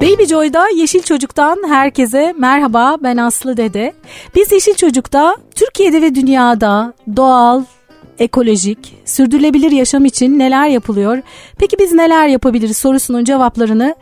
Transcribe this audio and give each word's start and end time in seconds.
Baby 0.00 0.24
Joy'da 0.24 0.68
Yeşil 0.68 1.02
Çocuk'tan 1.02 1.68
herkese 1.68 2.34
merhaba 2.38 2.96
ben 3.02 3.16
Aslı 3.16 3.56
Dede. 3.56 3.94
Biz 4.34 4.52
Yeşil 4.52 4.74
Çocuk'ta 4.74 5.36
Türkiye'de 5.54 6.02
ve 6.02 6.14
dünyada 6.14 6.94
doğal, 7.16 7.64
ekolojik, 8.18 8.96
sürdürülebilir 9.04 9.70
yaşam 9.70 10.04
için 10.04 10.38
neler 10.38 10.68
yapılıyor? 10.68 11.22
Peki 11.58 11.76
biz 11.78 11.92
neler 11.92 12.28
yapabiliriz 12.28 12.76
sorusunun 12.76 13.24
cevaplarını 13.24 13.94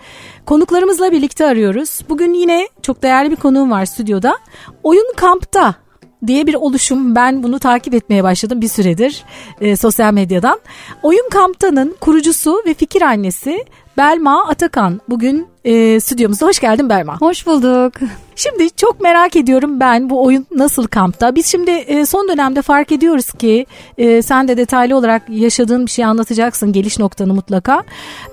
konuklarımızla 0.46 1.12
birlikte 1.12 1.46
arıyoruz. 1.46 2.01
Bugün 2.09 2.35
yine 2.35 2.69
çok 2.83 3.03
değerli 3.03 3.30
bir 3.30 3.37
konuğum 3.37 3.71
var 3.71 3.87
stüdyoda. 3.87 4.39
Oyun 4.83 5.12
Kamp'ta 5.17 5.75
diye 6.27 6.46
bir 6.46 6.55
oluşum. 6.55 7.15
Ben 7.15 7.43
bunu 7.43 7.59
takip 7.59 7.95
etmeye 7.95 8.25
başladım 8.25 8.61
bir 8.61 8.69
süredir 8.69 9.25
e, 9.61 9.77
sosyal 9.77 10.12
medyadan. 10.12 10.61
Oyun 11.03 11.29
Kamp'tanın 11.30 11.96
kurucusu 12.01 12.62
ve 12.67 12.75
fikir 12.75 13.03
annesi 13.03 13.65
Belma 13.99 14.46
Atakan 14.49 15.01
bugün 15.09 15.47
e, 15.65 16.01
stüdyomuzda. 16.01 16.47
Hoş 16.47 16.61
geldin 16.61 16.89
Belma. 16.89 17.20
Hoş 17.20 17.47
bulduk. 17.47 17.93
Şimdi 18.39 18.70
çok 18.70 19.01
merak 19.01 19.37
ediyorum 19.37 19.80
ben 19.80 20.11
bu 20.11 20.25
oyun 20.25 20.47
nasıl 20.51 20.87
kampta. 20.87 21.34
Biz 21.34 21.47
şimdi 21.47 21.70
e, 21.70 22.06
son 22.06 22.29
dönemde 22.29 22.62
fark 22.62 22.92
ediyoruz 22.92 23.33
ki 23.33 23.66
e, 23.98 24.23
sen 24.23 24.48
de 24.48 24.56
detaylı 24.56 24.97
olarak 24.97 25.23
yaşadığın 25.29 25.87
bir 25.87 25.91
şey 25.91 26.05
anlatacaksın 26.05 26.73
geliş 26.73 26.98
noktanı 26.98 27.34
mutlaka. 27.34 27.84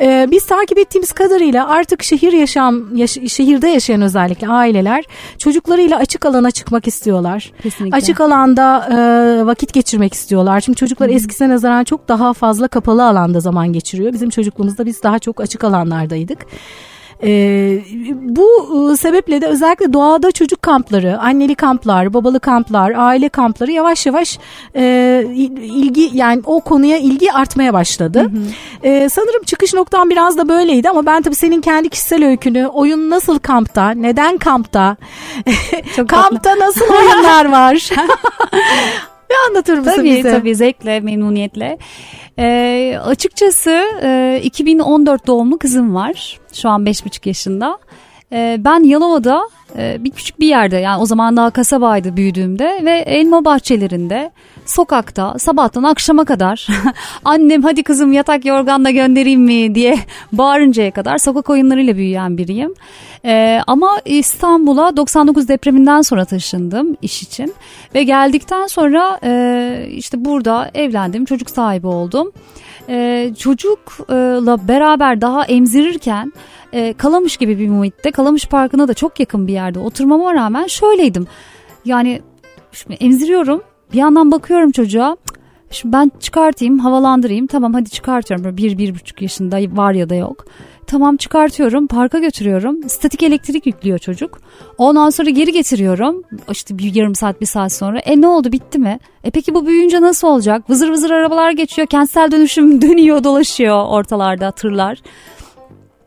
E, 0.02 0.28
biz 0.32 0.46
takip 0.46 0.78
ettiğimiz 0.78 1.12
kadarıyla 1.12 1.68
artık 1.68 2.04
şehir 2.04 2.34
yaşam 2.34 2.96
yaş, 2.96 3.12
şehirde 3.12 3.68
yaşayan 3.68 4.02
özellikle 4.02 4.48
aileler 4.48 5.06
çocuklarıyla 5.38 5.98
açık 5.98 6.26
alana 6.26 6.52
çıkmak 6.52 6.88
istiyorlar. 6.88 7.52
Kesinlikle. 7.64 7.98
Açık 7.98 8.22
alanda 8.22 8.88
e, 8.92 9.46
vakit 9.46 9.74
geçirmek 9.74 10.14
istiyorlar. 10.14 10.62
Şimdi 10.62 10.78
çocuklar 10.78 11.10
hmm. 11.10 11.16
eskisine 11.16 11.50
nazaran 11.50 11.84
çok 11.84 12.08
daha 12.08 12.34
fazla 12.34 12.68
kapalı 12.68 13.06
alanda 13.08 13.40
zaman 13.40 13.74
geçiriyor. 13.74 14.14
Bizim 14.14 14.30
çocukluğumuzda 14.30 14.86
biz 14.86 15.04
daha 15.04 15.20
çok 15.20 15.42
açık 15.42 15.55
alanlardaydık. 15.64 16.46
Ee, 17.24 17.80
bu 18.22 18.48
e, 18.94 18.98
sebeple 18.98 19.42
de 19.42 19.48
özellikle 19.48 19.94
doğada 19.94 20.32
çocuk 20.32 20.62
kampları, 20.62 21.20
anneli 21.20 21.56
kamplar, 21.56 22.14
babalı 22.14 22.40
kamplar, 22.40 22.94
aile 22.98 23.30
kampları 23.30 23.72
yavaş 23.72 24.06
yavaş 24.06 24.40
e, 24.76 25.26
ilgi 25.62 26.10
yani 26.14 26.42
o 26.46 26.60
konuya 26.60 26.98
ilgi 26.98 27.32
artmaya 27.32 27.74
başladı. 27.74 28.20
Hı 28.20 28.26
hı. 28.26 28.88
E, 28.88 29.10
sanırım 29.10 29.44
çıkış 29.44 29.74
noktam 29.74 30.10
biraz 30.10 30.38
da 30.38 30.50
böyleydi 30.50 30.90
ama 30.90 31.06
ben 31.06 31.22
tabii 31.22 31.36
senin 31.36 31.62
kendi 31.62 31.90
kişisel 31.90 32.26
öykünü, 32.26 32.68
oyun 32.68 33.10
nasıl 33.10 33.40
kampta, 33.40 33.92
neden 33.92 34.38
kampta, 34.38 34.98
kampta 36.08 36.60
nasıl 36.60 36.86
oyunlar 36.86 37.52
var? 37.52 37.90
Bir 39.30 39.36
anlatır 39.50 39.78
mısın 39.78 39.92
tabii, 39.96 40.10
bize? 40.10 40.22
Tabii 40.22 40.40
tabii 40.40 40.56
zevkle, 40.56 41.00
memnuniyetle. 41.00 41.78
Ee, 42.40 43.00
açıkçası 43.04 43.84
e, 44.04 44.42
2014 44.44 45.28
doğumlu 45.28 45.58
kızım 45.58 45.96
var. 45.96 46.40
Şu 46.54 46.70
an 46.70 46.86
5,5 46.86 47.28
yaşında. 47.28 47.80
Ee, 48.32 48.58
ben 48.60 48.84
Yalova'da 48.84 49.42
e, 49.78 50.04
bir 50.04 50.12
küçük 50.12 50.40
bir 50.40 50.48
yerde 50.48 50.78
yani 50.78 51.02
o 51.02 51.06
zaman 51.06 51.38
daha 51.38 51.50
kasabaydı 51.50 52.18
büyüdüğümde 52.18 52.82
ve 52.86 52.92
elma 52.92 53.46
bahçelerinde 53.46 54.32
sokakta 54.66 55.40
sabahtan 55.40 55.84
akşama 55.84 56.26
kadar 56.26 56.68
annem 57.26 57.64
hadi 57.64 57.84
kızım 57.84 58.14
yatak 58.14 58.46
yorganla 58.46 58.92
göndereyim 58.92 59.42
mi 59.42 59.76
diye 59.76 59.98
bağırıncaya 60.32 60.92
kadar 60.92 61.18
sokak 61.18 61.50
oyunlarıyla 61.50 61.96
büyüyen 61.96 62.38
biriyim. 62.38 62.74
Ee, 63.26 63.62
ama 63.68 64.02
İstanbul'a 64.06 64.98
99 64.98 65.48
depreminden 65.48 66.02
sonra 66.02 66.26
taşındım 66.26 66.98
iş 67.02 67.24
için 67.24 67.54
ve 67.96 68.04
geldikten 68.04 68.68
sonra 68.68 69.20
e, 69.24 69.88
işte 69.90 70.26
burada 70.26 70.72
evlendim 70.74 71.26
çocuk 71.26 71.50
sahibi 71.50 71.88
oldum. 71.88 72.32
Ee, 72.90 73.34
çocukla 73.40 74.68
beraber 74.68 75.22
daha 75.22 75.46
emzirirken 75.46 76.34
e, 76.74 76.94
Kalamış 76.94 77.38
gibi 77.38 77.60
bir 77.60 77.70
muhitte 77.70 78.12
Kalamış 78.12 78.46
Parkı'na 78.46 78.88
da 78.88 78.94
çok 78.94 79.20
yakın 79.20 79.48
bir 79.48 79.54
yerde 79.54 79.80
oturmama 79.80 80.34
rağmen 80.34 80.68
şöyleydim. 80.68 81.28
Yani 81.86 82.22
şimdi 82.72 82.96
emziriyorum 82.96 83.62
bir 83.96 84.00
yandan 84.00 84.32
bakıyorum 84.32 84.72
çocuğa 84.72 85.18
şimdi 85.72 85.94
ben 85.94 86.12
çıkartayım 86.20 86.80
havalandırayım 86.80 87.48
tamam 87.48 87.74
hadi 87.74 87.90
çıkartıyorum 87.90 88.46
böyle 88.46 88.58
bir 88.58 88.78
bir 88.78 88.96
buçuk 88.96 89.22
yaşında 89.22 89.58
var 89.78 89.94
ya 89.94 90.10
da 90.10 90.16
yok. 90.16 90.46
Tamam 90.88 91.18
çıkartıyorum 91.18 91.88
parka 91.88 92.20
götürüyorum 92.20 92.90
statik 92.90 93.24
elektrik 93.24 93.66
yüklüyor 93.66 94.00
çocuk. 94.00 94.40
Ondan 94.78 95.10
sonra 95.10 95.30
geri 95.30 95.52
getiriyorum 95.52 96.24
işte 96.52 96.78
bir 96.78 96.96
yarım 96.96 97.16
saat 97.16 97.42
bir 97.42 97.46
saat 97.46 97.72
sonra 97.72 98.00
e 98.00 98.22
ne 98.22 98.28
oldu 98.28 98.52
bitti 98.52 98.80
mi? 98.80 99.00
E 99.24 99.32
peki 99.32 99.54
bu 99.54 99.68
büyüyünce 99.68 100.02
nasıl 100.02 100.28
olacak? 100.28 100.70
Vızır 100.70 100.90
vızır 100.90 101.12
arabalar 101.12 101.52
geçiyor 101.52 101.88
kentsel 101.88 102.32
dönüşüm 102.32 102.82
dönüyor 102.82 103.24
dolaşıyor 103.24 103.86
ortalarda 103.88 104.52
tırlar 104.52 105.02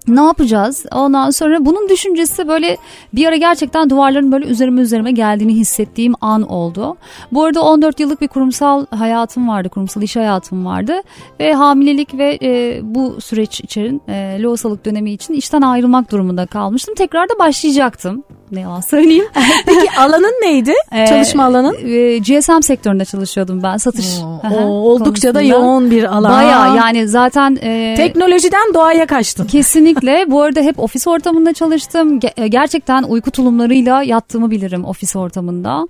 ne 0.09 0.21
yapacağız? 0.21 0.87
Ondan 0.93 1.31
sonra 1.31 1.65
bunun 1.65 1.89
düşüncesi 1.89 2.49
böyle 2.49 2.77
bir 3.15 3.27
ara 3.27 3.37
gerçekten 3.37 3.91
duvarların 3.91 4.33
böyle 4.33 4.47
üzerime 4.47 4.81
üzerime 4.81 5.13
geldiğini 5.13 5.55
hissettiğim 5.55 6.15
an 6.21 6.43
oldu. 6.43 6.97
Bu 7.33 7.45
arada 7.45 7.63
14 7.63 8.01
yıllık 8.01 8.21
bir 8.21 8.29
kurumsal 8.29 8.87
hayatım 8.91 9.49
vardı, 9.49 9.69
kurumsal 9.69 10.03
iş 10.03 10.17
hayatım 10.17 10.67
vardı 10.67 11.01
ve 11.41 11.55
hamilelik 11.55 12.15
ve 12.15 12.39
e, 12.43 12.81
bu 12.83 13.21
süreç 13.21 13.61
için 13.61 14.03
e, 14.09 14.43
lohusalık 14.43 14.85
dönemi 14.85 15.11
için 15.11 15.35
işten 15.35 15.63
ayrılmak 15.63 16.13
durumunda 16.13 16.47
kalmıştım. 16.47 16.95
Tekrar 16.95 17.29
da 17.29 17.39
başlayacaktım. 17.39 18.25
Ne 18.53 18.61
yalan 18.61 18.81
söyleyeyim. 18.81 19.25
Peki 19.67 19.91
alanın 19.99 20.35
neydi? 20.43 20.73
Ee, 20.93 21.07
Çalışma 21.07 21.45
alanın? 21.45 21.77
E, 21.85 22.19
GSM 22.19 22.61
sektöründe 22.63 23.05
çalışıyordum 23.05 23.63
ben 23.63 23.77
satış. 23.77 24.07
Oo, 24.19 24.55
o, 24.55 24.61
oldukça 24.67 25.35
da 25.35 25.43
yoğun 25.43 25.91
bir 25.91 26.05
alan. 26.17 26.33
Baya 26.33 26.75
yani 26.77 27.09
zaten. 27.09 27.59
E, 27.63 27.95
Teknolojiden 27.97 28.75
doğaya 28.75 29.07
kaçtın. 29.07 29.45
Kesinlikle. 29.47 30.25
Bu 30.31 30.43
arada 30.43 30.61
hep 30.61 30.79
ofis 30.79 31.07
ortamında 31.07 31.53
çalıştım. 31.53 32.21
Gerçekten 32.49 33.03
uyku 33.03 33.31
tulumlarıyla 33.31 34.03
yattığımı 34.03 34.51
bilirim 34.51 34.85
ofis 34.85 35.17
ortamında. 35.17 35.89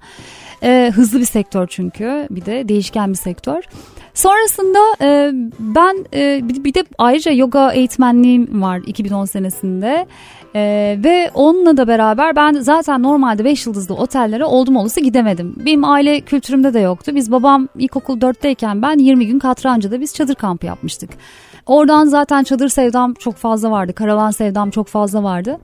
E, 0.63 0.93
hızlı 0.95 1.21
bir 1.21 1.25
sektör 1.25 1.67
çünkü 1.67 2.27
bir 2.31 2.45
de 2.47 2.69
değişken 2.69 3.11
bir 3.11 3.17
sektör. 3.19 3.63
Sonrasında 4.15 4.79
e, 5.03 5.31
ben 5.59 6.05
e, 6.15 6.41
bir 6.65 6.75
de 6.75 6.85
ayrıca 6.99 7.33
yoga 7.33 7.73
eğitmenliğim 7.73 8.63
var 8.63 8.81
2010 8.87 9.25
senesinde. 9.25 10.07
Ee, 10.57 10.99
ve 11.05 11.31
onunla 11.35 11.77
da 11.77 11.89
beraber 11.89 12.37
ben 12.37 12.53
zaten 12.53 13.03
normalde 13.03 13.45
5 13.45 13.67
yıldızlı 13.67 13.95
otellere 13.95 14.45
oldum 14.45 14.77
olası 14.77 15.01
gidemedim. 15.01 15.55
Benim 15.67 15.85
aile 15.85 16.21
kültürümde 16.21 16.75
de 16.75 16.81
yoktu. 16.81 17.13
Biz 17.15 17.33
babam 17.33 17.69
ilkokul 17.79 18.19
4'teyken 18.21 18.83
ben 18.83 18.99
20 18.99 19.27
gün 19.27 19.39
Katranca'da 19.39 20.01
biz 20.01 20.15
çadır 20.15 20.35
kampı 20.35 20.67
yapmıştık. 20.67 21.11
Oradan 21.67 22.05
zaten 22.05 22.45
çadır 22.45 22.69
sevdam 22.69 23.15
çok 23.15 23.35
fazla 23.35 23.71
vardı. 23.71 23.93
Karavan 23.93 24.31
sevdam 24.31 24.71
çok 24.71 24.89
fazla 24.89 25.23
vardı. 25.23 25.59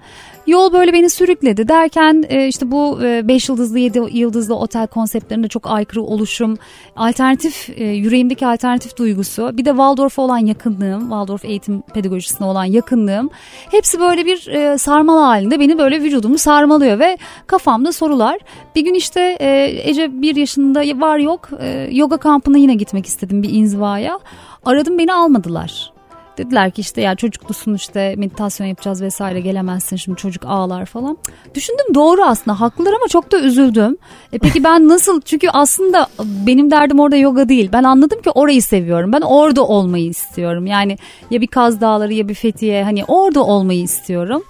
Yol 0.46 0.72
böyle 0.72 0.92
beni 0.92 1.10
sürükledi 1.10 1.68
derken 1.68 2.24
e, 2.28 2.46
işte 2.46 2.70
bu 2.70 2.98
5 3.00 3.48
e, 3.48 3.52
yıldızlı 3.52 3.78
7 3.78 4.02
yıldızlı 4.12 4.54
otel 4.54 4.86
konseptlerinde 4.86 5.48
çok 5.48 5.70
aykırı 5.70 6.02
oluşum, 6.02 6.56
alternatif 6.96 7.70
e, 7.76 7.84
yüreğimdeki 7.84 8.46
alternatif 8.46 8.96
duygusu, 8.96 9.50
bir 9.52 9.64
de 9.64 9.70
Waldorf'a 9.70 10.22
olan 10.22 10.38
yakınlığım, 10.38 11.00
Waldorf 11.00 11.44
eğitim 11.44 11.82
pedagojisine 11.94 12.46
olan 12.46 12.64
yakınlığım 12.64 13.30
hepsi 13.70 14.00
böyle 14.00 14.26
bir 14.26 14.38
sarmal 14.78 15.18
halinde 15.18 15.60
beni 15.60 15.78
böyle 15.78 16.02
vücudumu 16.02 16.38
sarmalıyor 16.38 16.98
ve 16.98 17.18
kafamda 17.46 17.92
sorular. 17.92 18.38
Bir 18.76 18.84
gün 18.84 18.94
işte 18.94 19.36
Ece 19.84 20.22
bir 20.22 20.36
yaşında 20.36 20.80
var 20.80 21.18
yok 21.18 21.50
yoga 21.90 22.16
kampına 22.16 22.58
yine 22.58 22.74
gitmek 22.74 23.06
istedim 23.06 23.42
bir 23.42 23.50
inzivaya. 23.50 24.18
Aradım 24.64 24.98
beni 24.98 25.14
almadılar. 25.14 25.93
Dediler 26.38 26.70
ki 26.70 26.80
işte 26.80 27.00
ya 27.00 27.14
çocuklusun 27.14 27.74
işte 27.74 28.14
meditasyon 28.16 28.66
yapacağız 28.66 29.02
vesaire 29.02 29.40
gelemezsin 29.40 29.96
şimdi 29.96 30.18
çocuk 30.18 30.44
ağlar 30.46 30.86
falan. 30.86 31.18
Düşündüm 31.54 31.94
doğru 31.94 32.22
aslında 32.22 32.60
haklılar 32.60 32.92
ama 32.92 33.08
çok 33.08 33.32
da 33.32 33.40
üzüldüm. 33.40 33.96
E 34.32 34.38
peki 34.38 34.64
ben 34.64 34.88
nasıl 34.88 35.20
çünkü 35.20 35.48
aslında 35.48 36.06
benim 36.46 36.70
derdim 36.70 37.00
orada 37.00 37.16
yoga 37.16 37.48
değil. 37.48 37.70
Ben 37.72 37.84
anladım 37.84 38.22
ki 38.22 38.30
orayı 38.30 38.62
seviyorum. 38.62 39.12
Ben 39.12 39.20
orada 39.20 39.66
olmayı 39.66 40.06
istiyorum. 40.06 40.66
Yani 40.66 40.98
ya 41.30 41.40
bir 41.40 41.46
Kaz 41.46 41.80
Dağları 41.80 42.12
ya 42.12 42.28
bir 42.28 42.34
Fethiye 42.34 42.84
hani 42.84 43.04
orada 43.04 43.44
olmayı 43.44 43.82
istiyorum. 43.82 44.42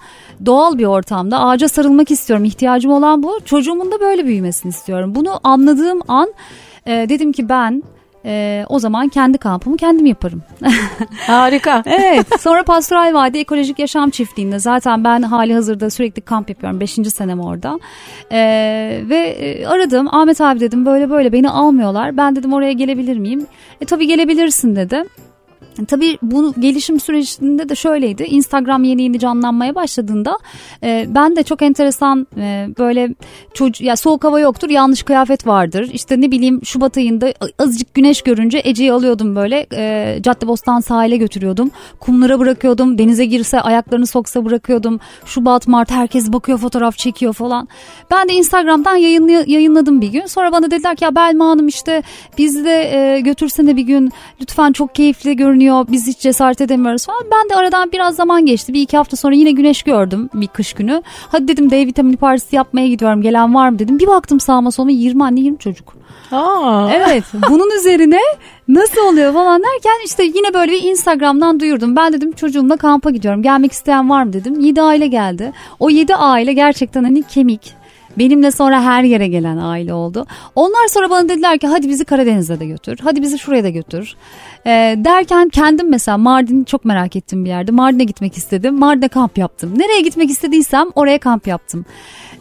Doğal 0.45 0.77
bir 0.77 0.85
ortamda 0.85 1.39
ağaca 1.39 1.67
sarılmak 1.67 2.11
istiyorum. 2.11 2.45
İhtiyacım 2.45 2.91
olan 2.91 3.23
bu. 3.23 3.39
Çocuğumun 3.45 3.91
da 3.91 3.99
böyle 3.99 4.25
büyümesini 4.25 4.69
istiyorum. 4.69 5.15
Bunu 5.15 5.39
anladığım 5.43 6.01
an 6.07 6.33
e, 6.85 6.91
dedim 7.09 7.31
ki 7.31 7.49
ben 7.49 7.83
e, 8.25 8.65
o 8.69 8.79
zaman 8.79 9.09
kendi 9.09 9.37
kampımı 9.37 9.77
kendim 9.77 10.05
yaparım. 10.05 10.43
Harika. 11.27 11.83
evet. 11.85 12.41
Sonra 12.41 12.63
Pastoral 12.63 13.13
Vadi 13.13 13.37
Ekolojik 13.37 13.79
Yaşam 13.79 14.09
Çiftliği'nde 14.09 14.59
zaten 14.59 15.03
ben 15.03 15.21
hali 15.21 15.53
hazırda 15.53 15.89
sürekli 15.89 16.21
kamp 16.21 16.49
yapıyorum. 16.49 16.79
Beşinci 16.79 17.11
senem 17.11 17.39
orada. 17.39 17.79
E, 18.31 18.39
ve 19.09 19.63
aradım. 19.67 20.07
Ahmet 20.15 20.41
abi 20.41 20.59
dedim 20.59 20.85
böyle 20.85 21.09
böyle 21.09 21.31
beni 21.31 21.49
almıyorlar. 21.49 22.17
Ben 22.17 22.35
dedim 22.35 22.53
oraya 22.53 22.71
gelebilir 22.71 23.17
miyim? 23.17 23.47
E 23.81 23.85
tabii 23.85 24.07
gelebilirsin 24.07 24.75
dedi. 24.75 25.03
Tabii 25.87 26.17
bu 26.21 26.53
gelişim 26.59 26.99
sürecinde 26.99 27.69
de 27.69 27.75
şöyleydi. 27.75 28.23
Instagram 28.23 28.83
yeni 28.83 29.01
yeni 29.01 29.19
canlanmaya 29.19 29.75
başladığında 29.75 30.37
e, 30.83 31.05
ben 31.09 31.35
de 31.35 31.43
çok 31.43 31.61
enteresan 31.61 32.27
e, 32.37 32.67
böyle 32.79 33.09
çocuk 33.53 33.81
ya 33.81 33.95
soğuk 33.95 34.23
hava 34.23 34.39
yoktur, 34.39 34.69
yanlış 34.69 35.03
kıyafet 35.03 35.47
vardır. 35.47 35.89
İşte 35.93 36.21
ne 36.21 36.31
bileyim 36.31 36.61
Şubat 36.65 36.97
ayında 36.97 37.33
azıcık 37.59 37.93
güneş 37.93 38.21
görünce 38.21 38.61
Ece'yi 38.63 38.91
alıyordum 38.93 39.35
böyle 39.35 39.67
e, 39.73 40.17
Caddebostan 40.21 40.79
sahile 40.79 41.17
götürüyordum. 41.17 41.71
Kumlara 41.99 42.39
bırakıyordum. 42.39 42.97
Denize 42.97 43.25
girse 43.25 43.61
ayaklarını 43.61 44.07
soksa 44.07 44.45
bırakıyordum. 44.45 44.99
Şubat, 45.25 45.67
Mart 45.67 45.91
herkes 45.91 46.33
bakıyor 46.33 46.57
fotoğraf 46.57 46.97
çekiyor 46.97 47.33
falan. 47.33 47.67
Ben 48.11 48.29
de 48.29 48.33
Instagram'dan 48.33 48.97
yayınlay- 48.97 49.49
yayınladım 49.51 50.01
bir 50.01 50.07
gün. 50.07 50.25
Sonra 50.25 50.51
bana 50.51 50.71
dediler 50.71 50.95
ki 50.95 51.03
ya 51.03 51.15
Belma 51.15 51.45
Hanım 51.45 51.67
işte 51.67 52.03
bizi 52.37 52.65
de 52.65 52.91
e, 52.95 53.19
götürsene 53.19 53.75
bir 53.75 53.81
gün 53.83 54.11
lütfen 54.41 54.71
çok 54.71 54.95
keyifli 54.95 55.35
görünüyor 55.35 55.64
görünüyor 55.65 55.85
biz 55.91 56.07
hiç 56.07 56.19
cesaret 56.19 56.61
edemiyoruz 56.61 57.05
falan. 57.05 57.23
Ben 57.31 57.49
de 57.49 57.55
aradan 57.55 57.91
biraz 57.91 58.15
zaman 58.15 58.45
geçti. 58.45 58.73
Bir 58.73 58.81
iki 58.81 58.97
hafta 58.97 59.17
sonra 59.17 59.35
yine 59.35 59.51
güneş 59.51 59.83
gördüm 59.83 60.29
bir 60.33 60.47
kış 60.47 60.73
günü. 60.73 61.01
Hadi 61.31 61.47
dedim 61.47 61.71
D 61.71 61.85
vitamini 61.87 62.17
partisi 62.17 62.55
yapmaya 62.55 62.87
gidiyorum 62.87 63.21
gelen 63.21 63.55
var 63.55 63.69
mı 63.69 63.79
dedim. 63.79 63.99
Bir 63.99 64.07
baktım 64.07 64.39
sağıma 64.39 64.71
soluma 64.71 64.91
20 64.91 65.23
anne 65.23 65.39
20 65.39 65.57
çocuk. 65.57 65.93
Aa. 66.31 66.89
Evet 66.91 67.23
bunun 67.49 67.77
üzerine 67.79 68.19
nasıl 68.67 69.01
oluyor 69.01 69.33
falan 69.33 69.61
derken 69.63 70.05
işte 70.05 70.23
yine 70.23 70.53
böyle 70.53 70.71
bir 70.71 70.83
Instagram'dan 70.83 71.59
duyurdum. 71.59 71.95
Ben 71.95 72.13
dedim 72.13 72.31
çocuğumla 72.31 72.77
kampa 72.77 73.09
gidiyorum 73.09 73.43
gelmek 73.43 73.71
isteyen 73.71 74.09
var 74.09 74.23
mı 74.23 74.33
dedim. 74.33 74.59
7 74.59 74.81
aile 74.81 75.07
geldi. 75.07 75.51
O 75.79 75.89
7 75.89 76.15
aile 76.15 76.53
gerçekten 76.53 77.03
hani 77.03 77.23
kemik 77.23 77.73
Benimle 78.17 78.51
sonra 78.51 78.83
her 78.83 79.03
yere 79.03 79.27
gelen 79.27 79.57
aile 79.57 79.93
oldu. 79.93 80.25
Onlar 80.55 80.87
sonra 80.87 81.09
bana 81.09 81.29
dediler 81.29 81.57
ki 81.57 81.67
hadi 81.67 81.89
bizi 81.89 82.05
Karadeniz'e 82.05 82.59
de 82.59 82.65
götür. 82.65 82.99
Hadi 83.03 83.21
bizi 83.21 83.39
şuraya 83.39 83.63
da 83.63 83.69
götür. 83.69 84.15
E, 84.65 84.95
derken 84.97 85.49
kendim 85.49 85.89
mesela 85.89 86.17
Mardin'i 86.17 86.65
çok 86.65 86.85
merak 86.85 87.15
ettim 87.15 87.45
bir 87.45 87.49
yerde. 87.49 87.71
Mardin'e 87.71 88.03
gitmek 88.03 88.37
istedim. 88.37 88.79
Mardin'e 88.79 89.07
kamp 89.07 89.37
yaptım. 89.37 89.79
Nereye 89.79 90.01
gitmek 90.01 90.29
istediysem 90.29 90.87
oraya 90.95 91.19
kamp 91.19 91.47
yaptım. 91.47 91.85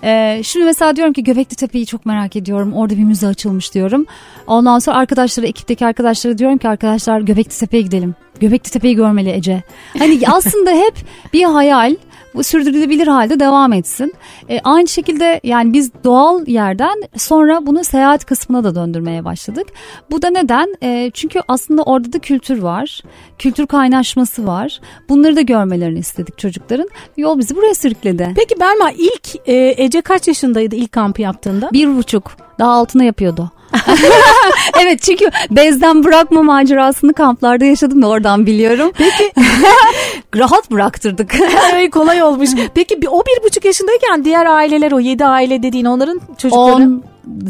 Ee, 0.05 0.41
şimdi 0.44 0.67
mesela 0.67 0.97
diyorum 0.97 1.12
ki 1.12 1.25
Göbekli 1.25 1.56
Tepe'yi 1.56 1.87
çok 1.87 2.06
merak 2.06 2.37
ediyorum. 2.37 2.73
Orada 2.73 2.97
bir 2.97 3.05
müze 3.05 3.27
açılmış 3.27 3.75
diyorum. 3.75 4.06
Ondan 4.47 4.79
sonra 4.79 4.97
arkadaşlara, 4.97 5.47
ekipteki 5.47 5.87
arkadaşlara 5.87 6.38
diyorum 6.38 6.59
ki 6.59 6.69
arkadaşlar 6.69 7.20
Göbekli 7.20 7.59
Tepe'ye 7.59 7.82
gidelim. 7.82 8.15
Göbekli 8.41 8.70
Tepe'yi 8.70 8.94
görmeli 8.94 9.31
Ece. 9.31 9.62
Hani 9.99 10.20
aslında 10.27 10.70
hep 10.70 10.94
bir 11.32 11.44
hayal 11.44 11.97
bu 12.35 12.43
sürdürülebilir 12.43 13.07
halde 13.07 13.41
devam 13.41 13.73
etsin. 13.73 14.15
E, 14.51 14.61
aynı 14.61 14.89
şekilde 14.89 15.41
yani 15.45 15.73
biz 15.73 15.91
doğal 16.05 16.49
yerden 16.49 17.03
sonra 17.17 17.67
bunu 17.67 17.85
seyahat 17.85 18.25
kısmına 18.25 18.65
da 18.65 18.75
döndürmeye 18.75 19.25
başladık. 19.25 19.67
Bu 20.11 20.23
da 20.23 20.31
neden? 20.31 20.75
E, 20.83 21.11
çünkü 21.15 21.41
aslında 21.49 21.83
orada 21.83 22.13
da 22.13 22.19
kültür 22.19 22.59
var. 22.59 23.03
Kültür 23.39 23.67
kaynaşması 23.67 24.47
var. 24.47 24.81
Bunları 25.09 25.37
da 25.37 25.41
görmelerini 25.41 25.99
istedik 25.99 26.39
çocukların. 26.39 26.89
Yol 27.17 27.39
bizi 27.39 27.57
buraya 27.57 27.75
sürükledi. 27.75 28.33
Peki 28.37 28.61
Belma 28.61 28.91
ilk 28.91 29.49
e, 29.49 29.75
Ece 29.77 30.01
kaç 30.01 30.29
yaşındaydı 30.29 30.77
ilk 30.77 30.93
kampı 30.93 31.23
yaptığında? 31.23 31.71
Bir 31.73 31.97
buçuk. 31.97 32.37
Daha 32.59 32.71
altına 32.71 33.05
yapıyordu. 33.05 33.51
evet 34.82 35.03
çünkü 35.03 35.31
bezden 35.50 36.05
bırakma 36.05 36.43
macerasını 36.43 37.15
kamplarda 37.15 37.65
yaşadım 37.65 38.03
da 38.03 38.09
oradan 38.09 38.47
biliyorum. 38.47 38.93
Peki 38.99 39.32
rahat 40.37 40.71
bıraktırdık. 40.71 41.35
evet 41.73 41.91
kolay 41.91 42.23
olmuş. 42.23 42.50
Peki 42.75 42.99
o 43.09 43.23
bir 43.23 43.44
buçuk 43.44 43.65
yaşındayken 43.65 44.25
diğer 44.25 44.47
aileler 44.47 44.93
o 44.93 45.00
yedi 45.00 45.25
aile 45.25 45.62
dediğin 45.62 45.85
onların 45.85 46.21
çocukları? 46.38 46.75
10, 46.75 47.05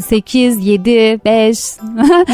8, 0.07 0.65
7, 0.67 1.19
5. 1.25 1.77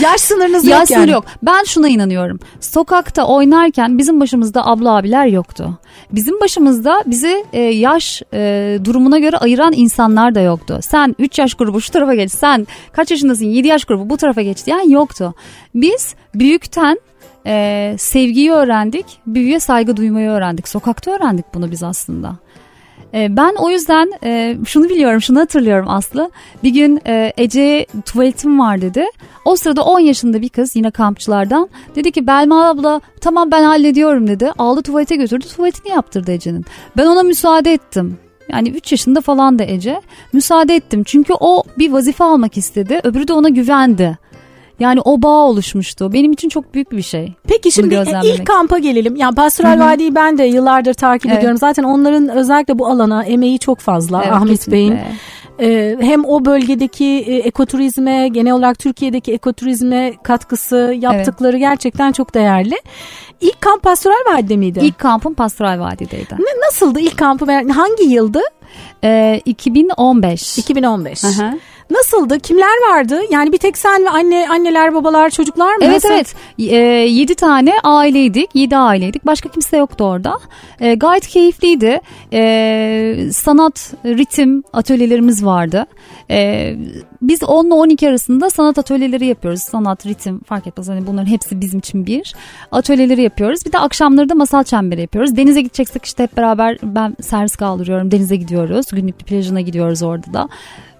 Yaş 0.01 0.21
sınırınız 0.21 0.63
yok 0.65 0.71
Yaş 0.71 0.89
yani. 0.91 0.99
sınırı 0.99 1.11
yok. 1.11 1.25
Ben 1.43 1.63
şuna 1.63 1.89
inanıyorum. 1.89 2.39
Sokakta 2.59 3.23
oynarken 3.23 3.97
bizim 3.97 4.19
başımızda 4.19 4.67
abla 4.67 4.97
abiler 4.97 5.25
yoktu. 5.25 5.77
Bizim 6.11 6.39
başımızda 6.41 7.03
bizi 7.05 7.45
e, 7.53 7.61
yaş 7.61 8.21
e, 8.33 8.79
durumuna 8.83 9.19
göre 9.19 9.37
ayıran 9.37 9.73
insanlar 9.75 10.35
da 10.35 10.39
yoktu. 10.41 10.79
Sen 10.81 11.15
3 11.19 11.39
yaş 11.39 11.53
grubu 11.53 11.81
şu 11.81 11.91
tarafa 11.91 12.15
geç. 12.15 12.31
Sen 12.31 12.67
kaç 12.91 13.11
yaşındasın 13.11 13.45
7 13.45 13.67
yaş 13.67 13.85
grubu 13.85 14.09
bu 14.09 14.17
tarafa 14.17 14.41
geç 14.41 14.65
diyen 14.65 14.89
yoktu. 14.89 15.33
Biz 15.75 16.15
büyükten 16.35 16.99
e, 17.47 17.95
sevgiyi 17.97 18.51
öğrendik. 18.51 19.05
Büyüye 19.27 19.59
saygı 19.59 19.97
duymayı 19.97 20.29
öğrendik. 20.29 20.67
Sokakta 20.67 21.11
öğrendik 21.11 21.45
bunu 21.53 21.71
biz 21.71 21.83
aslında. 21.83 22.35
E, 23.13 23.37
ben 23.37 23.55
o 23.59 23.69
yüzden 23.69 24.11
e, 24.23 24.57
şunu 24.65 24.89
biliyorum, 24.89 25.21
şunu 25.21 25.39
hatırlıyorum 25.39 25.89
Aslı. 25.89 26.31
Bir 26.63 26.69
gün 26.69 27.01
e, 27.07 27.33
Ece'ye 27.37 27.85
tuvaletim 28.05 28.59
var 28.59 28.81
dedi. 28.81 29.05
O 29.45 29.55
sırada 29.55 29.83
10 29.83 29.99
yaşında 29.99 30.41
bir 30.41 30.49
kız 30.49 30.75
yine 30.75 30.91
kampçılardan 30.91 31.69
dedi 31.95 32.11
ki 32.11 32.27
Belma 32.27 32.69
abla 32.69 33.01
tamam 33.21 33.51
ben 33.51 33.63
hallediyorum 33.63 34.27
dedi. 34.27 34.51
Aldı 34.57 34.81
tuvalete 34.81 35.15
götürdü 35.15 35.45
tuvaletini 35.55 35.91
yaptırdı 35.91 36.31
Ece'nin. 36.31 36.65
Ben 36.97 37.05
ona 37.05 37.23
müsaade 37.23 37.73
ettim. 37.73 38.17
Yani 38.49 38.69
3 38.69 38.91
yaşında 38.91 39.21
falan 39.21 39.59
da 39.59 39.63
Ece. 39.63 40.01
Müsaade 40.33 40.75
ettim 40.75 41.03
çünkü 41.03 41.33
o 41.39 41.63
bir 41.77 41.91
vazife 41.91 42.23
almak 42.23 42.57
istedi. 42.57 42.99
Öbürü 43.03 43.27
de 43.27 43.33
ona 43.33 43.49
güvendi. 43.49 44.17
Yani 44.81 45.01
o 45.05 45.21
bağ 45.21 45.45
oluşmuştu. 45.45 46.13
Benim 46.13 46.31
için 46.31 46.49
çok 46.49 46.73
büyük 46.73 46.91
bir 46.91 47.01
şey. 47.01 47.33
Peki 47.47 47.71
şimdi 47.71 48.03
ilk 48.23 48.47
kampa 48.47 48.77
gelelim. 48.77 49.15
Yani 49.15 49.35
Pastoral 49.35 49.79
Vadi'yi 49.79 50.15
ben 50.15 50.37
de 50.37 50.43
yıllardır 50.43 50.93
takip 50.93 51.25
evet. 51.25 51.37
ediyorum. 51.37 51.57
Zaten 51.57 51.83
onların 51.83 52.29
özellikle 52.29 52.79
bu 52.79 52.87
alana 52.87 53.23
emeği 53.23 53.59
çok 53.59 53.79
fazla 53.79 54.23
evet, 54.23 54.33
Ahmet 54.33 54.71
Bey'in. 54.71 54.97
Ee, 55.59 55.97
hem 56.01 56.25
o 56.25 56.45
bölgedeki 56.45 57.05
e, 57.05 57.35
ekoturizme, 57.35 58.27
genel 58.27 58.53
olarak 58.53 58.79
Türkiye'deki 58.79 59.33
ekoturizme 59.33 60.13
katkısı 60.23 60.95
yaptıkları 60.99 61.51
evet. 61.51 61.59
gerçekten 61.59 62.11
çok 62.11 62.33
değerli. 62.33 62.75
İlk 63.41 63.61
kamp 63.61 63.83
Pastoral 63.83 64.33
Vadi'de 64.33 64.57
miydi? 64.57 64.79
İlk 64.83 64.99
kampım 64.99 65.33
Pastoral 65.33 65.79
Vadi'deydi. 65.79 66.35
Ne, 66.39 66.67
nasıldı 66.67 66.99
ilk 66.99 67.17
kampı? 67.17 67.45
Hangi 67.51 68.03
yıldı? 68.03 68.39
Ee, 69.03 69.41
2015. 69.45 70.57
2015. 70.57 71.23
Hı 71.23 71.27
hı. 71.27 71.59
Nasıldı? 71.91 72.39
Kimler 72.39 72.89
vardı? 72.89 73.19
Yani 73.31 73.51
bir 73.51 73.57
tek 73.57 73.77
sen 73.77 74.05
ve 74.05 74.09
anne 74.09 74.47
anneler, 74.49 74.93
babalar, 74.93 75.29
çocuklar 75.29 75.75
mı? 75.75 75.83
Evet 75.83 75.93
Nasıl? 75.93 76.09
evet. 76.09 76.35
E, 76.59 76.75
7 76.75 77.35
tane 77.35 77.73
aileydik. 77.83 78.49
7 78.53 78.77
aileydik. 78.77 79.25
Başka 79.25 79.49
kimse 79.49 79.77
yoktu 79.77 80.03
orada. 80.03 80.39
E, 80.79 80.93
gayet 80.95 81.27
keyifliydi. 81.27 81.99
E, 82.33 83.15
sanat, 83.33 83.93
ritim 84.05 84.63
atölyelerimiz 84.73 85.45
vardı. 85.45 85.85
E, 86.29 86.75
biz 87.21 87.43
10 87.43 87.65
ile 87.65 87.73
12 87.73 88.09
arasında 88.09 88.49
sanat 88.49 88.77
atölyeleri 88.77 89.25
yapıyoruz. 89.25 89.61
Sanat, 89.61 90.05
ritim 90.05 90.39
fark 90.39 90.67
etmez. 90.67 90.89
Hani 90.89 91.07
bunların 91.07 91.29
hepsi 91.29 91.61
bizim 91.61 91.79
için 91.79 92.05
bir. 92.05 92.35
Atölyeleri 92.71 93.21
yapıyoruz. 93.21 93.65
Bir 93.65 93.71
de 93.71 93.79
akşamları 93.79 94.29
da 94.29 94.35
masal 94.35 94.63
çemberi 94.63 95.01
yapıyoruz. 95.01 95.37
Denize 95.37 95.61
gideceksek 95.61 96.05
işte 96.05 96.23
hep 96.23 96.37
beraber 96.37 96.77
ben 96.83 97.15
servis 97.21 97.55
kaldırıyorum. 97.55 98.11
Denize 98.11 98.35
gidiyoruz. 98.35 98.85
Günlük 98.91 99.19
plajına 99.19 99.61
gidiyoruz 99.61 100.03
orada 100.03 100.33
da. 100.33 100.49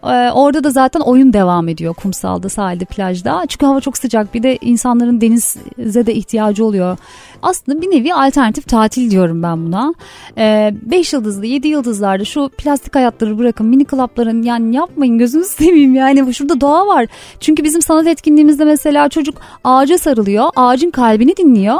Ee, 0.03 0.31
orada 0.31 0.63
da 0.63 0.69
zaten 0.69 0.99
oyun 0.99 1.33
devam 1.33 1.67
ediyor 1.67 1.93
kumsalda, 1.93 2.49
sahilde, 2.49 2.85
plajda. 2.85 3.45
Çünkü 3.47 3.65
hava 3.65 3.81
çok 3.81 3.97
sıcak. 3.97 4.33
Bir 4.33 4.43
de 4.43 4.57
insanların 4.61 5.21
denize 5.21 6.05
de 6.05 6.13
ihtiyacı 6.13 6.65
oluyor. 6.65 6.97
Aslında 7.41 7.81
bir 7.81 7.91
nevi 7.91 8.13
alternatif 8.13 8.67
tatil 8.67 9.11
diyorum 9.11 9.43
ben 9.43 9.65
buna. 9.65 9.93
5 10.37 11.13
ee, 11.13 11.17
yıldızlı, 11.17 11.45
7 11.45 11.67
yıldızlarda 11.67 12.25
şu 12.25 12.49
plastik 12.57 12.95
hayatları 12.95 13.37
bırakın. 13.37 13.67
Mini 13.67 13.85
klapların 13.85 14.41
yani 14.41 14.75
yapmayın 14.75 15.17
gözünüzü 15.17 15.49
seveyim 15.63 15.95
yani. 15.95 16.33
Şurada 16.33 16.61
doğa 16.61 16.87
var. 16.87 17.07
Çünkü 17.39 17.63
bizim 17.63 17.81
sanat 17.81 18.07
etkinliğimizde 18.07 18.65
mesela 18.65 19.09
çocuk 19.09 19.41
ağaca 19.63 19.97
sarılıyor. 19.97 20.49
Ağacın 20.55 20.91
kalbini 20.91 21.37
dinliyor. 21.37 21.79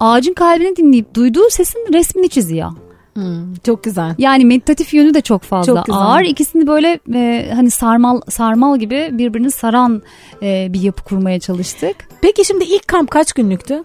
Ağacın 0.00 0.34
kalbini 0.34 0.76
dinleyip 0.76 1.14
duyduğu 1.14 1.50
sesin 1.50 1.92
resmini 1.92 2.28
çiziyor. 2.28 2.72
Hmm, 3.14 3.54
çok 3.66 3.84
güzel. 3.84 4.14
Yani 4.18 4.44
meditatif 4.44 4.94
yönü 4.94 5.14
de 5.14 5.20
çok 5.20 5.42
fazla 5.42 5.74
çok 5.74 5.86
güzel. 5.86 6.00
ağır. 6.00 6.22
İkisini 6.22 6.66
böyle 6.66 6.98
e, 7.14 7.50
hani 7.54 7.70
sarmal 7.70 8.20
sarmal 8.28 8.78
gibi 8.78 9.08
birbirini 9.12 9.50
saran 9.50 10.02
e, 10.42 10.66
bir 10.72 10.80
yapı 10.80 11.04
kurmaya 11.04 11.40
çalıştık. 11.40 11.96
Peki 12.22 12.44
şimdi 12.44 12.64
ilk 12.64 12.88
kamp 12.88 13.10
kaç 13.10 13.32
günlüktü? 13.32 13.84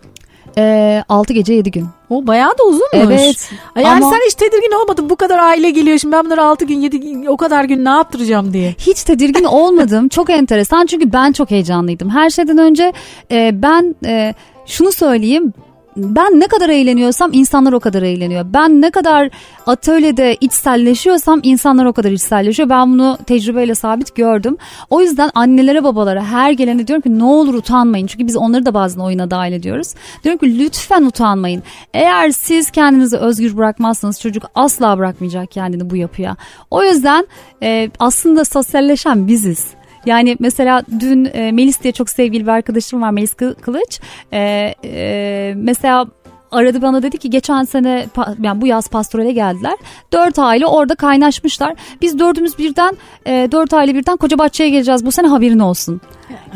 E, 0.58 1.04
6 1.10 1.34
gece 1.34 1.54
7 1.54 1.72
gün. 1.72 1.88
O 2.10 2.28
bayağı 2.28 2.52
da 2.52 2.64
uzunmuş. 2.64 2.90
Evet. 2.94 3.52
Yani 3.76 3.88
ama... 3.88 4.12
sen 4.12 4.20
hiç 4.28 4.34
tedirgin 4.34 4.82
olmadın 4.82 5.10
bu 5.10 5.16
kadar 5.16 5.40
aile 5.40 5.70
geliyor 5.70 5.98
şimdi 5.98 6.16
ben 6.16 6.26
bunları 6.26 6.44
6 6.44 6.66
gün 6.66 6.82
7 6.82 7.00
gün 7.00 7.26
o 7.26 7.38
kadar 7.38 7.64
gün 7.64 7.86
ne 7.86 7.90
yaptıracağım 7.90 8.54
diye. 8.54 8.76
Hiç 8.80 9.04
tedirgin 9.04 9.44
olmadım. 9.44 10.10
çok 10.10 10.30
enteresan 10.30 10.86
çünkü 10.86 11.14
ben 11.14 11.32
çok 11.32 11.52
heyecanlıydım. 11.52 12.10
Her 12.10 12.30
şeyden 12.30 12.58
önce 12.58 12.94
e, 13.32 13.62
ben 13.62 13.96
e, 14.06 14.34
şunu 14.66 14.92
söyleyeyim 14.92 15.54
ben 15.98 16.40
ne 16.40 16.48
kadar 16.48 16.70
eğleniyorsam 16.70 17.30
insanlar 17.34 17.74
o 17.74 17.80
kadar 17.80 18.02
eğleniyor. 18.02 18.46
Ben 18.54 18.82
ne 18.82 18.92
kadar 18.92 19.30
atölyede 19.66 20.38
içselleşiyorsam 20.42 21.40
insanlar 21.44 21.86
o 21.86 21.94
kadar 21.94 22.12
içselleşiyor. 22.12 22.70
Ben 22.70 22.94
bunu 22.94 23.18
tecrübeyle 23.26 23.76
sabit 23.76 24.16
gördüm. 24.16 24.58
O 24.90 25.02
yüzden 25.02 25.32
annelere 25.36 25.84
babalara 25.84 26.26
her 26.26 26.52
gelene 26.52 26.88
diyorum 26.88 27.02
ki 27.02 27.20
ne 27.20 27.24
olur 27.24 27.54
utanmayın. 27.54 28.08
Çünkü 28.08 28.28
biz 28.28 28.36
onları 28.36 28.66
da 28.66 28.74
bazen 28.74 29.02
oyuna 29.02 29.32
dahil 29.32 29.54
ediyoruz. 29.54 29.94
Diyorum 30.24 30.40
ki 30.40 30.60
lütfen 30.60 31.04
utanmayın. 31.04 31.64
Eğer 31.94 32.30
siz 32.30 32.72
kendinizi 32.72 33.18
özgür 33.18 33.58
bırakmazsanız 33.58 34.22
çocuk 34.22 34.44
asla 34.56 34.98
bırakmayacak 34.98 35.52
kendini 35.52 35.90
bu 35.90 35.96
yapıya. 35.96 36.36
O 36.72 36.84
yüzden 36.84 37.28
e, 37.64 37.90
aslında 38.00 38.46
sosyalleşen 38.46 39.28
biziz. 39.28 39.78
Yani 40.06 40.36
mesela 40.40 40.84
dün 41.00 41.30
e, 41.34 41.52
Melis 41.52 41.84
diye 41.84 41.94
çok 41.94 42.10
sevgili 42.10 42.44
bir 42.44 42.52
arkadaşım 42.52 43.02
var 43.02 43.12
Melis 43.12 43.34
Kılıç. 43.34 44.00
E, 44.32 44.40
e, 44.84 45.54
mesela 45.58 46.06
aradı 46.52 46.82
bana 46.82 47.04
dedi 47.04 47.18
ki 47.18 47.30
geçen 47.30 47.64
sene 47.64 48.06
yani 48.42 48.62
bu 48.62 48.68
yaz 48.68 48.88
pastorale 48.88 49.32
geldiler. 49.32 49.76
Dört 50.14 50.40
aile 50.40 50.66
orada 50.66 50.96
kaynaşmışlar. 50.96 51.76
Biz 52.02 52.20
dördümüz 52.20 52.58
birden 52.58 52.98
e, 53.28 53.48
dört 53.52 53.74
aile 53.74 53.96
birden 53.96 54.18
Kocabaşçı'ya 54.18 54.70
geleceğiz 54.70 55.06
bu 55.06 55.12
sene 55.12 55.28
haberin 55.28 55.60
olsun. 55.60 56.02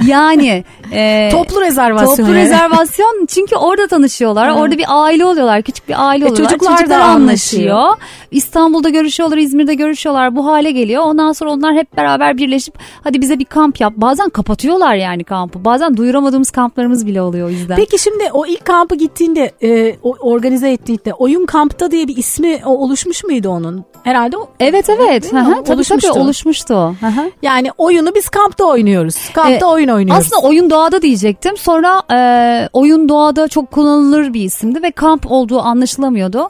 Yani 0.08 0.64
e, 0.94 1.30
toplu 1.32 1.62
rezervasyon. 1.62 2.16
Toplu 2.16 2.34
rezervasyon 2.34 3.26
çünkü 3.30 3.56
orada 3.56 3.88
tanışıyorlar. 3.88 4.48
Evet. 4.50 4.58
Orada 4.58 4.78
bir 4.78 4.86
aile 4.88 5.26
oluyorlar. 5.26 5.62
Küçük 5.62 5.90
bir 5.90 6.08
aile 6.08 6.26
e, 6.26 6.28
oluyorlar. 6.28 6.50
Çocuklar, 6.50 6.78
çocuklar 6.78 7.00
da 7.00 7.04
anlaşıyor. 7.04 7.78
anlaşıyor. 7.78 8.08
İstanbul'da 8.32 8.90
görüşüyorlar, 8.90 9.38
İzmir'de 9.38 9.74
görüşüyorlar. 9.74 10.36
Bu 10.36 10.46
hale 10.46 10.72
geliyor. 10.72 11.04
Ondan 11.04 11.32
sonra 11.32 11.52
onlar 11.52 11.76
hep 11.76 11.98
beraber 11.98 12.38
birleşip 12.38 12.74
hadi 13.04 13.22
bize 13.22 13.40
bir 13.40 13.46
kamp 13.46 13.82
yap. 13.82 13.94
Bazen 13.98 14.30
kapatıyorlar 14.30 14.96
yani 14.96 15.24
kampı. 15.24 15.66
Bazen 15.66 15.98
duyuramadığımız 15.98 16.52
kamplarımız 16.52 17.08
bile 17.08 17.22
oluyor 17.22 17.48
o 17.48 17.50
yüzden. 17.52 17.76
Peki 17.76 18.00
şimdi 18.00 18.24
o 18.34 18.46
ilk 18.46 18.66
kampı 18.66 18.96
gittiğinde 18.96 19.52
e, 19.64 19.96
organize 20.20 20.72
ettiğinde 20.72 21.14
oyun 21.14 21.46
kampta 21.46 21.92
diye 21.92 22.08
bir 22.08 22.18
ismi 22.18 22.62
oluşmuş 22.66 23.24
muydu 23.24 23.50
onun? 23.50 23.86
Herhalde 24.04 24.38
o. 24.38 24.50
Evet 24.60 24.90
evet. 24.90 25.34
Hı 25.34 25.38
tabii 25.64 25.74
oluşmuştu. 25.74 26.10
tabii 26.14 26.20
oluşmuştu. 26.20 26.76
Hı 26.76 27.32
Yani 27.42 27.72
oyunu 27.78 28.16
biz 28.16 28.30
kampta 28.30 28.66
oynuyoruz. 28.66 29.16
Kampta 29.34 29.61
e, 29.62 29.66
oyun 29.66 29.88
oynuyoruz. 29.88 30.26
Aslında 30.26 30.48
oyun 30.48 30.70
doğada 30.70 31.02
diyecektim. 31.02 31.58
Sonra 31.58 32.04
e, 32.12 32.70
oyun 32.74 33.10
doğada 33.10 33.48
çok 33.48 33.72
kullanılır 33.72 34.34
bir 34.34 34.42
isimdi 34.42 34.84
ve 34.84 34.92
kamp 34.92 35.32
olduğu 35.32 35.60
anlaşılamıyordu. 35.60 36.50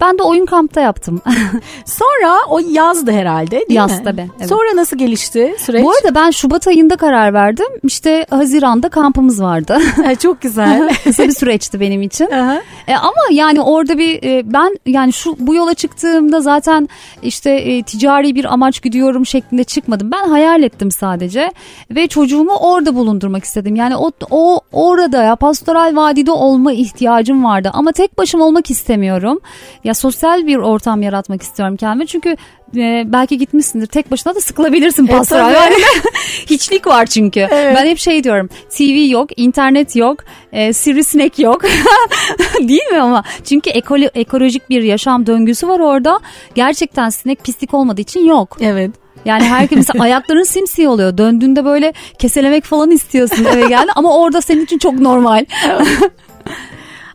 Ben 0.00 0.18
de 0.18 0.22
oyun 0.22 0.46
kampta 0.46 0.80
yaptım. 0.80 1.20
Sonra 1.84 2.38
o 2.48 2.58
yazdı 2.70 3.12
herhalde 3.12 3.50
değil 3.50 3.64
Yaz 3.68 3.98
mi? 3.98 4.04
tabii. 4.04 4.28
Evet. 4.38 4.48
Sonra 4.48 4.76
nasıl 4.76 4.98
gelişti 4.98 5.54
süreç? 5.58 5.84
Bu 5.84 5.90
arada 5.90 6.14
ben 6.14 6.30
Şubat 6.30 6.66
ayında 6.68 6.96
karar 6.96 7.34
verdim. 7.34 7.66
İşte 7.82 8.26
Haziran'da 8.30 8.88
kampımız 8.88 9.42
vardı. 9.42 9.78
Çok 10.22 10.40
güzel. 10.40 10.94
Kısa 11.04 11.22
bir 11.24 11.32
süreçti 11.32 11.80
benim 11.80 12.02
için. 12.02 12.28
e, 12.88 12.94
ama 12.96 13.22
yani 13.30 13.60
orada 13.60 13.98
bir 13.98 14.22
e, 14.22 14.52
ben 14.52 14.78
yani 14.86 15.12
şu 15.12 15.36
bu 15.38 15.54
yola 15.54 15.74
çıktığımda 15.74 16.40
zaten 16.40 16.88
işte 17.22 17.50
e, 17.50 17.82
ticari 17.82 18.34
bir 18.34 18.52
amaç 18.52 18.82
gidiyorum 18.82 19.26
şeklinde 19.26 19.64
çıkmadım. 19.64 20.10
Ben 20.12 20.28
hayal 20.28 20.62
ettim 20.62 20.90
sadece 20.90 21.52
ve 21.90 22.06
çocuğumu 22.06 22.52
orada 22.56 22.94
bulundurmak 22.94 23.44
istedim. 23.44 23.76
Yani 23.76 23.96
o, 23.96 24.10
o 24.30 24.60
orada 24.72 25.22
ya 25.22 25.36
pastoral 25.36 25.96
vadide 25.96 26.30
olma 26.30 26.72
ihtiyacım 26.72 27.44
vardı 27.44 27.70
ama 27.74 27.92
tek 27.92 28.18
başıma 28.18 28.44
olmak 28.44 28.70
istemiyorum. 28.70 29.40
Ya 29.84 29.91
sosyal 29.94 30.46
bir 30.46 30.56
ortam 30.56 31.02
yaratmak 31.02 31.42
istiyorum 31.42 31.76
kendime. 31.76 32.06
Çünkü 32.06 32.36
e, 32.76 33.04
belki 33.06 33.38
gitmişsindir 33.38 33.86
tek 33.86 34.10
başına 34.10 34.34
da 34.34 34.40
sıkılabilirsin 34.40 35.06
pastoral. 35.06 35.50
E, 35.50 35.54
yani 35.54 35.74
hiçlik 36.50 36.86
var 36.86 37.06
çünkü. 37.06 37.40
Evet. 37.40 37.76
Ben 37.76 37.86
hep 37.86 37.98
şey 37.98 38.24
diyorum. 38.24 38.48
TV 38.70 39.10
yok, 39.10 39.30
internet 39.36 39.96
yok, 39.96 40.24
e, 40.52 40.72
sivrisinek 40.72 41.38
yok. 41.38 41.62
Değil 42.60 42.92
mi 42.92 43.00
ama? 43.00 43.24
Çünkü 43.44 43.70
ekolo, 43.70 44.06
ekolojik 44.14 44.70
bir 44.70 44.82
yaşam 44.82 45.26
döngüsü 45.26 45.68
var 45.68 45.80
orada. 45.80 46.20
Gerçekten 46.54 47.10
sinek 47.10 47.44
pislik 47.44 47.74
olmadığı 47.74 48.00
için 48.00 48.24
yok. 48.24 48.56
Evet. 48.60 48.90
Yani 49.24 49.44
herkes 49.44 49.78
mesela 49.78 50.04
ayakların 50.04 50.42
simsiyah 50.42 50.90
oluyor. 50.90 51.18
Döndüğünde 51.18 51.64
böyle 51.64 51.92
keselemek 52.18 52.64
falan 52.64 52.90
istiyorsun 52.90 53.44
eve 53.44 53.68
geldi 53.68 53.90
ama 53.94 54.18
orada 54.18 54.40
senin 54.40 54.64
için 54.64 54.78
çok 54.78 54.94
normal. 55.00 55.44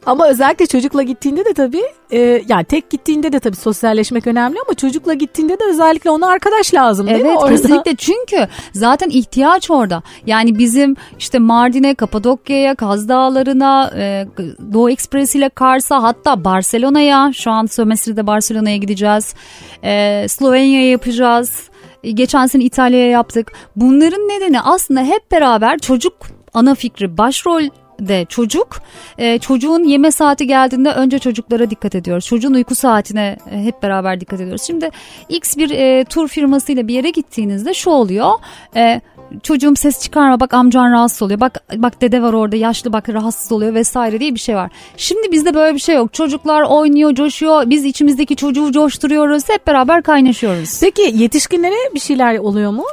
Ama 0.07 0.27
özellikle 0.27 0.65
çocukla 0.67 1.03
gittiğinde 1.03 1.45
de 1.45 1.53
tabii 1.53 1.83
e, 2.11 2.19
yani 2.47 2.63
tek 2.63 2.89
gittiğinde 2.89 3.33
de 3.33 3.39
tabii 3.39 3.55
sosyalleşmek 3.55 4.27
önemli 4.27 4.57
ama 4.67 4.73
çocukla 4.73 5.13
gittiğinde 5.13 5.59
de 5.59 5.63
özellikle 5.69 6.09
ona 6.09 6.27
arkadaş 6.27 6.73
lazım 6.73 7.07
değil 7.07 7.19
evet, 7.21 7.31
mi? 7.31 7.37
Evet 7.41 7.61
kesinlikle 7.61 7.95
çünkü 7.95 8.47
zaten 8.73 9.09
ihtiyaç 9.09 9.71
orada. 9.71 10.03
Yani 10.25 10.59
bizim 10.59 10.95
işte 11.19 11.39
Mardin'e, 11.39 11.95
Kapadokya'ya, 11.95 12.75
Kaz 12.75 13.09
Dağları'na, 13.09 13.91
e, 13.97 14.25
Doğu 14.73 14.89
Ekspres 14.89 15.35
ile 15.35 15.49
Kars'a 15.49 16.03
hatta 16.03 16.43
Barcelona'ya 16.43 17.31
şu 17.33 17.51
an 17.51 17.65
sömestrede 17.65 18.27
Barcelona'ya 18.27 18.77
gideceğiz. 18.77 19.35
E, 19.83 20.25
Slovenya'ya 20.27 20.89
yapacağız. 20.89 21.63
E, 22.03 22.11
geçen 22.11 22.45
sene 22.45 22.63
İtalya'ya 22.63 23.09
yaptık. 23.09 23.51
Bunların 23.75 24.21
nedeni 24.21 24.61
aslında 24.61 25.01
hep 25.01 25.31
beraber 25.31 25.77
çocuk 25.77 26.13
ana 26.53 26.75
fikri 26.75 27.17
başrol 27.17 27.63
de 27.99 28.25
çocuk 28.29 28.81
e, 29.17 29.39
çocuğun 29.39 29.83
yeme 29.83 30.11
saati 30.11 30.47
geldiğinde 30.47 30.91
önce 30.91 31.19
çocuklara 31.19 31.69
dikkat 31.69 31.95
ediyoruz. 31.95 32.25
Çocuğun 32.25 32.53
uyku 32.53 32.75
saatine 32.75 33.37
e, 33.51 33.63
hep 33.63 33.83
beraber 33.83 34.21
dikkat 34.21 34.41
ediyoruz. 34.41 34.63
Şimdi 34.67 34.89
X 35.29 35.57
bir 35.57 35.69
e, 35.69 36.03
tur 36.03 36.27
firmasıyla 36.27 36.87
bir 36.87 36.93
yere 36.93 37.09
gittiğinizde 37.09 37.73
şu 37.73 37.89
oluyor. 37.89 38.31
E, 38.75 39.01
çocuğum 39.43 39.75
ses 39.75 40.01
çıkarma 40.01 40.39
bak 40.39 40.53
amcan 40.53 40.91
rahatsız 40.91 41.21
oluyor. 41.21 41.39
Bak 41.39 41.63
bak 41.75 42.01
dede 42.01 42.21
var 42.21 42.33
orada 42.33 42.55
yaşlı 42.55 42.93
bak 42.93 43.09
rahatsız 43.09 43.51
oluyor 43.51 43.73
vesaire 43.73 44.19
diye 44.19 44.35
bir 44.35 44.39
şey 44.39 44.55
var. 44.55 44.71
Şimdi 44.97 45.31
bizde 45.31 45.53
böyle 45.53 45.75
bir 45.75 45.79
şey 45.79 45.95
yok. 45.95 46.13
Çocuklar 46.13 46.61
oynuyor, 46.61 47.15
coşuyor. 47.15 47.69
Biz 47.69 47.85
içimizdeki 47.85 48.35
çocuğu 48.35 48.71
coşturuyoruz. 48.71 49.49
Hep 49.49 49.67
beraber 49.67 50.03
kaynaşıyoruz. 50.03 50.79
Peki 50.81 51.13
yetişkinlere 51.15 51.93
bir 51.93 51.99
şeyler 51.99 52.37
oluyor 52.37 52.71
mu? 52.71 52.85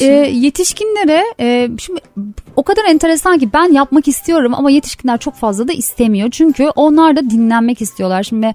E, 0.00 0.04
yetişkinlere 0.32 1.24
e, 1.40 1.68
şimdi 1.78 2.00
o 2.56 2.62
kadar 2.62 2.84
enteresan 2.84 3.38
ki 3.38 3.52
ben 3.52 3.72
yapmak 3.72 4.08
istiyorum 4.08 4.54
ama 4.54 4.70
yetişkinler 4.70 5.18
çok 5.18 5.34
fazla 5.34 5.68
da 5.68 5.72
istemiyor. 5.72 6.30
Çünkü 6.30 6.68
onlar 6.76 7.16
da 7.16 7.30
dinlenmek 7.30 7.82
istiyorlar. 7.82 8.22
Şimdi 8.22 8.52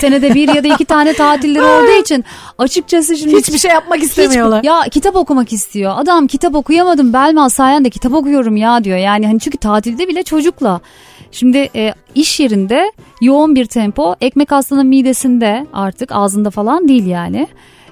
senede 0.00 0.34
bir 0.34 0.54
ya 0.54 0.64
da 0.64 0.68
iki 0.68 0.84
tane 0.84 1.12
tatilleri 1.12 1.64
olduğu 1.82 2.00
için 2.02 2.24
açıkçası 2.58 3.16
şimdi 3.16 3.36
hiçbir 3.36 3.58
şey 3.58 3.70
yapmak 3.70 4.02
istemiyorlar. 4.02 4.58
Hiç, 4.58 4.66
ya 4.66 4.82
kitap 4.90 5.16
okumak 5.16 5.52
istiyor. 5.52 5.92
Adam 5.96 6.26
kitap 6.26 6.53
okuyamadım 6.54 7.12
Belma 7.12 7.50
sayende 7.50 7.90
kitap 7.90 8.12
okuyorum 8.14 8.56
ya 8.56 8.84
diyor. 8.84 8.98
Yani 8.98 9.26
hani 9.26 9.40
çünkü 9.40 9.58
tatilde 9.58 10.08
bile 10.08 10.22
çocukla. 10.22 10.80
Şimdi 11.32 11.70
e, 11.74 11.94
iş 12.14 12.40
yerinde 12.40 12.92
yoğun 13.20 13.54
bir 13.54 13.66
tempo 13.66 14.14
ekmek 14.20 14.52
hastanın 14.52 14.86
midesinde 14.86 15.66
artık 15.72 16.12
ağzında 16.12 16.50
falan 16.50 16.88
değil 16.88 17.06
yani. 17.06 17.46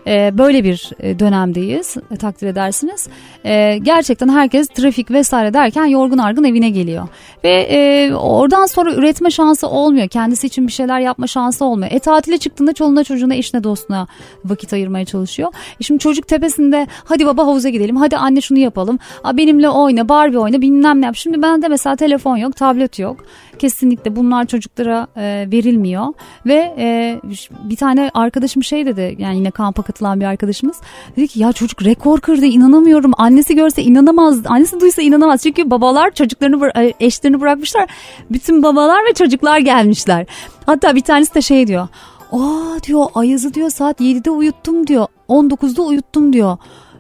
E, 0.07 0.39
böyle 0.39 0.65
bir 0.65 0.91
e, 1.01 1.19
dönemdeyiz 1.19 1.97
e, 2.11 2.17
takdir 2.17 2.47
edersiniz. 2.47 3.09
E, 3.45 3.79
gerçekten 3.83 4.29
herkes 4.29 4.69
trafik 4.69 5.11
vesaire 5.11 5.55
derken 5.55 5.85
yorgun 5.85 6.19
argın 6.19 6.45
evine 6.45 6.71
geliyor. 6.71 7.09
Ve 7.45 7.51
e, 7.51 8.15
oradan 8.15 8.67
sonra 8.67 8.95
üretme 8.95 9.31
şansı 9.31 9.69
olmuyor. 9.69 10.09
Kendisi 10.09 10.47
için 10.47 10.67
bir 10.67 10.73
şeyler 10.73 11.01
yapma 11.01 11.27
şansı 11.27 11.65
olmuyor. 11.65 11.93
E 11.93 11.99
tatile 11.99 12.39
çıktığında 12.39 12.73
çoluğuna 12.73 13.05
çocuğuna 13.05 13.35
eşine 13.35 13.65
dostuna 13.65 14.07
vakit 14.45 14.73
ayırmaya 14.73 15.05
çalışıyor. 15.05 15.53
E, 15.81 15.85
şimdi 15.85 15.99
çocuk 15.99 16.29
tepesinde 16.29 16.87
hadi 17.05 17.27
baba 17.27 17.47
havuza 17.47 17.69
gidelim 17.69 17.97
hadi 17.97 18.17
anne 18.17 18.41
şunu 18.41 18.59
yapalım. 18.59 18.99
A, 19.25 19.37
benimle 19.37 19.69
oyna 19.69 20.09
Barbie 20.09 20.39
oyna 20.39 20.61
bilmem 20.61 21.01
ne 21.01 21.07
yap. 21.07 21.17
Şimdi 21.17 21.43
bende 21.43 21.69
mesela 21.69 21.97
telefon 21.97 22.37
yok 22.37 22.57
tablet 22.57 22.99
yok. 22.99 23.17
Kesinlikle 23.59 24.17
bunlar 24.17 24.47
çocuklara 24.47 25.07
e, 25.17 25.49
verilmiyor. 25.53 26.07
Ve 26.47 26.75
e, 26.79 27.21
bir 27.65 27.77
tane 27.77 28.11
arkadaşım 28.15 28.65
şey 28.65 28.87
dedi 28.87 29.17
yani 29.19 29.37
yine 29.37 29.51
kampa 29.51 29.83
katılan 29.93 30.21
bir 30.21 30.25
arkadaşımız. 30.25 30.77
Dedi 31.17 31.29
ki 31.29 31.41
ya 31.41 31.53
çocuk 31.53 31.85
rekor 31.85 32.21
kırdı 32.21 32.47
inanamıyorum. 32.47 33.13
Annesi 33.19 33.57
görse 33.57 33.83
inanamaz. 33.83 34.39
Annesi 34.47 34.81
duysa 34.81 35.03
inanamaz. 35.03 35.43
Çünkü 35.43 35.71
babalar 35.71 36.11
çocuklarını 36.11 36.71
e, 36.77 36.93
eşlerini 37.01 37.41
bırakmışlar. 37.41 37.89
Bütün 38.31 38.63
babalar 38.63 39.05
ve 39.09 39.15
çocuklar 39.15 39.59
gelmişler. 39.59 40.27
Hatta 40.67 40.95
bir 40.95 41.01
tanesi 41.01 41.35
de 41.35 41.43
şey 41.43 41.67
diyor. 41.67 41.89
Aa 42.33 42.83
diyor 42.83 43.07
Ayaz'ı 43.15 43.55
diyor 43.55 43.71
saat 43.71 44.01
7'de 44.01 44.31
uyuttum 44.31 44.87
diyor. 44.87 45.07
19'da 45.29 45.83
uyuttum 45.83 46.33
diyor. 46.33 46.57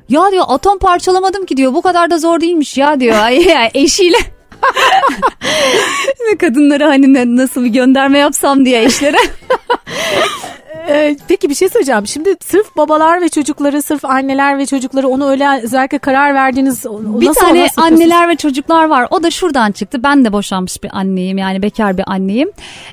Ya 0.08 0.30
diyor 0.32 0.44
atom 0.48 0.78
parçalamadım 0.78 1.46
ki 1.46 1.56
diyor. 1.56 1.74
Bu 1.74 1.82
kadar 1.82 2.10
da 2.10 2.18
zor 2.18 2.40
değilmiş 2.40 2.78
ya 2.78 3.00
diyor. 3.00 3.16
eşiyle 3.74 4.18
Kadınlara 6.40 6.88
hani 6.88 7.36
nasıl 7.36 7.64
bir 7.64 7.68
gönderme 7.68 8.18
yapsam 8.18 8.64
diye 8.64 8.84
eşlere. 8.84 9.18
Ee, 10.88 11.16
peki 11.28 11.48
bir 11.48 11.54
şey 11.54 11.68
söyleyeceğim. 11.68 12.06
Şimdi 12.06 12.36
sırf 12.44 12.76
babalar 12.76 13.20
ve 13.20 13.28
çocukları, 13.28 13.82
sırf 13.82 14.04
anneler 14.04 14.58
ve 14.58 14.66
çocukları 14.66 15.08
onu 15.08 15.28
öyle 15.28 15.60
özellikle 15.62 15.98
karar 15.98 16.34
verdiğiniz 16.34 16.84
bir 16.84 17.26
nasıl, 17.26 17.40
tane 17.40 17.64
nasıl 17.64 17.82
anneler 17.82 18.28
ve 18.28 18.36
çocuklar 18.36 18.84
var. 18.84 19.06
O 19.10 19.22
da 19.22 19.30
şuradan 19.30 19.72
çıktı. 19.72 20.02
Ben 20.02 20.24
de 20.24 20.32
boşanmış 20.32 20.82
bir 20.82 20.90
anneyim 20.92 21.38
yani 21.38 21.62
bekar 21.62 21.98
bir 21.98 22.04
anneyim. 22.06 22.50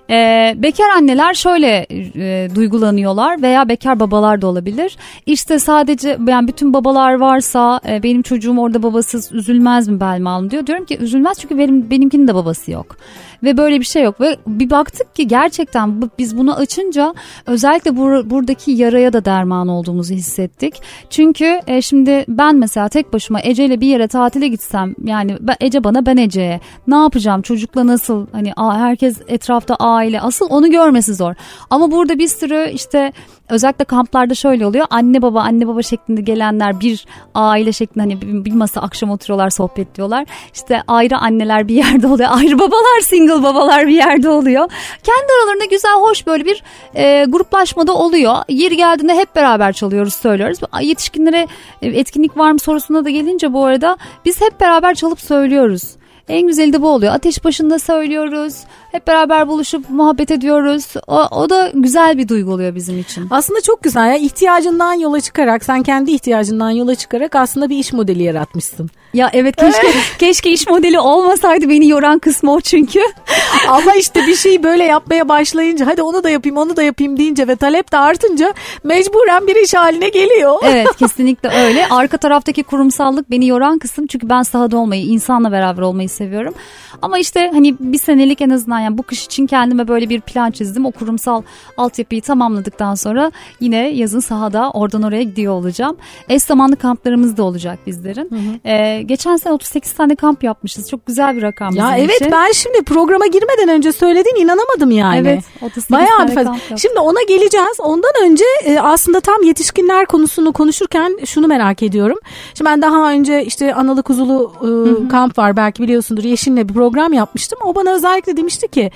Ee, 0.10 0.53
bekar 0.58 0.89
anneler 0.89 1.34
şöyle 1.34 1.88
e, 1.89 2.55
duygulanıyorlar 2.55 3.41
veya 3.41 3.69
bekar 3.69 4.00
babalar 4.00 4.41
da 4.41 4.48
olabilir. 4.48 4.98
İşte 5.25 5.60
sadece 5.60 6.17
yani 6.27 6.48
bütün 6.48 6.74
babalar 6.74 7.13
varsa 7.13 7.79
e, 7.88 8.03
benim 8.03 8.22
çocuğum 8.22 8.58
orada 8.58 8.84
babasız 8.84 9.31
üzülmez 9.31 9.88
mi 9.88 10.00
Belma 10.00 10.50
diyor. 10.50 10.67
Diyorum 10.67 10.86
ki 10.86 10.98
üzülmez 10.98 11.39
çünkü 11.39 11.58
benim 11.58 11.89
benimkinin 11.89 12.27
de 12.27 12.36
babası 12.36 12.72
yok. 12.72 12.98
Ve 13.43 13.58
böyle 13.58 13.79
bir 13.79 13.86
şey 13.86 14.03
yok 14.03 14.22
ve 14.22 14.38
bir 14.48 14.69
baktık 14.69 15.15
ki 15.15 15.27
gerçekten 15.27 16.01
biz 16.19 16.38
bunu 16.38 16.55
açınca 16.55 17.13
özellikle 17.46 17.98
bur 17.98 18.29
buradaki 18.29 18.72
yaraya 18.72 19.13
da 19.13 19.25
derman 19.25 19.67
olduğumuzu 19.67 20.13
hissettik. 20.13 20.81
Çünkü 21.10 21.60
e, 21.67 21.81
şimdi 21.81 22.25
ben 22.27 22.55
mesela 22.55 22.89
tek 22.89 23.13
başıma 23.13 23.39
Ece 23.43 23.65
ile 23.65 23.81
bir 23.81 23.88
yere 23.88 24.08
tatile 24.08 24.48
gitsem 24.48 24.96
yani 25.03 25.38
Ece 25.60 25.84
bana 25.84 26.05
ben 26.05 26.17
Ece'ye 26.17 26.60
ne 26.88 26.96
yapacağım 26.96 27.41
çocukla 27.41 27.88
nasıl 27.88 28.27
hani 28.31 28.53
herkes 28.58 29.17
etrafta 29.27 29.75
aile 29.75 30.22
asıl 30.22 30.48
onu 30.50 30.72
görmesi 30.72 31.15
zor. 31.15 31.36
Ama 31.69 31.91
burada 31.91 32.19
bir 32.19 32.27
sürü 32.27 32.72
işte 32.74 33.13
özellikle 33.50 33.86
kamplarda 33.86 34.36
şöyle 34.36 34.65
oluyor. 34.65 34.86
Anne 34.89 35.22
baba 35.22 35.41
anne 35.41 35.68
baba 35.68 35.82
şeklinde 35.82 36.22
gelenler 36.22 36.79
bir 36.79 37.06
aile 37.36 37.72
şeklinde 37.72 38.00
hani 38.00 38.46
bir 38.46 38.51
masa 38.51 38.82
akşam 38.82 39.10
oturuyorlar 39.10 39.50
sohbet 39.50 39.96
diyorlar. 39.96 40.25
İşte 40.53 40.82
ayrı 40.88 41.18
anneler 41.18 41.68
bir 41.68 41.75
yerde 41.75 42.08
oluyor. 42.08 42.29
Ayrı 42.34 42.60
babalar 42.60 43.00
single 43.01 43.44
babalar 43.44 43.88
bir 43.88 43.96
yerde 43.96 44.29
oluyor. 44.29 44.72
Kendi 45.03 45.34
aralarında 45.39 45.65
güzel 45.65 45.96
hoş 45.96 46.27
böyle 46.27 46.46
bir 46.46 46.63
e, 46.96 47.25
gruplaşmada 47.27 47.94
oluyor. 47.94 48.36
Yeri 48.50 48.77
geldiğinde 48.77 49.15
hep 49.15 49.36
beraber 49.36 49.74
çalıyoruz 49.74 50.13
söylüyoruz. 50.13 50.60
Yetişkinlere 50.82 51.48
e, 51.82 51.88
etkinlik 51.88 52.38
var 52.38 52.51
mı 52.51 52.60
sorusuna 52.60 53.06
da 53.06 53.10
gelince 53.10 53.53
bu 53.53 53.65
arada 53.65 53.98
biz 54.25 54.41
hep 54.41 54.60
beraber 54.60 54.96
çalıp 54.96 55.22
söylüyoruz. 55.22 55.99
En 56.29 56.48
güzeli 56.48 56.74
de 56.74 56.81
bu 56.81 56.88
oluyor. 56.88 57.13
Ateş 57.13 57.43
başında 57.43 57.79
söylüyoruz. 57.79 58.53
Hep 58.91 59.07
beraber 59.07 59.48
buluşup 59.48 59.89
muhabbet 59.89 60.31
ediyoruz. 60.31 60.86
O, 61.07 61.21
o 61.31 61.50
da 61.50 61.71
güzel 61.74 62.17
bir 62.17 62.27
duygu 62.27 62.51
oluyor 62.51 62.75
bizim 62.75 63.00
için. 63.00 63.27
Aslında 63.29 63.62
çok 63.62 63.83
güzel 63.83 64.07
ya. 64.07 64.15
ihtiyacından 64.17 64.93
yola 64.93 65.21
çıkarak, 65.21 65.63
sen 65.63 65.83
kendi 65.83 66.12
ihtiyacından 66.12 66.71
yola 66.71 66.95
çıkarak 66.95 67.36
aslında 67.36 67.69
bir 67.69 67.77
iş 67.77 67.93
modeli 67.93 68.24
yaratmışsın. 68.24 68.89
Ya 69.13 69.29
evet 69.33 69.55
keşke 69.55 69.88
keşke 70.19 70.51
iş 70.51 70.67
modeli 70.67 71.00
olmasaydı 71.00 71.69
beni 71.69 71.88
yoran 71.88 72.19
kısmı 72.19 72.53
o 72.53 72.62
çünkü. 72.62 73.00
Ama 73.67 73.95
işte 73.95 74.27
bir 74.27 74.36
şeyi 74.36 74.63
böyle 74.63 74.83
yapmaya 74.83 75.29
başlayınca 75.29 75.88
hadi 75.88 76.01
onu 76.01 76.24
da 76.24 76.29
yapayım 76.29 76.57
onu 76.57 76.75
da 76.75 76.83
yapayım 76.83 77.17
deyince 77.17 77.48
ve 77.48 77.55
talep 77.55 77.91
de 77.91 77.98
artınca 77.98 78.53
mecburen 78.83 79.48
bir 79.48 79.55
iş 79.55 79.74
haline 79.74 80.09
geliyor. 80.09 80.59
Evet 80.69 80.95
kesinlikle 81.00 81.50
öyle. 81.50 81.88
Arka 81.88 82.17
taraftaki 82.17 82.63
kurumsallık 82.63 83.31
beni 83.31 83.48
yoran 83.48 83.79
kısım 83.79 84.07
çünkü 84.07 84.29
ben 84.29 84.41
sahada 84.41 84.77
olmayı, 84.77 85.05
insanla 85.05 85.51
beraber 85.51 85.81
olmayı 85.81 86.09
seviyorum. 86.19 86.53
Ama 87.01 87.19
işte 87.19 87.49
hani 87.53 87.75
bir 87.79 87.97
senelik 87.97 88.41
en 88.41 88.49
azından 88.49 88.79
yani 88.79 88.97
bu 88.97 89.03
kış 89.03 89.25
için 89.25 89.47
kendime 89.47 89.88
böyle 89.88 90.09
bir 90.09 90.21
plan 90.21 90.51
çizdim. 90.51 90.85
O 90.85 90.91
kurumsal 90.91 91.41
altyapıyı 91.77 92.21
tamamladıktan 92.21 92.95
sonra 92.95 93.31
yine 93.59 93.89
yazın 93.89 94.19
sahada 94.19 94.71
oradan 94.71 95.03
oraya 95.03 95.23
gidiyor 95.23 95.53
olacağım. 95.53 95.97
Eş 96.29 96.43
zamanlı 96.43 96.75
kamplarımız 96.75 97.38
da 97.38 97.43
olacak 97.43 97.79
bizlerin. 97.88 98.29
Hı 98.29 98.35
hı. 98.35 98.69
Ee, 98.69 99.01
geçen 99.01 99.38
sene 99.38 99.53
38 99.53 99.93
tane 99.93 100.15
kamp 100.15 100.43
yapmışız. 100.43 100.89
Çok 100.89 101.05
güzel 101.05 101.35
bir 101.35 101.41
rakam 101.41 101.75
Ya 101.75 101.97
evet 101.97 102.21
için. 102.21 102.31
ben 102.31 102.51
şimdi 102.51 102.83
programa 102.83 103.27
girmeden 103.27 103.69
önce 103.69 103.91
söyledin 103.91 104.41
inanamadım 104.41 104.91
yani. 104.91 105.17
Evet 105.17 105.43
38 105.61 105.91
Bayağı 105.91 106.17
tane 106.17 106.31
bir 106.31 106.43
kamp. 106.43 106.79
Şimdi 106.79 106.99
ona 106.99 107.21
geleceğiz. 107.27 107.77
Ondan 107.79 108.11
önce 108.23 108.45
e, 108.65 108.79
aslında 108.79 109.19
tam 109.19 109.43
yetişkinler 109.43 110.05
konusunu 110.05 110.53
konuşurken 110.53 111.19
şunu 111.25 111.47
merak 111.47 111.83
ediyorum. 111.83 112.17
Şimdi 112.53 112.69
ben 112.69 112.81
daha 112.81 113.11
önce 113.11 113.45
işte 113.45 113.75
analı 113.75 114.03
kuzulu 114.03 114.53
e, 114.61 114.69
kamp 115.09 115.38
var 115.38 115.55
belki 115.55 115.81
biliyorsundur. 116.09 116.23
Yeşil'le 116.23 116.69
bir 116.69 116.73
program 116.73 117.13
yapmıştım. 117.13 117.59
O 117.63 117.75
bana 117.75 117.93
özellikle 117.93 118.37
demişti 118.37 118.67
ki 118.67 118.91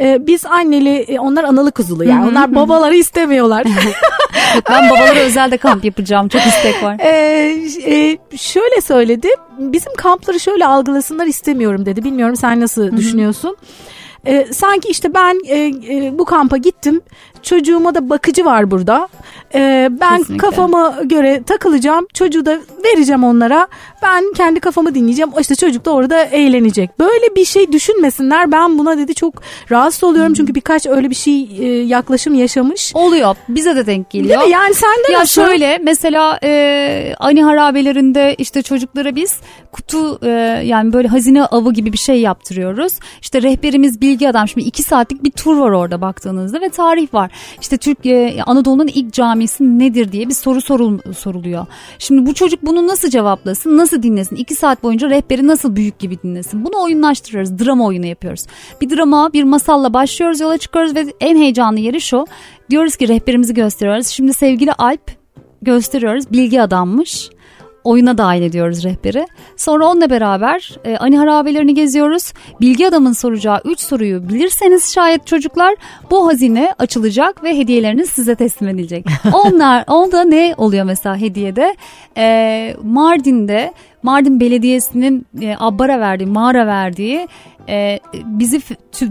e, 0.00 0.26
biz 0.26 0.46
anneli 0.46 0.96
e, 0.98 1.20
onlar 1.20 1.44
analı 1.44 1.70
kuzulu 1.70 2.04
yani. 2.04 2.28
Onlar 2.28 2.54
babaları 2.54 2.94
istemiyorlar. 2.96 3.66
Ben 4.70 4.90
babalara 4.90 5.18
özel 5.18 5.50
de 5.50 5.56
kamp 5.56 5.84
yapacağım. 5.84 6.28
Çok 6.28 6.40
istek 6.46 6.82
var. 6.82 6.96
Ee, 7.00 7.54
e, 7.86 8.18
şöyle 8.36 8.80
söyledi. 8.80 9.28
Bizim 9.58 9.94
kampları 9.94 10.40
şöyle 10.40 10.66
algılasınlar 10.66 11.26
istemiyorum 11.26 11.86
dedi. 11.86 12.04
Bilmiyorum 12.04 12.36
sen 12.36 12.60
nasıl 12.60 12.96
düşünüyorsun? 12.96 13.56
Ee, 14.26 14.46
sanki 14.52 14.88
işte 14.88 15.14
ben 15.14 15.40
e, 15.46 15.56
e, 15.66 16.18
bu 16.18 16.24
kampa 16.24 16.56
gittim. 16.56 17.00
Çocuğuma 17.42 17.94
da 17.94 18.10
bakıcı 18.10 18.44
var 18.44 18.70
burada. 18.70 19.08
Ee, 19.54 19.88
ben 20.00 20.18
Kesinlikle. 20.18 20.46
kafama 20.46 20.94
göre 21.04 21.42
takılacağım. 21.46 22.06
Çocuğu 22.14 22.46
da 22.46 22.58
vereceğim 22.84 23.24
onlara. 23.24 23.68
Ben 24.02 24.24
kendi 24.36 24.60
kafamı 24.60 24.94
dinleyeceğim. 24.94 25.30
İşte 25.40 25.54
çocuk 25.54 25.84
da 25.84 25.90
orada 25.90 26.22
eğlenecek. 26.24 26.98
Böyle 26.98 27.34
bir 27.36 27.44
şey 27.44 27.72
düşünmesinler. 27.72 28.52
Ben 28.52 28.78
buna 28.78 28.98
dedi 28.98 29.14
çok 29.14 29.34
rahatsız 29.70 30.04
oluyorum. 30.04 30.34
Çünkü 30.34 30.54
birkaç 30.54 30.86
öyle 30.86 31.10
bir 31.10 31.14
şey 31.14 31.48
e, 31.60 31.66
yaklaşım 31.82 32.34
yaşamış. 32.34 32.92
Oluyor. 32.94 33.36
Bize 33.48 33.76
de 33.76 33.86
denk 33.86 34.12
Değil 34.12 34.24
geliyor. 34.24 34.44
mi? 34.44 34.50
Yani 34.50 34.74
sende 34.74 35.12
Ya 35.12 35.20
nasıl? 35.20 35.42
şöyle 35.46 35.78
mesela 35.82 36.38
e, 36.42 37.14
ani 37.18 37.44
harabelerinde 37.44 38.34
işte 38.38 38.62
çocuklara 38.62 39.16
biz 39.16 39.36
kutu 39.72 40.18
e, 40.26 40.28
yani 40.64 40.92
böyle 40.92 41.08
hazine 41.08 41.44
avı 41.44 41.72
gibi 41.72 41.92
bir 41.92 41.98
şey 41.98 42.20
yaptırıyoruz. 42.20 42.92
İşte 43.22 43.42
rehberimiz 43.42 44.00
bilgi 44.00 44.28
adam 44.28 44.48
şimdi 44.48 44.66
iki 44.66 44.82
saatlik 44.82 45.24
bir 45.24 45.30
tur 45.30 45.56
var 45.58 45.70
orada 45.70 46.00
baktığınızda 46.00 46.60
ve 46.60 46.68
tarih 46.68 47.14
var. 47.14 47.30
İşte 47.60 47.76
Türkiye 47.76 48.42
Anadolu'nun 48.46 48.86
ilk 48.86 49.12
camisi 49.38 49.78
nedir 49.78 50.12
diye 50.12 50.28
bir 50.28 50.34
soru 50.34 50.60
sorul, 50.60 50.98
soruluyor. 51.16 51.66
Şimdi 51.98 52.26
bu 52.26 52.34
çocuk 52.34 52.62
bunu 52.62 52.86
nasıl 52.86 53.08
cevaplasın 53.08 53.76
nasıl 53.76 54.02
dinlesin 54.02 54.36
iki 54.36 54.54
saat 54.54 54.82
boyunca 54.82 55.10
rehberi 55.10 55.46
nasıl 55.46 55.76
büyük 55.76 55.98
gibi 55.98 56.22
dinlesin 56.22 56.64
bunu 56.64 56.82
oyunlaştırıyoruz 56.82 57.58
drama 57.58 57.86
oyunu 57.86 58.06
yapıyoruz. 58.06 58.46
Bir 58.80 58.90
drama 58.90 59.32
bir 59.32 59.44
masalla 59.44 59.94
başlıyoruz 59.94 60.40
yola 60.40 60.58
çıkıyoruz 60.58 60.94
ve 60.94 61.06
en 61.20 61.36
heyecanlı 61.36 61.80
yeri 61.80 62.00
şu 62.00 62.26
diyoruz 62.70 62.96
ki 62.96 63.08
rehberimizi 63.08 63.54
gösteriyoruz. 63.54 64.06
Şimdi 64.06 64.34
sevgili 64.34 64.72
Alp 64.72 65.10
gösteriyoruz. 65.62 66.32
Bilgi 66.32 66.62
adammış. 66.62 67.30
Oyuna 67.88 68.18
dahil 68.18 68.42
ediyoruz 68.42 68.84
rehberi. 68.84 69.26
Sonra 69.56 69.86
onunla 69.86 70.10
beraber 70.10 70.76
e, 70.84 70.96
ani 70.96 71.18
harabelerini 71.18 71.74
geziyoruz. 71.74 72.32
Bilgi 72.60 72.88
adamın 72.88 73.12
soracağı 73.12 73.60
3 73.64 73.80
soruyu 73.80 74.28
bilirseniz 74.28 74.94
şayet 74.94 75.26
çocuklar 75.26 75.74
bu 76.10 76.28
hazine 76.28 76.74
açılacak 76.78 77.44
ve 77.44 77.58
hediyeleriniz 77.58 78.10
size 78.10 78.34
teslim 78.34 78.68
edilecek. 78.68 79.06
Onlar 79.32 79.84
onda 79.86 80.24
ne 80.24 80.54
oluyor 80.56 80.84
mesela 80.84 81.16
hediyede? 81.16 81.76
E, 82.16 82.76
Mardin'de 82.82 83.72
Mardin 84.02 84.40
Belediyesi'nin 84.40 85.26
e, 85.42 85.56
abbara 85.58 86.00
verdiği, 86.00 86.26
mağara 86.26 86.66
verdiği 86.66 87.28
e, 87.68 88.00
bizi 88.24 88.60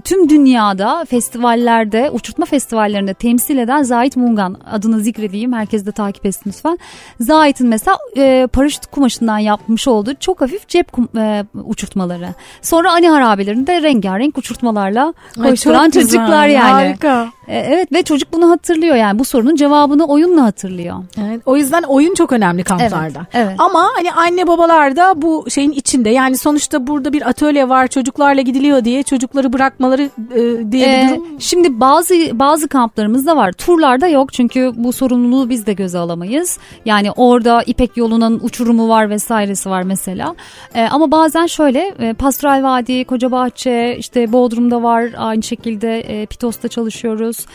tüm 0.04 0.30
dünyada 0.30 1.06
festivallerde, 1.10 2.10
uçurtma 2.12 2.46
festivallerinde 2.46 3.14
temsil 3.14 3.58
eden 3.58 3.84
Zahit 3.84 4.18
Mungan 4.18 4.58
adını 4.72 5.00
zikredeyim. 5.00 5.54
Herkes 5.54 5.86
de 5.86 5.92
takip 5.92 6.26
etsin 6.26 6.44
lütfen. 6.48 6.80
Zahit'in 7.20 7.68
mesela 7.68 7.98
e, 8.18 8.48
paraşüt 8.54 8.86
kumaşından 8.86 9.38
yapmış 9.38 9.88
olduğu 9.88 10.16
çok 10.20 10.42
hafif 10.42 10.68
cep 10.68 10.92
kum- 10.92 11.20
e, 11.20 11.46
uçurtmaları. 11.66 12.28
Sonra 12.62 12.92
ani 12.92 13.10
harabelerinde 13.10 13.82
rengarenk 13.82 14.38
uçurtmalarla 14.38 15.14
koşturan 15.44 15.90
çocuklar 15.90 16.48
yani. 16.48 16.72
Harika. 16.72 17.28
E, 17.48 17.58
evet 17.60 17.92
ve 17.94 18.04
çocuk 18.04 18.34
bunu 18.34 18.52
hatırlıyor 18.52 18.96
yani 18.96 19.20
bu 19.20 19.26
sorunun 19.26 19.56
cevabını 19.56 20.06
oyunla 20.06 20.44
hatırlıyor. 20.44 20.96
Evet, 21.22 21.42
o 21.46 21.58
yüzden 21.58 21.84
oyun 21.84 22.14
çok 22.14 22.32
önemli 22.32 22.64
kamplarda. 22.64 23.28
Evet, 23.34 23.48
evet. 23.48 23.56
Ama 23.58 23.90
hani 23.96 24.12
anne 24.12 24.48
babalar 24.48 24.77
da 24.96 25.22
bu 25.22 25.46
şeyin 25.50 25.72
içinde. 25.72 26.10
Yani 26.10 26.38
sonuçta 26.38 26.88
burada 26.88 27.14
bir 27.14 27.30
atölye 27.30 27.70
var 27.70 27.88
çocuklarla 27.88 28.42
gidiliyor 28.42 28.86
diye 28.86 29.04
çocukları 29.04 29.54
bırakmaları 29.54 30.10
e, 30.36 30.72
diye 30.72 30.88
Ee, 30.88 31.04
bir 31.04 31.16
durum. 31.16 31.40
Şimdi 31.40 31.80
bazı 31.80 32.14
bazı 32.34 32.68
kamplarımızda 32.68 33.38
var. 33.38 33.52
Turlarda 33.52 34.08
yok 34.08 34.34
çünkü 34.34 34.72
bu 34.76 34.94
sorumluluğu 34.94 35.50
biz 35.50 35.66
de 35.66 35.74
göze 35.74 35.98
alamayız. 35.98 36.60
Yani 36.86 37.12
orada 37.12 37.64
İpek 37.64 37.98
yolunun 37.98 38.40
uçurumu 38.44 38.90
var 38.90 39.10
vesairesi 39.10 39.70
var 39.70 39.84
mesela. 39.84 40.36
Ee, 40.76 40.88
ama 40.92 41.12
bazen 41.12 41.46
şöyle 41.46 41.94
e, 42.00 42.14
Pastoral 42.14 42.64
Vadi, 42.64 43.06
Kocabahçe, 43.06 43.96
işte 44.00 44.32
Bodrum'da 44.34 44.84
var 44.84 45.10
aynı 45.18 45.44
şekilde 45.44 46.00
e, 46.00 46.26
Pitos'ta 46.26 46.68
çalışıyoruz. 46.68 47.46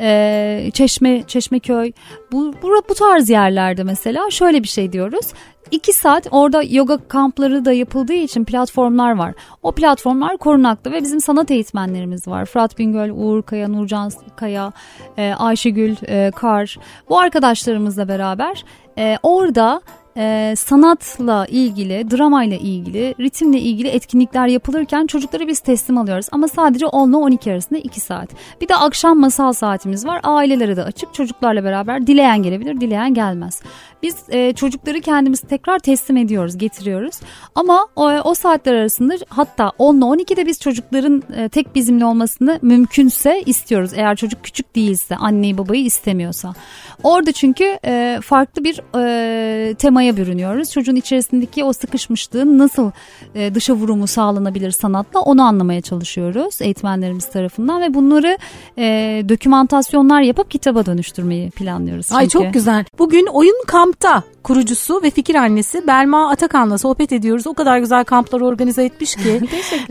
Ee, 0.00 0.70
Çeşme, 0.74 1.22
Çeşmeköy. 1.26 1.92
Bu, 2.32 2.52
bu, 2.62 2.82
bu 2.88 2.94
tarz 2.94 3.30
yerlerde 3.30 3.84
mesela 3.84 4.30
şöyle 4.30 4.62
bir 4.62 4.68
şey 4.68 4.92
diyoruz. 4.92 5.26
İki 5.70 5.92
saat 5.92 6.26
orada 6.30 6.62
yoga 6.62 6.98
kampları 7.08 7.64
da 7.64 7.72
yapıldığı 7.72 8.12
için 8.12 8.44
platformlar 8.44 9.16
var. 9.16 9.34
O 9.62 9.72
platformlar 9.72 10.36
korunaklı 10.36 10.92
ve 10.92 11.02
bizim 11.02 11.20
sanat 11.20 11.50
eğitmenlerimiz 11.50 12.28
var. 12.28 12.44
Fırat 12.44 12.78
Bingöl, 12.78 13.10
Uğur 13.10 13.42
Kaya, 13.42 13.68
Nurcan 13.68 14.10
Kaya, 14.36 14.72
e, 15.16 15.34
Ayşegül 15.38 15.96
e, 16.08 16.30
Kar. 16.30 16.78
Bu 17.08 17.18
arkadaşlarımızla 17.18 18.08
beraber 18.08 18.64
e, 18.98 19.18
orada 19.22 19.80
e, 20.16 20.54
sanatla 20.56 21.46
ilgili, 21.46 22.10
dramayla 22.10 22.56
ilgili, 22.56 23.14
ritimle 23.20 23.58
ilgili 23.58 23.88
etkinlikler 23.88 24.46
yapılırken 24.46 25.06
çocukları 25.06 25.48
biz 25.48 25.60
teslim 25.60 25.98
alıyoruz. 25.98 26.26
Ama 26.32 26.48
sadece 26.48 26.86
10 26.86 27.08
ile 27.08 27.16
12 27.16 27.52
arasında 27.52 27.78
2 27.78 28.00
saat. 28.00 28.28
Bir 28.60 28.68
de 28.68 28.76
akşam 28.76 29.18
masal 29.20 29.52
saatimiz 29.52 30.06
var. 30.06 30.20
Ailelere 30.22 30.76
de 30.76 30.82
açık 30.82 31.14
çocuklarla 31.14 31.64
beraber 31.64 32.06
dileyen 32.06 32.42
gelebilir, 32.42 32.80
dileyen 32.80 33.14
gelmez. 33.14 33.62
Biz 34.02 34.16
e, 34.28 34.52
çocukları 34.52 35.00
kendimiz 35.00 35.40
tekrar 35.40 35.78
teslim 35.78 36.16
ediyoruz, 36.16 36.58
getiriyoruz. 36.58 37.14
Ama 37.54 37.86
o, 37.96 38.10
o 38.10 38.34
saatler 38.34 38.74
arasında 38.74 39.14
hatta 39.28 39.72
10 39.78 39.96
ile 39.96 40.04
12'de 40.04 40.46
biz 40.46 40.60
çocukların 40.60 41.22
e, 41.36 41.48
tek 41.48 41.74
bizimle 41.74 42.04
olmasını 42.04 42.58
mümkünse 42.62 43.42
istiyoruz. 43.46 43.90
Eğer 43.94 44.16
çocuk 44.16 44.44
küçük 44.44 44.76
değilse, 44.76 45.16
anneyi 45.16 45.58
babayı 45.58 45.84
istemiyorsa. 45.84 46.54
Orada 47.02 47.32
çünkü 47.32 47.78
e, 47.84 48.18
farklı 48.22 48.64
bir 48.64 48.80
e, 48.96 49.74
temaya 49.74 50.16
bürünüyoruz. 50.16 50.70
Çocuğun 50.70 50.96
içerisindeki 50.96 51.64
o 51.64 51.72
sıkışmışlığın 51.72 52.58
nasıl 52.58 52.90
e, 53.34 53.54
dışa 53.54 53.74
vurumu 53.74 54.06
sağlanabilir 54.06 54.70
sanatla 54.70 55.20
onu 55.20 55.42
anlamaya 55.42 55.80
çalışıyoruz 55.80 56.62
eğitmenlerimiz 56.62 57.30
tarafından 57.30 57.80
ve 57.80 57.94
bunları 57.94 58.38
e, 58.78 58.84
dokümantasyonlar 59.28 60.20
yapıp 60.20 60.50
kitaba 60.50 60.86
dönüştürmeyi 60.86 61.50
planlıyoruz. 61.50 62.12
Ay 62.12 62.28
çünkü. 62.28 62.44
çok 62.44 62.54
güzel. 62.54 62.84
Bugün 62.98 63.26
Oyun 63.26 63.64
Kamp'ta 63.92 64.22
kurucusu 64.42 65.02
ve 65.02 65.10
fikir 65.10 65.34
annesi 65.34 65.86
Belma 65.86 66.30
Atakan'la 66.30 66.78
sohbet 66.78 67.12
ediyoruz. 67.12 67.46
O 67.46 67.54
kadar 67.54 67.78
güzel 67.78 68.04
kamplar 68.04 68.40
organize 68.40 68.84
etmiş 68.84 69.16
ki. 69.16 69.40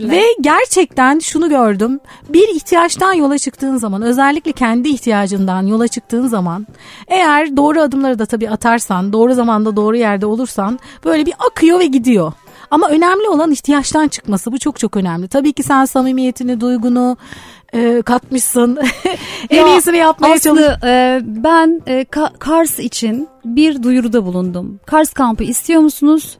Ve 0.00 0.22
gerçekten 0.40 1.18
şunu 1.18 1.48
gördüm. 1.48 2.00
Bir 2.28 2.48
ihtiyaçtan 2.48 3.12
yola 3.12 3.38
çıktığın 3.38 3.76
zaman 3.76 4.02
özellikle 4.02 4.52
kendi 4.52 4.88
ihtiyacından 4.88 5.66
yola 5.66 5.88
çıktığın 5.88 6.26
zaman 6.26 6.66
eğer 7.08 7.56
doğru 7.56 7.80
adımları 7.80 8.18
da 8.18 8.26
tabii 8.26 8.50
atarsan 8.50 9.12
doğru 9.12 9.34
zamanda 9.34 9.76
doğru 9.76 9.96
yerde 9.96 10.26
olursan 10.26 10.78
böyle 11.04 11.26
bir 11.26 11.34
akıyor 11.48 11.78
ve 11.78 11.86
gidiyor. 11.86 12.32
Ama 12.70 12.88
önemli 12.88 13.28
olan 13.28 13.50
ihtiyaçtan 13.50 14.08
çıkması 14.08 14.52
bu 14.52 14.58
çok 14.58 14.78
çok 14.78 14.96
önemli. 14.96 15.28
Tabii 15.28 15.52
ki 15.52 15.62
sen 15.62 15.84
samimiyetini, 15.84 16.60
duygunu 16.60 17.16
e, 17.74 18.02
katmışsın. 18.02 18.78
en 19.50 19.66
ya, 19.66 19.74
iyisini 19.74 19.96
yapmaya 19.96 20.38
çalışıyorsun. 20.38 20.86
E, 20.86 21.20
ben 21.24 21.82
e, 21.86 22.04
Kars 22.38 22.78
için 22.78 23.28
bir 23.44 23.82
duyuruda 23.82 24.24
bulundum. 24.24 24.80
Kars 24.86 25.12
kampı 25.12 25.44
istiyor 25.44 25.80
musunuz? 25.80 26.38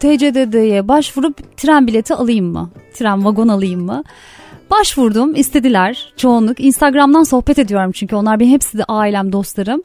TCDD'ye 0.00 0.88
başvurup 0.88 1.56
tren 1.56 1.86
bileti 1.86 2.14
alayım 2.14 2.46
mı? 2.46 2.70
Tren 2.94 3.24
vagon 3.24 3.48
alayım 3.48 3.84
mı? 3.84 4.02
Başvurdum 4.70 5.34
istediler 5.34 6.12
çoğunluk. 6.16 6.60
Instagram'dan 6.60 7.22
sohbet 7.22 7.58
ediyorum 7.58 7.92
çünkü 7.92 8.16
onlar 8.16 8.40
benim 8.40 8.52
hepsi 8.52 8.78
de 8.78 8.84
ailem 8.84 9.32
dostlarım. 9.32 9.82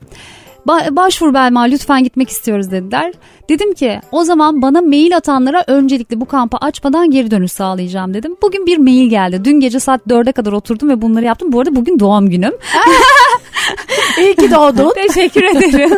Ba- 0.68 0.96
başvur 0.96 1.34
Belma 1.34 1.62
lütfen 1.62 2.04
gitmek 2.04 2.30
istiyoruz 2.30 2.72
dediler. 2.72 3.14
Dedim 3.50 3.74
ki 3.74 4.00
o 4.12 4.24
zaman 4.24 4.62
bana 4.62 4.82
mail 4.82 5.18
atanlara 5.18 5.64
öncelikle 5.68 6.22
bu 6.22 6.26
kampı 6.26 6.58
açmadan 6.58 7.12
geri 7.12 7.32
dönüş 7.32 7.52
sağlayacağım 7.52 8.14
dedim. 8.14 8.36
Bugün 8.42 8.66
bir 8.66 8.78
mail 8.78 9.10
geldi. 9.10 9.46
Dün 9.46 9.60
gece 9.60 9.80
saat 9.80 10.02
4'e 10.08 10.32
kadar 10.32 10.52
oturdum 10.52 10.90
ve 10.90 11.02
bunları 11.02 11.26
yaptım. 11.26 11.52
Bu 11.52 11.60
arada 11.60 11.76
bugün 11.76 12.00
doğum 12.00 12.30
günüm. 12.30 12.54
İyi 14.18 14.36
ki 14.36 14.52
doğdun. 14.52 14.92
teşekkür 15.08 15.44
ederim. 15.44 15.98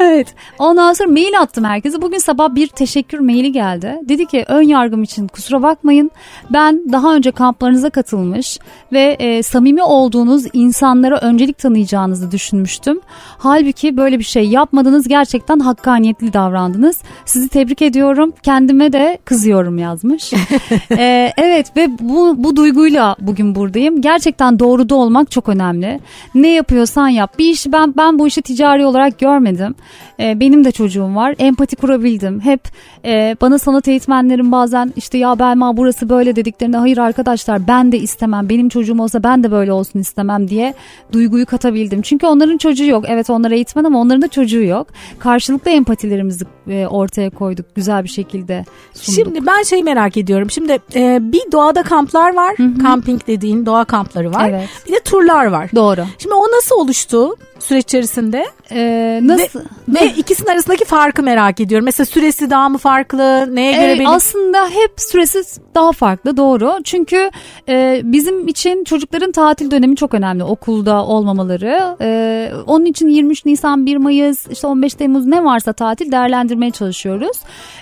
evet. 0.00 0.34
Ondan 0.58 0.92
sonra 0.92 1.10
mail 1.10 1.40
attım 1.40 1.64
herkese. 1.64 2.02
Bugün 2.02 2.18
sabah 2.18 2.54
bir 2.54 2.66
teşekkür 2.66 3.18
maili 3.18 3.52
geldi. 3.52 3.98
Dedi 4.02 4.26
ki 4.26 4.44
ön 4.48 4.62
yargım 4.62 5.02
için 5.02 5.28
kusura 5.28 5.62
bakmayın. 5.62 6.10
Ben 6.50 6.82
daha 6.92 7.14
önce 7.14 7.30
kamplarınıza 7.30 7.90
katılmış 7.90 8.58
ve 8.92 9.16
e, 9.18 9.42
samimi 9.42 9.82
olduğunuz 9.82 10.44
insanlara 10.52 11.18
öncelik 11.18 11.58
tanıyacağınızı 11.58 12.30
düşünmüştüm. 12.30 13.00
Halbuki 13.38 13.83
böyle 13.92 14.18
bir 14.18 14.24
şey 14.24 14.48
yapmadınız. 14.48 15.08
Gerçekten 15.08 15.58
hakkaniyetli 15.58 16.32
davrandınız. 16.32 17.02
Sizi 17.24 17.48
tebrik 17.48 17.82
ediyorum. 17.82 18.32
Kendime 18.42 18.92
de 18.92 19.18
kızıyorum 19.24 19.78
yazmış. 19.78 20.32
ee, 20.90 21.32
evet 21.36 21.76
ve 21.76 21.88
bu, 22.00 22.44
bu 22.44 22.56
duyguyla 22.56 23.16
bugün 23.20 23.54
buradayım. 23.54 24.00
Gerçekten 24.00 24.58
doğruda 24.58 24.94
olmak 24.94 25.30
çok 25.30 25.48
önemli. 25.48 26.00
Ne 26.34 26.48
yapıyorsan 26.48 27.08
yap. 27.08 27.38
Bir 27.38 27.50
işi 27.50 27.72
ben 27.72 27.94
ben 27.96 28.18
bu 28.18 28.26
işi 28.26 28.42
ticari 28.42 28.86
olarak 28.86 29.18
görmedim. 29.18 29.74
Ee, 30.20 30.40
benim 30.40 30.64
de 30.64 30.72
çocuğum 30.72 31.14
var. 31.14 31.34
Empati 31.38 31.76
kurabildim. 31.76 32.40
Hep 32.40 32.60
e, 33.04 33.36
bana 33.40 33.58
sanat 33.58 33.88
eğitmenlerim 33.88 34.52
bazen 34.52 34.92
işte 34.96 35.18
ya 35.18 35.38
Belma 35.38 35.76
burası 35.76 36.08
böyle 36.08 36.36
dediklerinde 36.36 36.76
hayır 36.76 36.98
arkadaşlar 36.98 37.68
ben 37.68 37.92
de 37.92 37.98
istemem. 37.98 38.48
Benim 38.48 38.68
çocuğum 38.68 39.02
olsa 39.02 39.22
ben 39.22 39.42
de 39.44 39.50
böyle 39.50 39.72
olsun 39.72 39.98
istemem 39.98 40.48
diye 40.48 40.74
duyguyu 41.12 41.46
katabildim. 41.46 42.02
Çünkü 42.02 42.26
onların 42.26 42.58
çocuğu 42.58 42.84
yok. 42.84 43.04
Evet 43.08 43.30
onlar 43.30 43.50
eğitmen 43.74 43.84
ama 43.84 44.00
onların 44.00 44.22
da 44.22 44.28
çocuğu 44.28 44.62
yok. 44.62 44.86
Karşılıklı 45.18 45.70
empatilerimizi 45.70 46.44
e, 46.68 46.86
ortaya 46.86 47.30
koyduk 47.30 47.66
güzel 47.74 48.04
bir 48.04 48.08
şekilde 48.08 48.64
sunduk. 48.94 49.14
Şimdi 49.14 49.46
ben 49.46 49.62
şey 49.62 49.82
merak 49.82 50.16
ediyorum. 50.16 50.50
Şimdi 50.50 50.78
e, 50.94 51.18
bir 51.20 51.52
doğada 51.52 51.82
kamplar 51.82 52.34
var. 52.34 52.54
Hı-hı. 52.56 52.82
Camping 52.82 53.26
dediğin 53.26 53.66
doğa 53.66 53.84
kampları 53.84 54.32
var. 54.32 54.48
Evet. 54.48 54.68
Bir 54.88 54.92
de 54.92 55.00
turlar 55.00 55.46
var. 55.46 55.70
Doğru. 55.74 56.04
Şimdi 56.18 56.34
o 56.34 56.56
nasıl 56.56 56.76
oluştu 56.76 57.36
süreç 57.64 57.84
içerisinde? 57.84 58.46
Ee, 58.72 59.20
nasıl? 59.22 59.60
Ve, 59.88 60.00
ve 60.00 60.06
ikisinin 60.16 60.50
arasındaki 60.50 60.84
farkı 60.84 61.22
merak 61.22 61.60
ediyorum. 61.60 61.84
Mesela 61.84 62.06
süresi 62.06 62.50
daha 62.50 62.68
mı 62.68 62.78
farklı? 62.78 63.54
Neye 63.54 63.72
göre 63.72 63.92
ee, 63.92 63.98
benim? 63.98 64.10
Aslında 64.10 64.68
hep 64.68 64.92
süresi 64.96 65.42
daha 65.74 65.92
farklı 65.92 66.36
doğru. 66.36 66.74
Çünkü 66.84 67.30
e, 67.68 68.00
bizim 68.04 68.48
için 68.48 68.84
çocukların 68.84 69.32
tatil 69.32 69.70
dönemi 69.70 69.96
çok 69.96 70.14
önemli. 70.14 70.44
Okulda 70.44 71.04
olmamaları. 71.04 71.96
E, 72.00 72.50
onun 72.66 72.84
için 72.84 73.08
23 73.08 73.44
Nisan, 73.44 73.63
1 73.64 73.96
Mayıs, 73.96 74.46
işte 74.50 74.66
15 74.66 74.94
Temmuz 74.94 75.26
ne 75.26 75.44
varsa 75.44 75.72
tatil 75.72 76.12
değerlendirmeye 76.12 76.70
çalışıyoruz. 76.70 77.36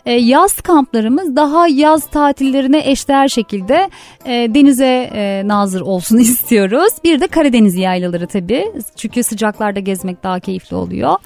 E, 0.07 0.12
yaz 0.12 0.61
kamplarımız 0.61 1.37
daha 1.37 1.68
yaz 1.68 2.07
tatillerine 2.07 2.90
eşdeğer 2.90 3.29
şekilde 3.29 3.90
e, 4.25 4.31
denize 4.55 5.11
e, 5.14 5.42
nazır 5.45 5.81
olsun 5.81 6.18
istiyoruz. 6.18 6.92
Bir 7.05 7.21
de 7.21 7.27
Karadeniz 7.27 7.77
yaylaları 7.77 8.27
tabii. 8.27 8.73
Çünkü 8.97 9.23
sıcaklarda 9.23 9.81
gezmek 9.81 10.23
daha 10.23 10.40
keyifli 10.40 10.77
oluyor. 10.77 11.16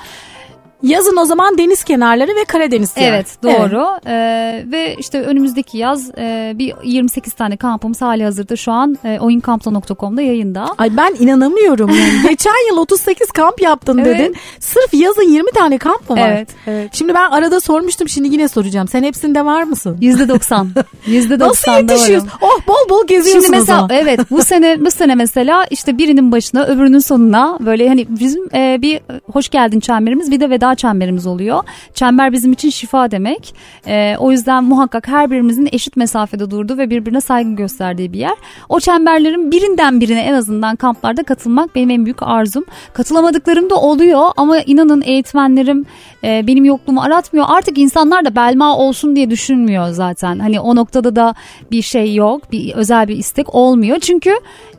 Yazın 0.87 1.17
o 1.17 1.25
zaman 1.25 1.59
deniz 1.59 1.85
kenarları 1.85 2.37
ve 2.37 2.45
Karadeniz 2.45 2.93
yani. 2.97 3.07
Evet 3.07 3.27
doğru 3.43 3.87
evet. 4.07 4.07
Ee, 4.07 4.65
ve 4.73 4.97
işte 4.99 5.23
önümüzdeki 5.23 5.79
yaz 5.79 6.11
e, 6.19 6.53
bir 6.55 6.75
28 6.85 7.33
tane 7.33 7.57
kampımız 7.57 8.03
hali 8.03 8.25
hazırda 8.25 8.57
şu 8.57 8.73
an 8.73 8.99
e, 9.05 9.19
oyunkampla.com'da 9.21 10.23
yayında. 10.23 10.75
Ay 10.79 10.97
ben 10.97 11.15
inanamıyorum 11.19 11.91
yani. 11.91 12.29
Geçen 12.29 12.69
yıl 12.71 12.79
38 12.79 13.31
kamp 13.31 13.61
yaptın 13.61 13.99
evet. 13.99 14.19
dedin. 14.19 14.37
Sırf 14.61 14.95
yazın 14.95 15.23
20 15.23 15.51
tane 15.51 15.79
kamp 15.79 16.11
mı 16.11 16.17
var? 16.17 16.29
Evet, 16.29 16.49
evet. 16.67 16.91
Şimdi 16.95 17.15
ben 17.15 17.31
arada 17.31 17.61
sormuştum 17.61 18.09
şimdi 18.09 18.29
yine 18.29 18.49
soracağım. 18.49 18.89
Sen 18.89 19.03
hepsinde 19.03 19.45
var 19.45 19.63
mısın? 19.63 19.99
%90. 20.01 20.67
%90 21.07 21.39
Nasıl 21.39 21.73
yetişiyorsun? 21.73 22.31
Oh 22.41 22.67
bol 22.69 22.89
bol 22.91 23.07
geziyorsun 23.07 23.43
Şimdi 23.43 23.57
mesela 23.57 23.89
evet 23.91 24.21
bu 24.31 24.43
sene 24.43 24.85
bu 24.85 24.91
sene 24.91 25.15
mesela 25.15 25.67
işte 25.71 25.99
birinin 25.99 26.33
başına 26.33 26.65
öbürünün 26.65 26.99
sonuna 26.99 27.59
böyle 27.61 27.89
hani 27.89 28.07
bizim 28.09 28.55
e, 28.55 28.79
bir 28.83 29.01
hoş 29.33 29.49
geldin 29.49 29.81
çemberimiz 29.81 30.31
bir 30.31 30.41
de 30.41 30.51
veda 30.51 30.76
çemberimiz 30.77 31.27
oluyor. 31.27 31.63
Çember 31.95 32.33
bizim 32.33 32.53
için 32.53 32.71
şifa 32.71 33.11
demek. 33.11 33.55
E, 33.87 34.17
o 34.19 34.33
yüzden 34.33 34.65
muhakkak 34.65 35.09
her 35.09 35.31
birimizin 35.31 35.69
eşit 35.73 35.97
mesafede 35.97 36.51
durduğu 36.51 36.79
ve 36.79 36.91
birbirine 36.91 37.21
saygı 37.21 37.51
gösterdiği 37.51 38.13
bir 38.13 38.19
yer. 38.19 38.37
O 38.69 38.81
çemberlerin 38.81 39.51
birinden 39.51 40.01
birine 40.01 40.21
en 40.21 40.35
azından 40.35 40.77
kamplarda 40.77 41.23
katılmak 41.23 41.75
benim 41.75 41.91
en 41.91 42.05
büyük 42.05 42.23
arzum. 42.23 42.65
Katılamadıklarım 42.93 43.71
da 43.71 43.75
oluyor 43.75 44.31
ama 44.37 44.59
inanın 44.59 45.03
eğitmenlerim 45.03 45.85
e, 46.25 46.47
benim 46.47 46.65
yokluğumu 46.65 47.03
aratmıyor. 47.03 47.47
Artık 47.49 47.79
insanlar 47.79 48.25
da 48.25 48.37
belma 48.37 48.77
olsun 48.77 49.17
diye 49.17 49.31
düşünmüyor 49.31 49.89
zaten. 49.89 50.39
Hani 50.39 50.61
o 50.61 50.77
noktada 50.77 51.17
da 51.17 51.35
bir 51.71 51.83
şey 51.83 52.15
yok, 52.15 52.53
bir 52.53 52.75
özel 52.75 53.09
bir 53.09 53.17
istek 53.17 53.55
olmuyor. 53.55 53.99
Çünkü 53.99 54.35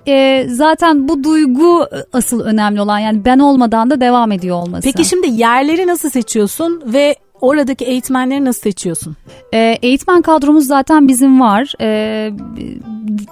e, 0.08 0.46
zaten 0.50 1.08
bu 1.08 1.24
duygu 1.24 1.88
asıl 2.14 2.42
önemli 2.42 2.82
olan 2.82 3.00
yani 3.00 3.26
ben 3.26 3.40
olmadan 3.40 3.90
da 3.90 4.02
devam 4.02 4.32
ediyor 4.32 4.62
olması. 4.62 4.84
Peki 4.84 5.06
şimdi 5.06 5.28
yerleri 5.28 5.88
nasıl 5.88 6.10
seçiyorsun 6.10 6.84
ve 6.86 7.16
oradaki 7.42 7.86
eğitmenleri 7.86 8.46
nasıl 8.46 8.62
seçiyorsun? 8.62 9.16
E, 9.54 9.78
eğitmen 9.82 10.22
kadromuz 10.22 10.68
zaten 10.68 11.08
bizim 11.08 11.42
var. 11.42 11.74
E, 11.82 12.32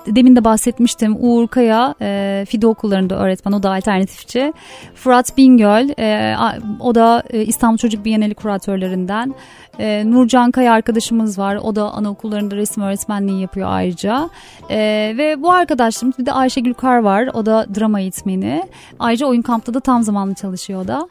demin 0.07 0.35
de 0.35 0.43
bahsetmiştim 0.43 1.15
Uğur 1.19 1.47
Kaya 1.47 1.95
e, 2.01 2.45
FİDE 2.49 2.67
okullarında 2.67 3.15
öğretmen 3.15 3.51
o 3.51 3.63
da 3.63 3.73
alternatifçi. 3.73 4.53
Fırat 4.95 5.37
Bingöl 5.37 5.89
e, 5.99 6.35
o 6.79 6.95
da 6.95 7.23
e, 7.29 7.45
İstanbul 7.45 7.77
Çocuk 7.77 8.05
Bienali 8.05 8.33
kuratörlerinden. 8.33 9.35
E, 9.79 10.03
Nurcan 10.11 10.51
Kaya 10.51 10.73
arkadaşımız 10.73 11.39
var. 11.39 11.55
O 11.55 11.75
da 11.75 11.91
anaokullarında 11.91 12.55
resim 12.55 12.83
öğretmenliği 12.83 13.41
yapıyor 13.41 13.67
ayrıca. 13.71 14.29
E, 14.69 14.77
ve 15.17 15.41
bu 15.41 15.51
arkadaşlarımız 15.51 16.19
bir 16.19 16.25
de 16.25 16.31
Ayşegül 16.31 16.73
Kar 16.73 16.97
var. 16.97 17.29
O 17.33 17.45
da 17.45 17.65
drama 17.79 17.99
eğitmeni. 17.99 18.63
Ayrıca 18.99 19.27
oyun 19.27 19.41
kampta 19.41 19.73
da 19.73 19.79
tam 19.79 20.03
zamanlı 20.03 20.33
çalışıyor 20.33 20.83
o 20.83 20.87
da. 20.87 21.07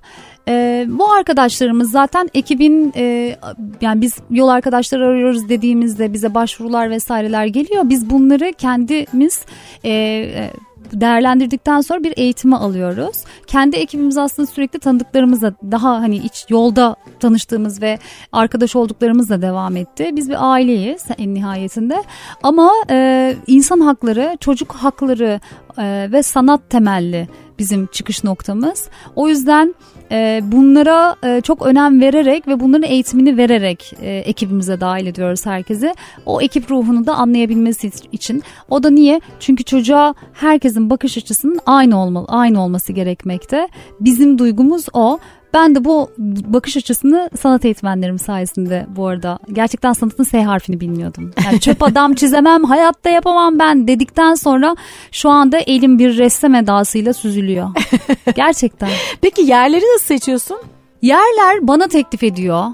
E, 0.48 0.86
bu 0.88 1.12
arkadaşlarımız 1.12 1.90
zaten 1.90 2.28
ekibin 2.34 2.92
e, 2.96 3.36
yani 3.80 4.00
biz 4.00 4.16
yol 4.30 4.48
arkadaşları 4.48 5.06
arıyoruz 5.06 5.48
dediğimizde 5.48 6.12
bize 6.12 6.34
başvurular 6.34 6.90
vesaireler 6.90 7.46
geliyor. 7.46 7.88
Biz 7.88 8.10
bunları 8.10 8.52
kendimiz 8.58 9.44
e, 9.84 9.90
e 9.90 10.50
değerlendirdikten 10.92 11.80
sonra 11.80 12.04
bir 12.04 12.14
eğitime 12.16 12.56
alıyoruz. 12.56 13.16
Kendi 13.46 13.76
ekibimiz 13.76 14.18
aslında 14.18 14.46
sürekli 14.46 14.78
tanıdıklarımızla 14.78 15.54
daha 15.70 16.00
hani 16.00 16.16
iç 16.16 16.46
yolda 16.48 16.96
tanıştığımız 17.20 17.82
ve 17.82 17.98
arkadaş 18.32 18.76
olduklarımızla 18.76 19.42
devam 19.42 19.76
etti. 19.76 20.10
Biz 20.12 20.30
bir 20.30 20.52
aileyiz 20.52 21.04
en 21.18 21.34
nihayetinde. 21.34 22.02
Ama 22.42 22.70
e, 22.90 23.36
insan 23.46 23.80
hakları, 23.80 24.36
çocuk 24.40 24.72
hakları 24.72 25.40
e, 25.78 26.08
ve 26.12 26.22
sanat 26.22 26.70
temelli 26.70 27.28
bizim 27.58 27.86
çıkış 27.86 28.24
noktamız. 28.24 28.88
O 29.16 29.28
yüzden 29.28 29.74
e, 30.12 30.40
bunlara 30.42 31.16
e, 31.24 31.40
çok 31.40 31.66
önem 31.66 32.00
vererek 32.00 32.48
ve 32.48 32.60
bunların 32.60 32.90
eğitimini 32.90 33.36
vererek 33.36 33.94
e, 34.00 34.16
ekibimize 34.16 34.80
dahil 34.80 35.06
ediyoruz 35.06 35.46
herkese. 35.46 35.94
O 36.26 36.40
ekip 36.40 36.70
ruhunu 36.70 37.06
da 37.06 37.14
anlayabilmesi 37.14 37.90
için. 38.12 38.42
O 38.70 38.82
da 38.82 38.90
niye? 38.90 39.20
Çünkü 39.40 39.64
çocuğa 39.64 40.14
herkesin 40.32 40.90
bakış 40.90 41.18
açısının 41.18 41.58
aynı 41.66 42.02
olmalı, 42.02 42.26
aynı 42.28 42.62
olması 42.62 42.92
gerekmekte. 42.92 43.68
Bizim 44.00 44.38
duygumuz 44.38 44.86
o. 44.92 45.18
Ben 45.54 45.74
de 45.74 45.84
bu 45.84 46.10
bakış 46.44 46.76
açısını 46.76 47.30
sanat 47.40 47.64
eğitmenlerim 47.64 48.18
sayesinde 48.18 48.86
bu 48.88 49.06
arada 49.06 49.38
gerçekten 49.52 49.92
sanatın 49.92 50.24
S 50.24 50.42
harfini 50.42 50.80
bilmiyordum. 50.80 51.32
Yani 51.44 51.60
çöp 51.60 51.82
adam 51.82 52.14
çizemem, 52.14 52.64
hayatta 52.64 53.10
yapamam 53.10 53.58
ben 53.58 53.88
dedikten 53.88 54.34
sonra 54.34 54.76
şu 55.12 55.30
anda 55.30 55.58
elim 55.58 55.98
bir 55.98 56.18
ressam 56.18 56.54
edasıyla 56.54 57.12
süzülüyor. 57.12 57.68
Gerçekten. 58.36 58.88
Peki 59.20 59.42
yerleri 59.42 59.82
nasıl 59.94 60.06
seçiyorsun? 60.06 60.58
Yerler 61.02 61.68
bana 61.68 61.86
teklif 61.86 62.22
ediyor 62.22 62.66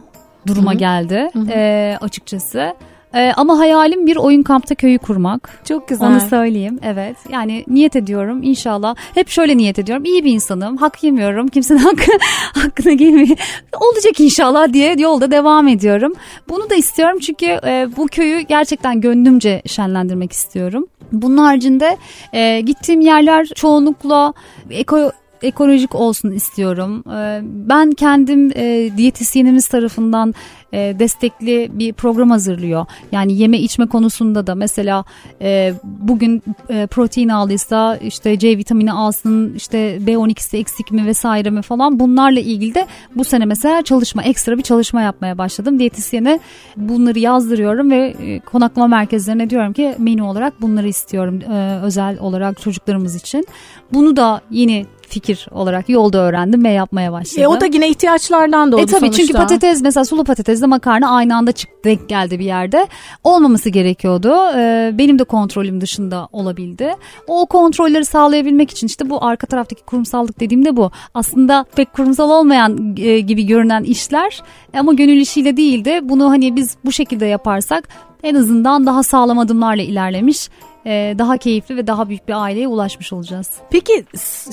duruma 0.46 0.70
Hı-hı. 0.70 0.78
geldi 0.78 1.30
Hı-hı. 1.32 1.50
E, 1.50 1.98
açıkçası. 2.00 2.74
Ee, 3.14 3.32
ama 3.36 3.58
hayalim 3.58 4.06
bir 4.06 4.16
oyun 4.16 4.42
kampta 4.42 4.74
köyü 4.74 4.98
kurmak. 4.98 5.60
Çok 5.68 5.88
güzel. 5.88 6.08
Onu 6.08 6.20
söyleyeyim. 6.20 6.78
Evet. 6.82 7.16
Yani 7.32 7.64
niyet 7.68 7.96
ediyorum 7.96 8.42
inşallah. 8.42 8.94
Hep 9.14 9.28
şöyle 9.28 9.56
niyet 9.56 9.78
ediyorum. 9.78 10.04
İyi 10.04 10.24
bir 10.24 10.32
insanım. 10.32 10.76
Hak 10.76 11.04
yemiyorum. 11.04 11.48
Kimsenin 11.48 11.78
hakkı, 11.88 12.12
hakkına 12.54 12.92
gelmiyor. 12.92 13.38
Olacak 13.80 14.20
inşallah 14.20 14.72
diye 14.72 14.94
yolda 14.98 15.30
devam 15.30 15.68
ediyorum. 15.68 16.12
Bunu 16.48 16.70
da 16.70 16.74
istiyorum 16.74 17.18
çünkü 17.18 17.46
e, 17.46 17.88
bu 17.96 18.06
köyü 18.06 18.40
gerçekten 18.40 19.00
gönlümce 19.00 19.62
şenlendirmek 19.66 20.32
istiyorum. 20.32 20.86
Bunun 21.12 21.36
haricinde 21.36 21.96
e, 22.32 22.60
gittiğim 22.60 23.00
yerler 23.00 23.46
çoğunlukla 23.46 24.32
eko 24.70 25.12
ekolojik 25.42 25.94
olsun 25.94 26.30
istiyorum. 26.30 27.04
Ee, 27.12 27.40
ben 27.44 27.92
kendim 27.92 28.52
e, 28.56 28.90
diyetisyenimiz 28.96 29.68
tarafından 29.68 30.34
e, 30.72 30.94
destekli 30.98 31.70
bir 31.72 31.92
program 31.92 32.30
hazırlıyor. 32.30 32.86
Yani 33.12 33.38
yeme 33.38 33.58
içme 33.58 33.86
konusunda 33.86 34.46
da 34.46 34.54
mesela 34.54 35.04
e, 35.42 35.74
bugün 35.84 36.42
protein 36.90 37.28
aldıysa 37.28 37.96
işte 37.96 38.38
C 38.38 38.58
vitamini 38.58 38.92
alsın 38.92 39.54
işte 39.54 39.98
B12'si 40.06 40.56
eksik 40.56 40.92
mi 40.92 41.06
vesaire 41.06 41.50
mi 41.50 41.62
falan 41.62 42.00
bunlarla 42.00 42.40
ilgili 42.40 42.74
de 42.74 42.86
bu 43.16 43.24
sene 43.24 43.44
mesela 43.44 43.82
çalışma 43.82 44.22
ekstra 44.22 44.58
bir 44.58 44.62
çalışma 44.62 45.02
yapmaya 45.02 45.38
başladım. 45.38 45.78
Diyetisyene 45.78 46.40
bunları 46.76 47.18
yazdırıyorum 47.18 47.90
ve 47.90 48.14
konaklama 48.46 48.88
merkezlerine 48.88 49.50
diyorum 49.50 49.72
ki 49.72 49.94
menü 49.98 50.22
olarak 50.22 50.60
bunları 50.60 50.88
istiyorum 50.88 51.40
özel 51.82 52.18
olarak 52.18 52.60
çocuklarımız 52.60 53.16
için. 53.16 53.46
Bunu 53.92 54.16
da 54.16 54.40
yeni 54.50 54.86
fikir 55.10 55.46
olarak 55.50 55.88
yolda 55.88 56.18
öğrendim 56.18 56.64
ve 56.64 56.70
yapmaya 56.70 57.12
başladım. 57.12 57.42
E, 57.42 57.48
o 57.48 57.60
da 57.60 57.66
yine 57.66 57.88
ihtiyaçlardan 57.88 58.72
doğdu 58.72 58.82
e, 58.82 58.86
tabii 58.86 59.00
sonuçta. 59.00 59.22
Çünkü 59.22 59.32
patates 59.32 59.82
mesela 59.82 60.04
sulu 60.04 60.24
patatesle 60.24 60.66
makarna 60.66 61.10
aynı 61.10 61.36
anda 61.36 61.52
çıktı 61.52 61.74
denk 61.84 62.08
geldi 62.08 62.38
bir 62.38 62.44
yerde. 62.44 62.86
Olmaması 63.24 63.68
gerekiyordu. 63.68 64.34
E, 64.56 64.90
benim 64.98 65.18
de 65.18 65.24
kontrolüm 65.24 65.80
dışında 65.80 66.28
olabildi. 66.32 66.94
O 67.26 67.46
kontrolleri 67.46 68.04
sağlayabilmek 68.04 68.70
için 68.70 68.86
işte 68.86 69.10
bu 69.10 69.24
arka 69.24 69.46
taraftaki 69.46 69.82
kurumsallık 69.82 70.40
dediğimde 70.40 70.76
bu. 70.76 70.90
Aslında 71.14 71.64
pek 71.76 71.92
kurumsal 71.92 72.30
olmayan 72.30 72.96
e, 72.98 73.20
gibi 73.20 73.46
görünen 73.46 73.82
işler 73.82 74.42
ama 74.74 74.92
gönül 74.92 75.16
işiyle 75.16 75.56
değil 75.56 75.84
de 75.84 76.08
bunu 76.08 76.30
hani 76.30 76.56
biz 76.56 76.76
bu 76.84 76.92
şekilde 76.92 77.26
yaparsak 77.26 77.88
en 78.22 78.34
azından 78.34 78.86
daha 78.86 79.02
sağlam 79.02 79.38
adımlarla 79.38 79.82
ilerlemiş 79.82 80.48
e, 80.86 81.14
daha 81.18 81.36
keyifli 81.36 81.76
ve 81.76 81.86
daha 81.86 82.08
büyük 82.08 82.28
bir 82.28 82.42
aileye 82.42 82.68
ulaşmış 82.68 83.12
olacağız. 83.12 83.50
Peki 83.70 84.04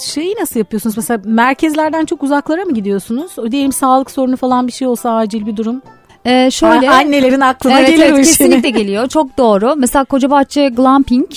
şeyi 0.05 0.35
nasıl 0.39 0.59
yapıyorsunuz? 0.59 0.97
Mesela 0.97 1.21
merkezlerden 1.25 2.05
çok 2.05 2.23
uzaklara 2.23 2.65
mı 2.65 2.73
gidiyorsunuz? 2.73 3.51
Diyelim 3.51 3.71
sağlık 3.71 4.11
sorunu 4.11 4.37
falan 4.37 4.67
bir 4.67 4.71
şey 4.71 4.87
olsa 4.87 5.15
acil 5.15 5.45
bir 5.45 5.57
durum. 5.57 5.81
Ee, 6.25 6.51
şöyle 6.51 6.89
annelerin 6.89 7.41
aklına 7.41 7.79
evet, 7.79 7.89
gelir 7.89 8.03
evet, 8.03 8.17
kesinlikle 8.17 8.69
geliyor 8.79 9.07
çok 9.07 9.37
doğru 9.37 9.75
mesela 9.77 10.05
Kocabahçe 10.05 10.69
Glamping 10.69 11.29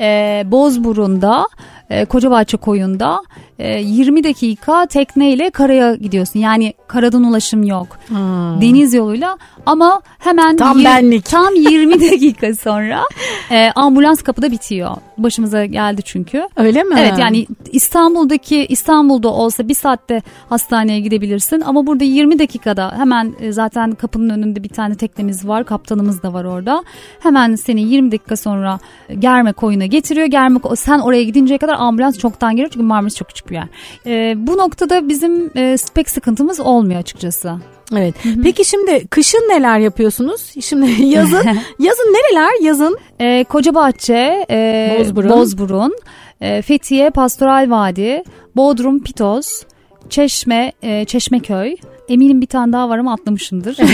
e, 0.00 0.42
Bozburun'da 0.46 1.48
e, 1.90 2.04
Kocabahçe 2.04 2.56
koyunda 2.56 3.22
e, 3.58 3.80
20 3.80 4.24
dakika 4.24 4.86
tekneyle 4.86 5.50
karaya 5.50 5.94
gidiyorsun. 5.94 6.40
Yani 6.40 6.74
karadan 6.86 7.24
ulaşım 7.24 7.62
yok. 7.62 7.86
Hmm. 8.08 8.60
Deniz 8.60 8.94
yoluyla 8.94 9.38
ama 9.66 10.02
hemen 10.18 10.56
tam, 10.56 10.84
benlik. 10.84 11.24
tam 11.24 11.54
20 11.54 12.00
dakika 12.00 12.54
sonra 12.54 13.02
e, 13.50 13.70
ambulans 13.70 14.22
kapıda 14.22 14.50
bitiyor. 14.50 14.90
Başımıza 15.18 15.64
geldi 15.64 16.02
çünkü. 16.04 16.48
Öyle 16.56 16.82
mi? 16.82 16.94
Evet 16.98 17.18
yani 17.18 17.46
İstanbul'daki 17.72 18.66
İstanbul'da 18.66 19.28
olsa 19.28 19.68
bir 19.68 19.74
saatte 19.74 20.22
hastaneye 20.48 21.00
gidebilirsin 21.00 21.60
ama 21.60 21.86
burada 21.86 22.04
20 22.04 22.38
dakikada 22.38 22.92
hemen 22.98 23.32
e, 23.40 23.52
zaten 23.52 23.92
kapının 23.92 24.30
önünde 24.30 24.64
bir 24.64 24.68
tane 24.68 24.94
teknemiz 24.94 25.48
var. 25.48 25.64
Kaptanımız 25.64 26.22
da 26.22 26.32
var 26.32 26.44
orada. 26.44 26.84
Hemen 27.20 27.54
seni 27.54 27.82
20 27.82 28.12
dakika 28.12 28.36
sonra 28.36 28.78
Germe 29.18 29.52
koyuna 29.52 29.86
getiriyor. 29.86 30.26
Germe 30.26 30.58
sen 30.76 30.98
oraya 30.98 31.24
gidinceye 31.24 31.58
kadar 31.58 31.74
ambulans 31.78 32.18
çoktan 32.18 32.52
geliyor 32.52 32.70
çünkü 32.72 32.86
Marmaris 32.86 33.16
çok 33.16 33.28
küçük 33.28 33.45
bir 33.50 33.54
yer. 33.54 33.68
E, 34.06 34.34
bu 34.46 34.56
noktada 34.56 35.08
bizim 35.08 35.50
e, 35.56 35.76
pek 35.94 36.10
sıkıntımız 36.10 36.60
olmuyor 36.60 37.00
açıkçası. 37.00 37.54
Evet. 37.92 38.24
Hı 38.24 38.28
hı. 38.28 38.42
Peki 38.42 38.64
şimdi 38.64 39.06
kışın 39.06 39.48
neler 39.48 39.78
yapıyorsunuz? 39.78 40.52
Şimdi 40.60 41.02
yazın 41.02 41.46
yazın 41.78 42.14
nereler? 42.14 42.62
Yazın 42.62 42.98
e, 43.20 43.44
Kocabahçe, 43.44 44.46
e, 44.50 44.96
Bozburun, 45.00 45.30
Bozburun 45.30 45.96
e, 46.40 46.62
Fethiye, 46.62 47.10
Pastoral 47.10 47.70
Vadi, 47.70 48.22
Bodrum, 48.56 49.02
Pitos, 49.02 49.62
Çeşme, 50.10 50.72
e, 50.82 51.04
Çeşmeköy. 51.04 51.76
Eminim 52.08 52.40
bir 52.40 52.46
tane 52.46 52.72
daha 52.72 52.88
var 52.88 52.98
ama 52.98 53.12
atlamışımdır. 53.12 53.76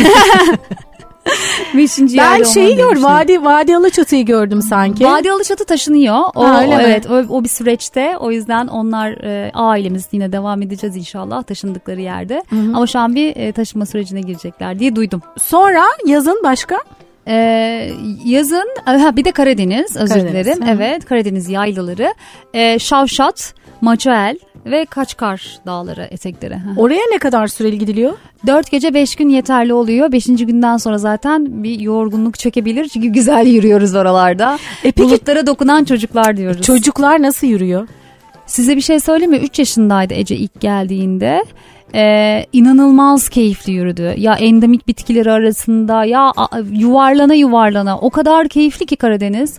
Beşinci 1.76 2.18
ben 2.18 2.42
şeyi 2.42 2.76
gördüm. 2.76 3.04
Vadi, 3.04 3.44
Vadi 3.44 3.76
Alaçatı'yı 3.76 4.24
gördüm 4.24 4.62
sanki. 4.62 5.04
Vadi 5.04 5.30
Alaçatı 5.30 5.64
taşınıyor. 5.64 6.18
O, 6.34 6.44
ha, 6.44 6.62
öyle 6.62 6.76
o, 6.76 6.80
evet 6.80 7.10
o, 7.10 7.14
o 7.14 7.44
bir 7.44 7.48
süreçte. 7.48 8.16
O 8.20 8.30
yüzden 8.30 8.66
onlar 8.66 9.10
e, 9.10 9.50
ailemiz 9.54 10.08
yine 10.12 10.32
devam 10.32 10.62
edeceğiz 10.62 10.96
inşallah 10.96 11.42
taşındıkları 11.42 12.00
yerde. 12.00 12.42
Hı-hı. 12.50 12.72
Ama 12.74 12.86
şu 12.86 12.98
an 12.98 13.14
bir 13.14 13.36
e, 13.36 13.52
taşınma 13.52 13.86
sürecine 13.86 14.20
girecekler 14.20 14.78
diye 14.78 14.96
duydum. 14.96 15.22
Sonra 15.38 15.82
yazın 16.06 16.40
başka? 16.44 16.78
Ee, 17.28 17.90
yazın 18.24 18.68
ha, 18.84 19.16
bir 19.16 19.24
de 19.24 19.32
Karadeniz 19.32 19.96
özür 19.96 20.14
Karadeniz, 20.14 20.46
dilerim. 20.46 20.66
Hı. 20.66 20.70
Evet 20.70 21.04
Karadeniz 21.04 21.48
yaylaları. 21.48 22.14
Ee, 22.54 22.78
Şavşat, 22.78 23.54
Maçoel, 23.80 24.38
ve 24.66 24.84
Kaçkar 24.84 25.58
dağları 25.66 26.08
etekleri. 26.10 26.56
Oraya 26.76 27.02
ne 27.12 27.18
kadar 27.18 27.46
süreli 27.46 27.78
gidiliyor? 27.78 28.12
Dört 28.46 28.70
gece 28.70 28.94
beş 28.94 29.16
gün 29.16 29.28
yeterli 29.28 29.74
oluyor. 29.74 30.12
Beşinci 30.12 30.46
günden 30.46 30.76
sonra 30.76 30.98
zaten 30.98 31.62
bir 31.62 31.80
yorgunluk 31.80 32.38
çökebilir. 32.38 32.88
Çünkü 32.88 33.08
güzel 33.08 33.46
yürüyoruz 33.46 33.94
oralarda. 33.94 34.58
E 34.84 34.92
peki, 34.92 35.02
Bulutlara 35.02 35.46
dokunan 35.46 35.84
çocuklar 35.84 36.36
diyoruz. 36.36 36.62
Çocuklar 36.62 37.22
nasıl 37.22 37.46
yürüyor? 37.46 37.88
Size 38.46 38.76
bir 38.76 38.80
şey 38.80 39.00
söyleyeyim 39.00 39.30
mi? 39.30 39.36
Üç 39.36 39.58
yaşındaydı 39.58 40.14
Ece 40.14 40.36
ilk 40.36 40.60
geldiğinde. 40.60 41.44
Ee, 41.94 42.46
inanılmaz 42.52 43.28
keyifli 43.28 43.72
yürüdü. 43.72 44.14
Ya 44.16 44.34
endemik 44.34 44.88
bitkileri 44.88 45.32
arasında 45.32 46.04
ya 46.04 46.32
yuvarlana 46.72 47.34
yuvarlana 47.34 47.98
o 47.98 48.10
kadar 48.10 48.48
keyifli 48.48 48.86
ki 48.86 48.96
Karadeniz. 48.96 49.58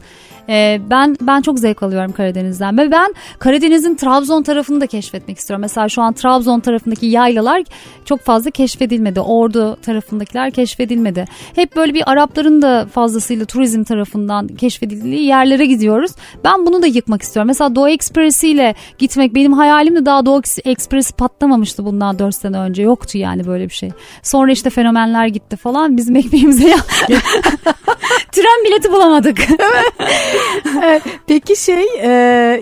E, 0.49 0.81
ben 0.89 1.15
ben 1.21 1.41
çok 1.41 1.59
zevk 1.59 1.83
alıyorum 1.83 2.11
Karadeniz'den 2.11 2.77
ve 2.77 2.91
ben 2.91 3.15
Karadeniz'in 3.39 3.95
Trabzon 3.95 4.43
tarafını 4.43 4.81
da 4.81 4.87
keşfetmek 4.87 5.37
istiyorum. 5.37 5.61
Mesela 5.61 5.89
şu 5.89 6.01
an 6.01 6.13
Trabzon 6.13 6.59
tarafındaki 6.59 7.05
yaylalar 7.05 7.63
çok 8.05 8.21
fazla 8.21 8.51
keşfedilmedi. 8.51 9.19
Ordu 9.19 9.75
tarafındakiler 9.75 10.51
keşfedilmedi. 10.51 11.25
Hep 11.55 11.75
böyle 11.75 11.93
bir 11.93 12.11
Arapların 12.11 12.61
da 12.61 12.87
fazlasıyla 12.93 13.45
turizm 13.45 13.83
tarafından 13.83 14.47
keşfedildiği 14.47 15.25
yerlere 15.25 15.65
gidiyoruz. 15.65 16.11
Ben 16.43 16.65
bunu 16.65 16.81
da 16.81 16.87
yıkmak 16.87 17.21
istiyorum. 17.21 17.47
Mesela 17.47 17.75
Doğu 17.75 17.89
Ekspresi 17.89 18.49
ile 18.49 18.75
gitmek 18.97 19.35
benim 19.35 19.53
hayalimdi. 19.53 20.05
Daha 20.05 20.25
Doğu 20.25 20.41
Ekspresi 20.65 21.13
patlamamıştı 21.13 21.85
bundan 21.85 22.19
4 22.19 22.35
sene 22.35 22.57
önce. 22.57 22.83
Yoktu 22.83 23.17
yani 23.17 23.47
böyle 23.47 23.69
bir 23.69 23.73
şey. 23.73 23.91
Sonra 24.23 24.51
işte 24.51 24.69
fenomenler 24.69 25.27
gitti 25.27 25.57
falan. 25.57 25.97
Bizim 25.97 26.15
ekmeğimize 26.15 26.67
ya. 26.67 26.77
Tren 28.31 28.65
bileti 28.65 28.91
bulamadık. 28.91 29.37
Peki 31.27 31.55
şey 31.55 31.83
e, 32.01 32.09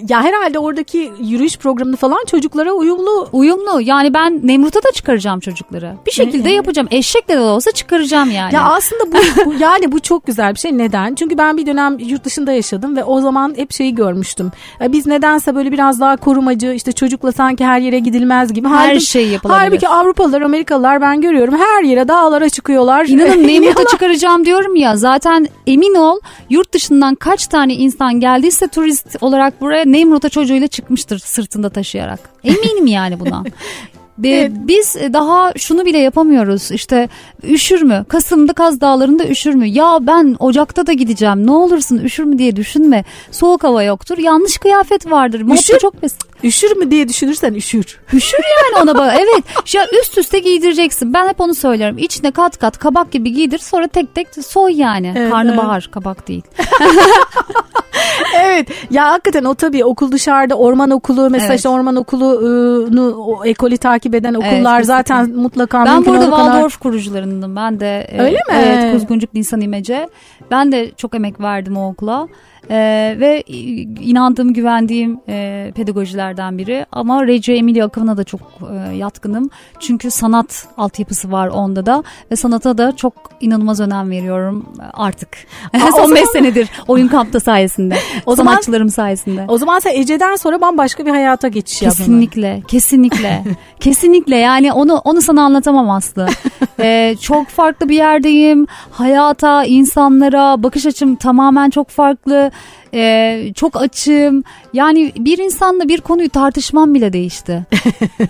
ya 0.09 0.23
herhalde 0.23 0.59
oradaki 0.59 1.11
yürüyüş 1.19 1.57
programını 1.57 1.95
falan 1.95 2.25
çocuklara 2.27 2.71
uyumlu. 2.71 3.27
Uyumlu 3.31 3.81
yani 3.81 4.13
ben 4.13 4.39
Nemrut'a 4.43 4.79
da 4.83 4.91
çıkaracağım 4.93 5.39
çocukları. 5.39 5.93
Bir 6.05 6.11
şekilde 6.11 6.49
ee, 6.49 6.53
yapacağım. 6.53 6.87
Eşekle 6.91 7.35
de 7.35 7.39
olsa 7.39 7.71
çıkaracağım 7.71 8.31
yani. 8.31 8.55
Ya 8.55 8.63
aslında 8.63 9.03
bu, 9.11 9.45
bu 9.45 9.53
yani 9.59 9.91
bu 9.91 9.99
çok 9.99 10.25
güzel 10.25 10.53
bir 10.53 10.59
şey. 10.59 10.77
Neden? 10.77 11.15
Çünkü 11.15 11.37
ben 11.37 11.57
bir 11.57 11.65
dönem 11.65 11.99
yurt 11.99 12.23
dışında 12.23 12.51
yaşadım 12.51 12.95
ve 12.97 13.03
o 13.03 13.21
zaman 13.21 13.53
hep 13.57 13.71
şeyi 13.71 13.95
görmüştüm. 13.95 14.51
Biz 14.81 15.07
nedense 15.07 15.55
böyle 15.55 15.71
biraz 15.71 15.99
daha 15.99 16.17
korumacı 16.17 16.73
işte 16.73 16.91
çocukla 16.91 17.31
sanki 17.31 17.65
her 17.65 17.79
yere 17.79 17.99
gidilmez 17.99 18.53
gibi. 18.53 18.67
Her 18.67 18.73
halbuki, 18.87 19.05
şey 19.05 19.27
yapılabilir. 19.27 19.61
Halbuki 19.61 19.87
Avrupalılar, 19.87 20.41
Amerikalılar 20.41 21.01
ben 21.01 21.21
görüyorum 21.21 21.55
her 21.57 21.83
yere 21.83 22.07
dağlara 22.07 22.49
çıkıyorlar. 22.49 23.05
İnanın 23.05 23.47
Nemrut'a 23.47 23.85
çıkaracağım 23.85 24.45
diyorum 24.45 24.75
ya 24.75 24.97
zaten 24.97 25.47
emin 25.67 25.95
ol 25.95 26.19
yurt 26.49 26.73
dışından 26.73 27.15
kaç 27.15 27.47
tane 27.47 27.60
insan 27.69 28.19
geldiyse 28.19 28.67
turist 28.67 29.17
olarak 29.21 29.61
buraya 29.61 29.85
Nemrut'a 29.85 30.29
çocuğuyla 30.29 30.67
çıkmıştır 30.67 31.19
sırtında 31.19 31.69
taşıyarak. 31.69 32.19
Eminim 32.43 32.87
yani 32.87 33.19
buna. 33.19 33.43
Evet. 34.23 34.51
Biz 34.55 34.95
daha 34.95 35.53
şunu 35.57 35.85
bile 35.85 35.97
yapamıyoruz 35.97 36.71
işte 36.71 37.09
üşür 37.43 37.81
mü? 37.81 38.05
Kasım'da 38.07 38.53
Kaz 38.53 38.81
Dağları'nda 38.81 39.27
üşür 39.27 39.53
mü? 39.53 39.67
Ya 39.67 39.97
ben 40.01 40.35
Ocak'ta 40.39 40.87
da 40.87 40.93
gideceğim 40.93 41.47
ne 41.47 41.51
olursun 41.51 41.97
üşür 41.97 42.23
mü 42.23 42.37
diye 42.37 42.55
düşünme. 42.55 43.03
Soğuk 43.31 43.63
hava 43.63 43.83
yoktur 43.83 44.17
yanlış 44.17 44.57
kıyafet 44.57 45.11
vardır. 45.11 45.45
Üşür. 45.53 45.79
çok 45.79 46.03
basit. 46.03 46.30
Üşür 46.43 46.75
mü 46.77 46.91
diye 46.91 47.07
düşünürsen 47.07 47.53
üşür. 47.53 47.99
Üşür 48.13 48.37
yani 48.37 48.83
ona 48.83 48.97
bak. 48.97 49.13
Evet. 49.19 49.73
Ya 49.73 49.85
üst 50.01 50.17
üste 50.17 50.39
giydireceksin. 50.39 51.13
Ben 51.13 51.27
hep 51.27 51.41
onu 51.41 51.55
söylüyorum. 51.55 51.97
İçine 51.97 52.31
kat 52.31 52.57
kat 52.57 52.77
kabak 52.77 53.11
gibi 53.11 53.31
giydir 53.33 53.57
sonra 53.59 53.87
tek 53.87 54.15
tek 54.15 54.27
soy 54.45 54.73
yani. 54.81 55.13
Evet, 55.17 55.31
Karnabahar 55.31 55.89
kabak 55.91 56.27
değil. 56.27 56.43
evet 58.35 58.67
ya 58.91 59.09
hakikaten 59.11 59.43
o 59.43 59.55
tabii 59.55 59.85
okul 59.85 60.11
dışarıda 60.11 60.55
orman 60.55 60.89
okulu 60.91 61.29
mesela 61.29 61.47
Evet. 61.47 61.57
işte 61.59 61.69
orman 61.69 61.95
okulunu 61.95 63.15
o 63.15 63.45
ekolü 63.45 63.77
takip 63.77 64.15
eden 64.15 64.33
okullar 64.33 64.51
kesinlikle. 64.53 64.83
zaten 64.83 65.29
mutlaka 65.29 65.85
Ben 65.85 65.93
mümkün 65.93 66.13
burada 66.13 66.25
olduğu 66.25 66.35
kadar- 66.35 66.45
Waldorf 66.45 66.77
kurucularındım. 66.77 67.55
Ben 67.55 67.79
de 67.79 68.07
e, 68.11 68.21
Öyle 68.21 68.37
mi? 68.37 68.53
Evet, 68.55 68.93
Kuzguncuk 68.93 69.33
Nisan 69.33 69.61
İmece. 69.61 70.09
Ben 70.51 70.71
de 70.71 70.91
çok 70.97 71.15
emek 71.15 71.39
verdim 71.39 71.77
o 71.77 71.89
okula. 71.91 72.27
E, 72.69 72.75
ve 73.19 73.43
inandığım, 74.01 74.53
güvendiğim 74.53 75.19
e, 75.29 75.71
pedagojilerden 75.75 76.57
biri. 76.57 76.85
Ama 76.91 77.27
Reggio 77.27 77.55
Emilia 77.55 77.85
akımına 77.85 78.17
da 78.17 78.23
çok 78.23 78.41
e, 78.91 78.95
yatkınım. 78.95 79.49
Çünkü 79.79 80.11
sanat 80.11 80.67
altyapısı 80.77 81.31
var 81.31 81.47
onda 81.47 81.85
da 81.85 82.03
ve 82.31 82.35
sanata 82.35 82.77
da 82.77 82.95
çok 82.95 83.13
inanılmaz 83.41 83.79
önem 83.79 84.09
veriyorum 84.11 84.65
artık. 84.93 85.29
Aa, 85.73 85.77
o 85.77 86.01
15 86.03 86.19
zaman- 86.19 86.31
senedir 86.33 86.69
oyun 86.87 87.07
kampta 87.07 87.39
sayesinde. 87.39 87.95
O 88.25 88.35
zaman- 88.35 88.51
sanatçılarım 88.51 88.89
sayesinde. 88.89 89.45
O 89.47 89.57
zaman 89.57 89.79
sen 89.79 89.91
Ece'den 89.95 90.35
sonra 90.35 90.61
bambaşka 90.61 91.05
bir 91.05 91.11
hayata 91.11 91.47
geçiş 91.47 91.81
yaptın. 91.81 91.97
Kesinlikle, 92.03 92.61
kesinlikle, 92.67 93.43
kesinlikle. 93.79 94.35
Yani 94.35 94.73
onu 94.73 94.95
onu 94.97 95.21
sana 95.21 95.41
anlatamam 95.43 95.89
Aslı. 95.89 96.27
Ee, 96.79 97.15
çok 97.21 97.47
farklı 97.47 97.89
bir 97.89 97.95
yerdeyim. 97.95 98.67
Hayata, 98.91 99.63
insanlara 99.65 100.63
bakış 100.63 100.85
açım 100.85 101.15
tamamen 101.15 101.69
çok 101.69 101.89
farklı. 101.89 102.50
Ee, 102.93 103.51
çok 103.55 103.81
açım. 103.81 104.43
Yani 104.73 105.11
bir 105.17 105.37
insanla 105.37 105.87
bir 105.87 106.01
konuyu 106.01 106.29
tartışmam 106.29 106.93
bile 106.93 107.13
değişti. 107.13 107.65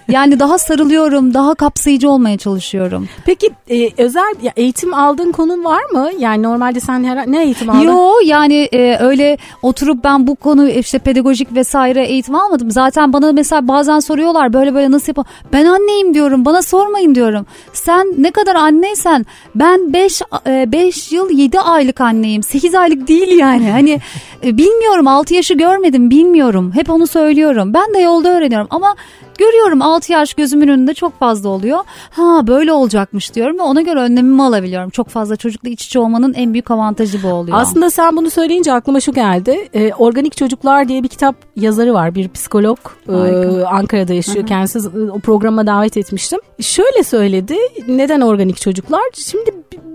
Yani 0.09 0.39
daha 0.39 0.57
sarılıyorum, 0.57 1.33
daha 1.33 1.55
kapsayıcı 1.55 2.09
olmaya 2.09 2.37
çalışıyorum. 2.37 3.09
Peki 3.25 3.49
e, 3.69 3.89
özel 3.97 4.33
ya 4.41 4.51
eğitim 4.55 4.93
aldığın 4.93 5.31
konun 5.31 5.63
var 5.63 5.83
mı? 5.93 6.09
Yani 6.19 6.43
normalde 6.43 6.79
sen 6.79 7.03
her 7.03 7.31
ne 7.31 7.43
eğitim 7.43 7.69
aldın? 7.69 7.79
Yo 7.81 8.11
yani 8.25 8.69
e, 8.73 8.97
öyle 8.99 9.37
oturup 9.61 10.03
ben 10.03 10.27
bu 10.27 10.35
konu 10.35 10.69
işte 10.69 10.99
pedagojik 10.99 11.55
vesaire 11.55 12.05
eğitim 12.05 12.35
almadım. 12.35 12.71
Zaten 12.71 13.13
bana 13.13 13.31
mesela 13.31 13.67
bazen 13.67 13.99
soruyorlar 13.99 14.53
böyle 14.53 14.75
böyle 14.75 14.91
nasıl 14.91 15.07
yapalım. 15.07 15.29
Ben 15.53 15.65
anneyim 15.65 16.13
diyorum 16.13 16.45
bana 16.45 16.61
sormayın 16.61 17.15
diyorum. 17.15 17.45
Sen 17.73 18.13
ne 18.17 18.31
kadar 18.31 18.55
anneysen 18.55 19.25
ben 19.55 19.93
5 19.93 20.21
5 20.45 21.11
yıl 21.11 21.29
7 21.29 21.59
aylık 21.59 22.01
anneyim. 22.01 22.43
8 22.43 22.75
aylık 22.75 23.07
değil 23.07 23.37
yani. 23.37 23.71
Hani 23.71 23.99
e, 24.43 24.57
bilmiyorum 24.57 25.07
6 25.07 25.33
yaşı 25.33 25.53
görmedim 25.53 26.09
bilmiyorum. 26.09 26.30
Hep 26.75 26.89
onu 26.89 27.07
söylüyorum. 27.07 27.73
Ben 27.73 27.93
de 27.93 27.99
yolda 27.99 28.29
öğreniyorum 28.29 28.67
ama 28.69 28.95
görüyorum 29.41 29.81
6 29.81 30.11
yaş 30.11 30.33
gözümün 30.33 30.67
önünde 30.67 30.93
çok 30.93 31.19
fazla 31.19 31.49
oluyor. 31.49 31.79
Ha 32.09 32.47
böyle 32.47 32.73
olacakmış 32.73 33.35
diyorum 33.35 33.59
ve 33.59 33.61
ona 33.61 33.81
göre 33.81 33.99
önlemimi 33.99 34.43
alabiliyorum. 34.43 34.89
Çok 34.89 35.07
fazla 35.07 35.35
çocukla 35.35 35.69
iç 35.69 35.85
içe 35.85 35.99
olmanın 35.99 36.33
en 36.33 36.53
büyük 36.53 36.71
avantajı 36.71 37.23
bu 37.23 37.27
oluyor. 37.27 37.57
Aslında 37.57 37.89
sen 37.89 38.17
bunu 38.17 38.29
söyleyince 38.29 38.73
aklıma 38.73 38.99
şu 38.99 39.13
geldi. 39.13 39.69
Ee, 39.73 39.91
Organik 39.93 40.37
Çocuklar 40.37 40.87
diye 40.87 41.03
bir 41.03 41.07
kitap 41.07 41.35
yazarı 41.55 41.93
var. 41.93 42.15
Bir 42.15 42.29
psikolog. 42.29 42.79
Harika. 43.07 43.67
Ankara'da 43.67 44.13
yaşıyor. 44.13 44.47
Kendisi 44.47 44.79
o 45.11 45.19
programa 45.19 45.67
davet 45.67 45.97
etmiştim. 45.97 46.39
Şöyle 46.59 47.03
söyledi. 47.03 47.57
Neden 47.87 48.21
organik 48.21 48.61
çocuklar? 48.61 49.03
Şimdi 49.13 49.51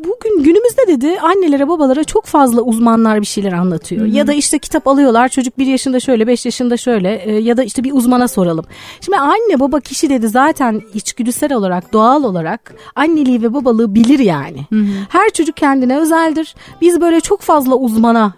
bugün 0.07 0.43
günümüzde 0.45 0.87
dedi 0.87 1.21
annelere 1.21 1.69
babalara 1.69 2.05
çok 2.05 2.25
fazla 2.25 2.63
uzmanlar 2.63 3.21
bir 3.21 3.27
şeyler 3.27 3.53
anlatıyor. 3.53 4.07
Ya 4.07 4.27
da 4.27 4.33
işte 4.33 4.59
kitap 4.59 4.87
alıyorlar. 4.89 5.29
Çocuk 5.29 5.59
bir 5.59 5.67
yaşında 5.67 6.01
şöyle, 6.01 6.27
beş 6.27 6.45
yaşında 6.45 6.77
şöyle 6.77 7.23
e, 7.25 7.33
ya 7.33 7.57
da 7.57 7.63
işte 7.65 7.85
bir 7.85 7.93
uzmana 7.93 8.29
soralım. 8.29 8.65
Şimdi 9.01 9.19
anne 9.37 9.61
baba 9.61 9.81
kişi 9.81 10.11
dedi 10.11 10.29
zaten 10.29 10.83
içgüdüsel 10.95 11.53
olarak, 11.53 11.93
doğal 11.93 12.25
olarak 12.25 12.75
anneliği 12.95 13.43
ve 13.43 13.55
babalığı 13.55 13.95
bilir 13.95 14.19
yani. 14.19 14.67
Her 15.09 15.31
çocuk 15.31 15.57
kendine 15.57 15.99
özeldir. 15.99 16.55
Biz 16.81 17.01
böyle 17.01 17.21
çok 17.21 17.41
fazla 17.41 17.75
uzmana 17.75 18.33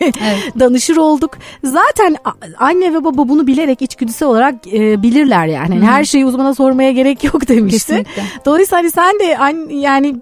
danışır 0.60 0.96
olduk. 0.96 1.30
Zaten 1.64 2.16
anne 2.58 2.94
ve 2.94 3.04
baba 3.04 3.28
bunu 3.28 3.46
bilerek 3.46 3.82
içgüdüsel 3.82 4.28
olarak 4.28 4.54
e, 4.72 5.02
bilirler 5.02 5.46
yani. 5.46 5.74
Hani 5.74 5.86
Her 5.86 6.04
şeyi 6.04 6.26
uzmana 6.26 6.54
sormaya 6.54 6.92
gerek 6.92 7.24
yok 7.24 7.48
demişti. 7.48 7.78
Kesinlikle. 7.78 8.22
Dolayısıyla 8.44 8.78
hani 8.78 8.90
sen 8.90 9.18
de 9.20 9.38
an, 9.38 9.68
yani 9.68 10.16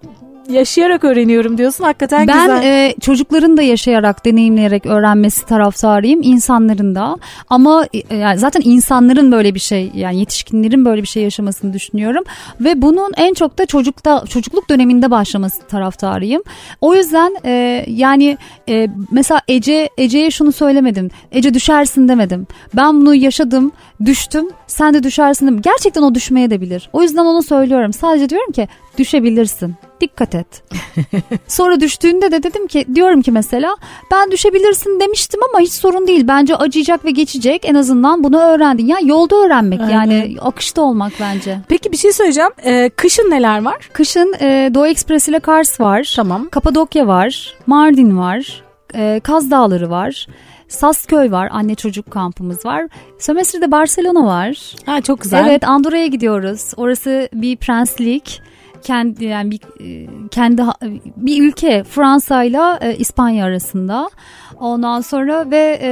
yaşayarak 0.49 1.05
öğreniyorum 1.05 1.59
diyorsun 1.59 1.85
hakikaten 1.85 2.29
Ben 2.29 2.41
güzel. 2.41 2.63
e, 2.65 2.95
çocukların 3.01 3.57
da 3.57 3.63
yaşayarak, 3.63 4.25
deneyimleyerek 4.25 4.87
öğrenmesi 4.87 5.47
taraftarıyım, 5.47 6.21
insanların 6.23 6.95
da. 6.95 7.17
Ama 7.51 7.87
e, 8.11 8.17
yani 8.17 8.39
zaten 8.39 8.61
insanların 8.65 9.33
böyle 9.33 9.55
bir 9.55 9.61
şey, 9.61 9.91
yani 9.95 10.19
yetişkinlerin 10.19 10.85
böyle 10.85 11.03
bir 11.03 11.07
şey 11.07 11.23
yaşamasını 11.23 11.73
düşünüyorum 11.73 12.25
ve 12.61 12.83
bunun 12.83 13.13
en 13.17 13.35
çok 13.35 13.59
da 13.59 13.67
çocukta 13.67 14.25
çocukluk 14.29 14.71
döneminde 14.71 15.11
başlaması 15.11 15.63
taraftarıyım. 15.67 16.43
O 16.81 16.95
yüzden 16.95 17.37
e, 17.45 17.85
yani 17.89 18.39
e, 18.69 18.89
mesela 19.11 19.41
Ece 19.49 19.89
Ece'ye 19.99 20.31
şunu 20.31 20.53
söylemedim. 20.53 21.11
Ece 21.33 21.55
düşersin 21.55 22.09
demedim. 22.09 22.47
Ben 22.75 23.01
bunu 23.01 23.15
yaşadım, 23.15 23.73
düştüm. 24.05 24.49
Sen 24.67 24.95
de 24.95 25.03
düşersin. 25.03 25.63
Gerçekten 25.63 26.03
o 26.03 26.15
düşmeye 26.15 26.51
de 26.51 26.61
bilir. 26.61 26.91
O 26.93 27.03
yüzden 27.03 27.25
onu 27.25 27.43
söylüyorum. 27.43 27.93
Sadece 27.93 28.29
diyorum 28.29 28.53
ki 28.53 28.69
düşebilirsin. 28.99 29.75
Dikkat 30.01 30.35
et. 30.35 30.47
Sonra 31.49 31.81
düştüğünde 31.81 32.33
de 32.33 32.43
dedim 32.43 32.67
ki 32.67 32.87
diyorum 32.95 33.23
ki 33.23 33.33
mesela 33.33 33.77
ben 34.13 34.31
düşebilirsin 34.31 35.01
demiştim 35.01 35.41
ama 35.51 35.61
hiç 35.61 35.73
sorun 35.73 36.07
değil. 36.07 36.29
Bence 36.29 36.57
acıyacak 36.57 37.05
ve 37.05 37.11
geçecek. 37.11 37.65
En 37.65 37.75
azından 37.75 38.25
bunu 38.25 38.41
öğrendin. 38.41 38.87
Ya 38.87 38.97
yolda 39.03 39.37
öğrenmek 39.37 39.81
yani 39.81 40.37
akışta 40.41 40.83
olmak 40.83 41.13
bence. 41.21 41.59
Peki 41.69 41.93
bir 41.93 41.97
şey 41.97 42.13
söyleyeceğim. 42.13 42.51
Ee, 42.65 42.91
kışın 42.97 43.31
neler 43.31 43.65
var? 43.65 43.89
Kışın 43.93 44.35
e, 44.41 44.71
Doğu 44.75 44.87
Ekspres 44.87 45.29
ile 45.29 45.39
Kars 45.39 45.81
var. 45.81 46.13
Tamam. 46.17 46.49
Kapadokya 46.49 47.07
var. 47.07 47.55
Mardin 47.67 48.19
var. 48.19 48.63
E, 48.95 49.21
Kaz 49.25 49.51
Dağları 49.51 49.91
var. 49.91 50.27
Sasköy 50.69 51.31
var. 51.31 51.49
Anne 51.53 51.75
çocuk 51.75 52.11
kampımız 52.11 52.65
var. 52.67 52.89
Sömestr'de 53.19 53.71
Barcelona 53.71 54.27
var. 54.27 54.75
Ha 54.87 55.01
çok 55.01 55.21
güzel. 55.21 55.47
Evet 55.49 55.69
Andorra'ya 55.69 56.07
gidiyoruz. 56.07 56.73
Orası 56.77 57.29
bir 57.33 57.57
prenslik. 57.57 58.43
Kendi 58.83 59.25
yani 59.25 59.51
bir 59.51 59.61
e, 59.81 60.07
kendi 60.31 60.63
bir 61.17 61.43
ülke 61.43 61.85
Fransa 61.85 62.45
ile 62.45 62.97
İspanya 62.99 63.45
arasında. 63.45 64.11
Ondan 64.61 65.01
sonra 65.01 65.51
ve 65.51 65.79
e, 65.83 65.91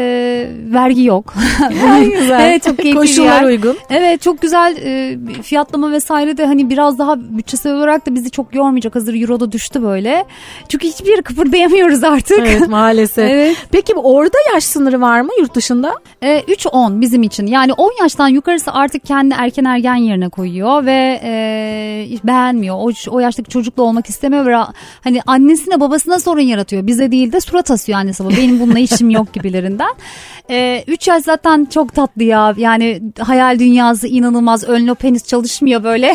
vergi 0.73 1.05
yok. 1.05 1.35
Güzel. 2.21 2.41
evet 2.41 2.63
çok 2.63 2.79
keyifli 2.79 3.01
Koşullar 3.01 3.41
yer. 3.41 3.49
uygun. 3.49 3.77
Evet 3.91 4.23
çok 4.23 4.43
güzel 4.43 4.77
e, 4.85 5.19
fiyatlama 5.43 5.93
vesaire 5.93 6.37
de 6.37 6.47
hani 6.47 6.71
biraz 6.71 6.99
daha 6.99 7.17
bütçesel 7.21 7.75
olarak 7.75 8.07
da 8.07 8.15
bizi 8.15 8.31
çok 8.31 8.55
yormayacak. 8.55 8.95
Hazır 8.95 9.15
euro 9.15 9.41
da 9.41 9.53
düştü 9.53 9.83
böyle. 9.83 10.25
Çünkü 10.69 10.89
hiçbir 10.89 11.11
yere 11.11 11.23
kıpırdayamıyoruz 11.23 12.05
artık. 12.05 12.39
Evet 12.39 12.69
maalesef. 12.69 13.31
Evet. 13.31 13.57
Peki 13.71 13.95
orada 13.95 14.37
yaş 14.55 14.65
sınırı 14.65 15.01
var 15.01 15.21
mı 15.21 15.31
yurt 15.41 15.55
dışında? 15.55 15.95
E, 16.23 16.41
3-10 16.41 17.01
bizim 17.01 17.23
için. 17.23 17.47
Yani 17.47 17.73
10 17.73 17.91
yaştan 18.01 18.29
yukarısı 18.29 18.73
artık 18.73 19.05
kendi 19.05 19.35
erken 19.39 19.65
ergen 19.65 19.95
yerine 19.95 20.29
koyuyor 20.29 20.87
ve 20.87 21.21
e, 21.25 22.09
beğenmiyor. 22.25 22.74
O, 22.77 22.91
o 23.09 23.21
yaştaki 23.21 23.51
çocukla 23.51 23.83
olmak 23.83 24.09
istemiyor 24.09 24.45
hani 25.05 25.21
annesine 25.27 25.81
babasına 25.81 26.21
sorun 26.21 26.41
yaratıyor. 26.41 26.87
Bize 26.87 27.11
değil 27.11 27.33
de 27.33 27.41
surat 27.41 27.71
asıyor 27.71 27.99
annesi 27.99 28.25
baba. 28.25 28.37
Benim 28.37 28.61
bununla 28.61 28.79
işim 28.79 29.11
yok 29.11 29.33
gibilerinden. 29.33 29.95
3 30.87 31.09
yaş 31.09 31.23
zaten 31.23 31.65
çok 31.65 31.95
tatlı 31.95 32.23
ya. 32.23 32.55
Yani 32.57 33.03
hayal 33.19 33.59
dünyası 33.59 34.09
inanılmaz. 34.09 34.65
Önlü 34.65 34.95
penis 34.95 35.27
çalışmıyor 35.27 35.85
böyle. 35.85 36.15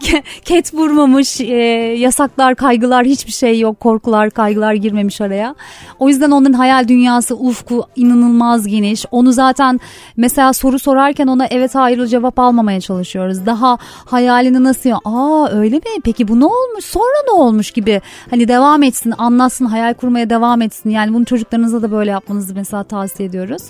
Ket 0.44 0.74
vurmamış. 0.74 1.40
e, 1.40 1.54
yasaklar, 1.98 2.54
kaygılar 2.54 3.04
hiçbir 3.04 3.32
şey 3.32 3.60
yok. 3.60 3.80
Korkular, 3.80 4.30
kaygılar 4.30 4.74
girmemiş 4.74 5.20
araya. 5.20 5.54
O 5.98 6.08
yüzden 6.08 6.30
onun 6.30 6.52
hayal 6.52 6.88
dünyası, 6.88 7.36
ufku 7.36 7.84
inanılmaz 7.96 8.66
geniş. 8.66 9.06
Onu 9.10 9.32
zaten 9.32 9.80
mesela 10.16 10.52
soru 10.52 10.78
sorarken 10.78 11.26
ona 11.26 11.46
evet 11.46 11.74
hayır 11.74 12.06
cevap 12.06 12.38
almamaya 12.38 12.80
çalışıyoruz. 12.80 13.46
Daha 13.46 13.78
hayalini 14.04 14.64
nasıl 14.64 14.88
ya? 14.90 14.98
Aa 15.42 15.48
öyle 15.50 15.76
mi? 15.76 15.82
Peki 16.04 16.28
bu 16.28 16.40
ne 16.40 16.44
olmuş? 16.44 16.84
Sonra 16.84 17.22
ne 17.26 17.32
olmuş 17.32 17.70
gibi. 17.70 18.00
Hani 18.30 18.48
devam 18.48 18.82
etsin, 18.82 19.14
anlatsın, 19.18 19.64
hayal 19.66 19.94
kurmaya 19.94 20.30
devam 20.30 20.62
etsin. 20.62 20.90
Yani 20.90 21.14
bunu 21.14 21.24
çocuklarınıza 21.24 21.82
da 21.82 21.90
böyle 21.92 22.10
yapmanızı 22.10 22.54
mesela 22.54 22.84
tavsiye 22.84 23.28
ediyoruz. 23.28 23.62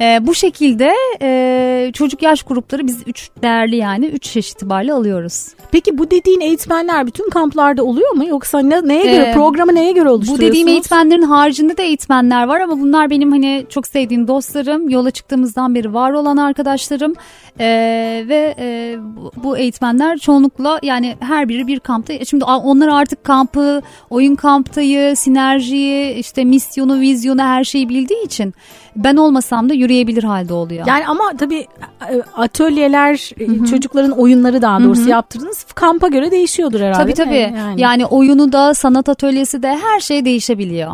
Ee, 0.00 0.18
bu 0.22 0.34
şekilde 0.34 0.92
e, 1.22 1.90
çocuk 1.94 2.22
yaş 2.22 2.42
grupları 2.42 2.86
biz 2.86 2.98
üç 3.06 3.28
değerli 3.42 3.76
yani 3.76 4.06
üç 4.06 4.36
yaş 4.36 4.50
itibariyle 4.50 4.92
alıyoruz. 4.92 5.46
Peki 5.72 5.98
bu 5.98 6.10
dediğin 6.10 6.40
eğitmenler 6.40 7.06
bütün 7.06 7.30
kamplarda 7.30 7.84
oluyor 7.84 8.12
mu? 8.12 8.26
Yoksa 8.28 8.58
ne, 8.58 8.88
neye 8.88 9.02
göre 9.02 9.28
Ee, 9.30 9.32
programı 9.34 9.74
neye 9.74 9.92
göre 9.92 10.08
Bu 10.08 10.12
oluşturuyorsunuz? 10.12 10.50
dediğim 10.50 10.68
eğitmenlerin 10.68 11.22
haricinde 11.22 11.76
de 11.76 11.82
eğitmenler 11.84 12.44
var 12.48 12.60
ama 12.60 12.80
bunlar 12.80 13.10
benim 13.10 13.32
hani 13.32 13.66
çok 13.68 13.86
sevdiğim 13.86 14.28
dostlarım. 14.28 14.88
Yola 14.88 15.10
çıktığımızdan 15.10 15.74
beri 15.74 15.94
var 15.94 16.12
olan 16.12 16.36
arkadaşlarım. 16.36 17.14
Ee, 17.60 18.24
ve 18.28 18.54
e, 18.58 18.96
bu- 19.16 19.32
bu 19.44 19.58
eğitmenler 19.58 20.18
çoğunlukla 20.18 20.78
yani 20.82 21.07
yani 21.08 21.16
her 21.20 21.48
biri 21.48 21.66
bir 21.66 21.80
kampta. 21.80 22.24
Şimdi 22.24 22.44
onlar 22.44 22.88
artık 22.88 23.24
kampı, 23.24 23.82
oyun 24.10 24.34
kamptayı, 24.34 25.16
sinerjiyi, 25.16 26.14
işte 26.14 26.44
misyonu, 26.44 27.00
vizyonu 27.00 27.42
her 27.42 27.64
şeyi 27.64 27.88
bildiği 27.88 28.24
için 28.24 28.54
ben 28.96 29.16
olmasam 29.16 29.68
da 29.68 29.74
yürüyebilir 29.74 30.24
halde 30.24 30.52
oluyor. 30.52 30.86
Yani 30.86 31.06
ama 31.06 31.32
tabii 31.38 31.66
e, 32.10 32.22
atölyeler, 32.36 33.32
Hı-hı. 33.38 33.66
çocukların 33.66 34.10
oyunları 34.10 34.62
daha 34.62 34.82
doğrusu 34.82 35.02
Hı-hı. 35.02 35.10
yaptırdınız 35.10 35.64
kampa 35.74 36.08
göre 36.08 36.30
değişiyordur 36.30 36.80
herhalde. 36.80 37.02
Tabii 37.02 37.14
tabii. 37.14 37.54
Yani. 37.58 37.80
yani 37.80 38.06
oyunu 38.06 38.52
da 38.52 38.74
sanat 38.74 39.08
atölyesi 39.08 39.62
de 39.62 39.68
her 39.76 40.00
şey 40.00 40.24
değişebiliyor. 40.24 40.92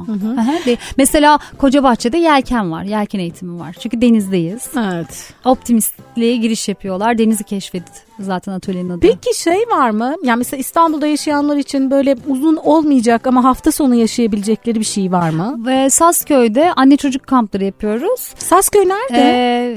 Mesela 0.97 1.39
Kocabahçe'de 1.59 2.19
yelken 2.19 2.73
var. 2.73 2.83
Yelken 2.83 3.19
eğitimi 3.19 3.61
var. 3.61 3.77
Çünkü 3.81 4.01
denizdeyiz. 4.01 4.71
Evet. 4.77 5.33
Optimistliğe 5.45 6.37
giriş 6.37 6.69
yapıyorlar. 6.69 7.19
Denizi 7.19 7.45
keşfedin 7.45 7.85
zaten 8.21 8.53
atölyenin 8.53 8.91
adı. 8.91 9.01
Peki 9.01 9.39
şey 9.39 9.65
var 9.71 9.91
mı? 9.91 10.15
Yani 10.25 10.39
mesela 10.39 10.61
İstanbul'da 10.61 11.07
yaşayanlar 11.07 11.57
için 11.57 11.91
böyle 11.91 12.17
uzun 12.29 12.57
olmayacak 12.57 13.27
ama 13.27 13.45
hafta 13.45 13.73
sonu 13.73 13.95
yaşayabilecekleri 13.95 14.81
bir 14.81 14.85
şey 14.85 15.13
var 15.13 15.31
mı? 15.31 15.57
Ve 15.67 15.91
Sazköy'de 15.91 16.73
anne 16.77 16.97
çocuk 16.97 17.27
kampları 17.27 17.65
yapıyoruz. 17.65 18.21
Sazköy 18.39 18.89
nerede? 18.89 19.23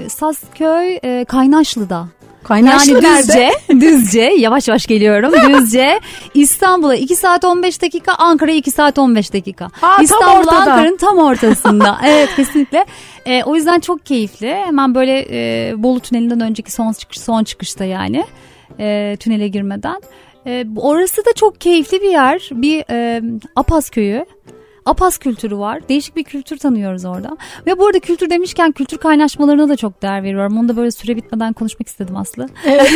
Ee, 0.05 0.09
Sazköy 0.09 0.99
e, 1.03 1.25
Kaynaşlı'da. 1.25 2.07
Kaynaşlı 2.47 3.03
yani 3.03 3.17
düzce, 3.17 3.51
düzce 3.69 4.21
yavaş 4.21 4.67
yavaş 4.67 4.85
geliyorum 4.85 5.33
düzce 5.53 5.99
İstanbul'a 6.33 6.95
2 6.95 7.15
saat 7.15 7.45
15 7.45 7.81
dakika 7.81 8.13
Ankara'ya 8.13 8.57
2 8.57 8.71
saat 8.71 8.99
15 8.99 9.33
dakika. 9.33 9.67
İstanbul 10.01 10.47
Ankara'nın 10.47 10.97
tam 10.97 11.17
ortasında. 11.17 11.97
evet 12.05 12.29
kesinlikle. 12.35 12.85
E, 13.25 13.43
o 13.43 13.55
yüzden 13.55 13.79
çok 13.79 14.05
keyifli. 14.05 14.55
Hemen 14.55 14.95
böyle 14.95 15.25
e, 15.31 15.73
Bolu 15.77 15.99
Tüneli'nden 15.99 16.39
önceki 16.39 16.71
son 16.71 16.93
çıkış 16.93 17.19
son 17.19 17.43
çıkışta 17.43 17.85
yani 17.85 18.25
e, 18.79 19.17
tünele 19.19 19.47
girmeden. 19.47 20.01
E, 20.45 20.65
orası 20.77 21.25
da 21.25 21.33
çok 21.35 21.61
keyifli 21.61 22.01
bir 22.01 22.11
yer. 22.11 22.49
Bir 22.51 22.83
e, 22.89 23.21
Apaz 23.55 23.89
köyü. 23.89 24.25
Apas 24.87 25.17
kültürü 25.17 25.57
var. 25.57 25.89
Değişik 25.89 26.15
bir 26.15 26.23
kültür 26.23 26.57
tanıyoruz 26.57 27.05
orada. 27.05 27.37
Ve 27.65 27.79
bu 27.79 27.85
arada 27.87 27.99
kültür 27.99 28.29
demişken 28.29 28.71
kültür 28.71 28.97
kaynaşmalarına 28.97 29.69
da 29.69 29.75
çok 29.75 30.01
değer 30.01 30.23
veriyorum. 30.23 30.57
Onu 30.57 30.69
da 30.69 30.77
böyle 30.77 30.91
süre 30.91 31.15
bitmeden 31.15 31.53
konuşmak 31.53 31.87
istedim 31.87 32.17
Aslı. 32.17 32.47
Evet. 32.65 32.91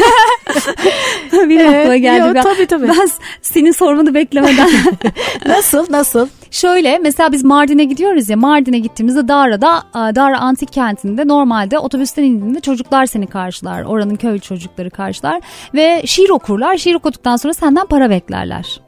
Benim 1.34 1.60
evet, 1.60 1.76
aklıma 1.76 1.98
geldi. 1.98 2.38
Yo, 2.38 2.44
tabii 2.44 2.66
tabii. 2.66 2.88
Ben 2.88 3.10
senin 3.42 3.72
sormanı 3.72 4.14
beklemeden. 4.14 4.70
nasıl 5.46 5.86
nasıl? 5.89 6.28
Şöyle 6.52 6.98
mesela 6.98 7.32
biz 7.32 7.44
Mardin'e 7.44 7.84
gidiyoruz 7.84 8.30
ya 8.30 8.38
Mardin'e 8.38 8.80
gittiğimizde 8.80 9.28
Dara'da 9.28 9.84
Dara 9.94 10.39
Antik 10.39 10.74
Kenti'nde 10.74 11.28
normalde 11.28 11.80
otobüsten 11.80 12.24
indiğinde 12.24 12.60
çocuklar 12.60 13.06
seni 13.06 13.28
karşılar. 13.28 13.84
Oranın 13.84 14.16
köy 14.16 14.39
çocukları 14.39 14.89
karşılar 14.89 15.42
ve 15.74 16.02
şiir 16.06 16.30
okurlar. 16.30 16.78
Şiir 16.78 16.96
okuduktan 16.96 17.36
sonra 17.36 17.54
senden 17.54 17.86
para 17.86 18.10
beklerler. 18.10 18.82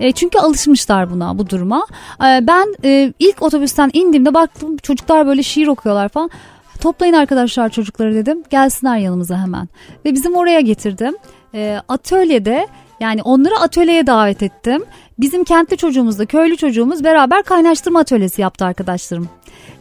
E, 0.00 0.12
çünkü 0.12 0.38
alışmışlar 0.38 1.10
buna 1.10 1.38
bu 1.38 1.50
duruma. 1.50 1.86
E, 2.20 2.46
ben 2.46 2.74
e, 2.84 3.12
ilk 3.18 3.42
otobüsten 3.42 3.90
indiğimde 3.92 4.34
baktım 4.34 4.76
çocuklar 4.76 5.26
böyle 5.26 5.42
şiir 5.42 5.66
okuyorlar 5.66 6.08
falan. 6.08 6.30
Toplayın 6.80 7.14
arkadaşlar 7.14 7.68
çocukları 7.68 8.14
dedim. 8.14 8.42
Gelsinler 8.50 8.96
yanımıza 8.96 9.38
hemen. 9.38 9.68
Ve 10.04 10.14
bizim 10.14 10.34
oraya 10.34 10.60
getirdim. 10.60 11.14
E, 11.54 11.80
atölyede 11.88 12.66
yani 13.00 13.22
onları 13.22 13.56
atölyeye 13.56 14.06
davet 14.06 14.42
ettim. 14.42 14.84
Bizim 15.18 15.44
kentli 15.44 15.76
çocuğumuzla 15.76 16.26
köylü 16.26 16.56
çocuğumuz 16.56 17.04
beraber 17.04 17.42
kaynaştırma 17.42 18.00
atölyesi 18.00 18.42
yaptı 18.42 18.64
arkadaşlarım 18.64 19.28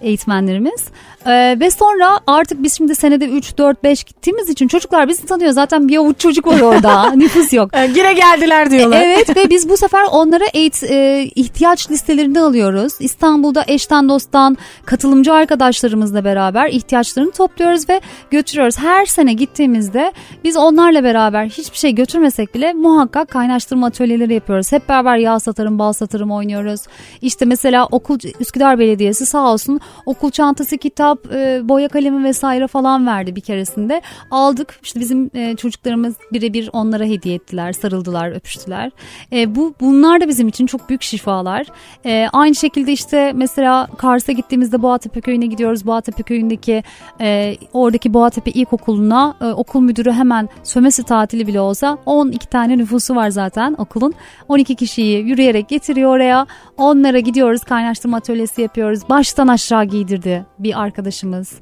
eğitmenlerimiz. 0.02 0.86
Ee, 1.26 1.58
ve 1.60 1.72
sonra 1.72 2.20
artık 2.28 2.64
biz 2.64 2.78
şimdi 2.78 2.96
senede 2.96 3.26
3, 3.26 3.58
4, 3.58 3.84
5 3.84 4.04
gittiğimiz 4.04 4.50
için 4.50 4.68
çocuklar 4.68 5.08
bizi 5.08 5.26
tanıyor. 5.26 5.52
Zaten 5.52 5.88
bir 5.88 5.98
avuç 5.98 6.20
çocuk 6.20 6.48
var 6.48 6.60
orada. 6.60 7.12
Nüfus 7.16 7.54
yok. 7.54 7.70
Ee, 7.74 7.90
yine 7.96 8.14
geldiler 8.14 8.72
diyorlar. 8.72 9.02
Evet 9.02 9.38
ve 9.38 9.50
biz 9.50 9.70
bu 9.70 9.78
sefer 9.82 10.06
onlara 10.12 10.46
eğit, 10.54 10.84
e, 10.84 11.30
ihtiyaç 11.36 11.92
listelerini 11.92 12.40
alıyoruz. 12.40 12.94
İstanbul'da 13.00 13.64
eşten 13.68 14.10
dosttan 14.10 14.58
katılımcı 14.86 15.34
arkadaşlarımızla 15.34 16.26
beraber 16.26 16.70
ihtiyaçlarını 16.70 17.32
topluyoruz 17.32 17.90
ve 17.90 18.02
götürüyoruz. 18.32 18.80
Her 18.80 19.06
sene 19.06 19.34
gittiğimizde 19.34 20.14
biz 20.44 20.58
onlarla 20.58 21.04
beraber 21.04 21.46
hiçbir 21.46 21.78
şey 21.78 21.96
götürmesek 21.96 22.56
bile 22.56 22.74
muhakkak 22.74 23.30
kaynaştırma 23.30 23.88
atölyeleri 23.88 24.34
yapıyoruz. 24.34 24.72
Hep 24.72 24.90
beraber 24.90 25.18
yağ 25.18 25.40
satarım, 25.40 25.80
bal 25.80 25.94
satarım 25.94 26.32
oynuyoruz. 26.32 26.82
İşte 27.22 27.46
mesela 27.46 27.88
okul 27.92 28.20
Üsküdar 28.40 28.80
Belediyesi 28.80 29.26
sağ 29.26 29.52
olsun 29.52 29.71
okul 30.06 30.32
çantası, 30.32 30.78
kitap, 30.78 31.34
e, 31.34 31.62
boya 31.64 31.88
kalemi 31.88 32.24
vesaire 32.24 32.68
falan 32.68 33.08
verdi 33.08 33.36
bir 33.36 33.42
keresinde. 33.42 34.02
Aldık 34.32 34.80
işte 34.84 35.00
bizim 35.00 35.30
e, 35.34 35.56
çocuklarımız 35.56 36.16
birebir 36.34 36.70
onlara 36.74 37.04
hediye 37.04 37.36
ettiler, 37.36 37.74
sarıldılar, 37.74 38.32
öpüştüler. 38.32 38.92
E, 39.34 39.56
bu 39.56 39.74
bunlar 39.82 40.22
da 40.22 40.28
bizim 40.28 40.48
için 40.48 40.66
çok 40.66 40.90
büyük 40.90 41.02
şifalar. 41.02 41.68
E, 42.06 42.28
aynı 42.34 42.56
şekilde 42.56 42.92
işte 42.92 43.32
mesela 43.36 43.88
Kars'a 43.98 44.32
gittiğimizde 44.32 44.82
Boğatepe 44.82 45.22
Köyü'ne 45.22 45.46
gidiyoruz. 45.46 45.86
Boğatepe 45.86 46.24
Köyü'ndeki 46.24 46.84
e, 47.22 47.58
oradaki 47.74 48.14
Boğatepe 48.14 48.52
İlkokulu'na 48.52 49.36
e, 49.42 49.46
okul 49.46 49.82
müdürü 49.82 50.12
hemen 50.12 50.50
sömesi 50.64 51.04
tatili 51.04 51.48
bile 51.48 51.62
olsa 51.62 51.98
12 52.06 52.48
tane 52.48 52.78
nüfusu 52.78 53.16
var 53.16 53.30
zaten 53.30 53.76
okulun. 53.78 54.14
12 54.48 54.76
kişiyi 54.76 55.24
yürüyerek 55.24 55.70
getiriyor 55.70 56.16
oraya. 56.16 56.48
Onlara 56.78 57.20
gidiyoruz 57.20 57.64
kaynaştırma 57.64 58.18
atölyesi 58.18 58.62
yapıyoruz. 58.62 59.10
Baştan 59.10 59.48
aşağı 59.48 59.61
giydirdi 59.84 60.46
bir 60.60 60.82
arkadaşımız. 60.82 61.54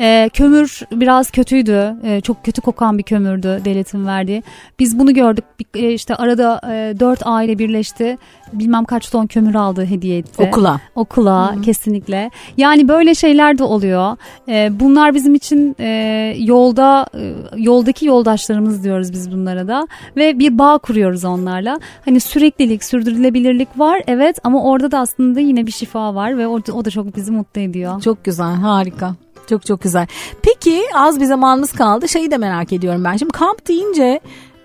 E, 0.00 0.30
kömür 0.32 0.80
biraz 0.92 1.30
kötüydü. 1.30 1.94
E, 2.04 2.20
çok 2.20 2.44
kötü 2.44 2.60
kokan 2.60 2.98
bir 2.98 3.02
kömürdü 3.02 3.60
devletin 3.64 4.06
verdiği. 4.06 4.42
Biz 4.78 4.98
bunu 4.98 5.14
gördük. 5.14 5.44
E, 5.74 5.92
işte 5.92 6.14
arada 6.14 6.60
e, 6.72 7.00
dört 7.00 7.20
aile 7.24 7.58
birleşti. 7.58 8.18
Bilmem 8.52 8.84
kaç 8.84 9.10
ton 9.10 9.26
kömür 9.26 9.54
aldı 9.54 9.84
hediye 9.84 10.18
etti. 10.18 10.42
Okula. 10.48 10.80
Okula 10.94 11.54
hmm. 11.54 11.62
kesinlikle. 11.62 12.30
Yani 12.56 12.88
böyle 12.88 13.14
şeyler 13.14 13.58
de 13.58 13.64
oluyor. 13.64 14.16
E, 14.48 14.80
bunlar 14.80 15.14
bizim 15.14 15.34
için 15.34 15.76
e, 15.80 16.34
yolda 16.38 17.06
e, 17.14 17.34
yoldaki 17.56 18.06
yoldaşlarımız 18.06 18.84
diyoruz 18.84 19.12
biz 19.12 19.32
bunlara 19.32 19.68
da. 19.68 19.86
Ve 20.16 20.38
bir 20.38 20.58
bağ 20.58 20.78
kuruyoruz 20.78 21.24
onlarla. 21.24 21.80
Hani 22.04 22.20
süreklilik, 22.20 22.84
sürdürülebilirlik 22.84 23.78
var 23.78 24.02
evet 24.06 24.38
ama 24.44 24.62
orada 24.62 24.90
da 24.90 24.98
aslında 24.98 25.40
yine 25.40 25.66
bir 25.66 25.72
şifa 25.72 26.14
var 26.14 26.38
ve 26.38 26.46
o, 26.46 26.60
o 26.72 26.84
da 26.84 26.90
çok 26.90 27.16
bizi 27.16 27.32
mutlu 27.32 27.60
ediyor. 27.60 28.00
Çok 28.00 28.24
güzel 28.24 28.54
harika. 28.54 29.14
Çok 29.48 29.66
çok 29.66 29.82
güzel. 29.82 30.06
Peki 30.42 30.82
az 30.94 31.20
bir 31.20 31.24
zamanımız 31.24 31.72
kaldı. 31.72 32.08
Şeyi 32.08 32.30
de 32.30 32.38
merak 32.38 32.72
ediyorum 32.72 33.04
ben. 33.04 33.16
Şimdi 33.16 33.32
kamp 33.32 33.68
deyince 33.68 34.20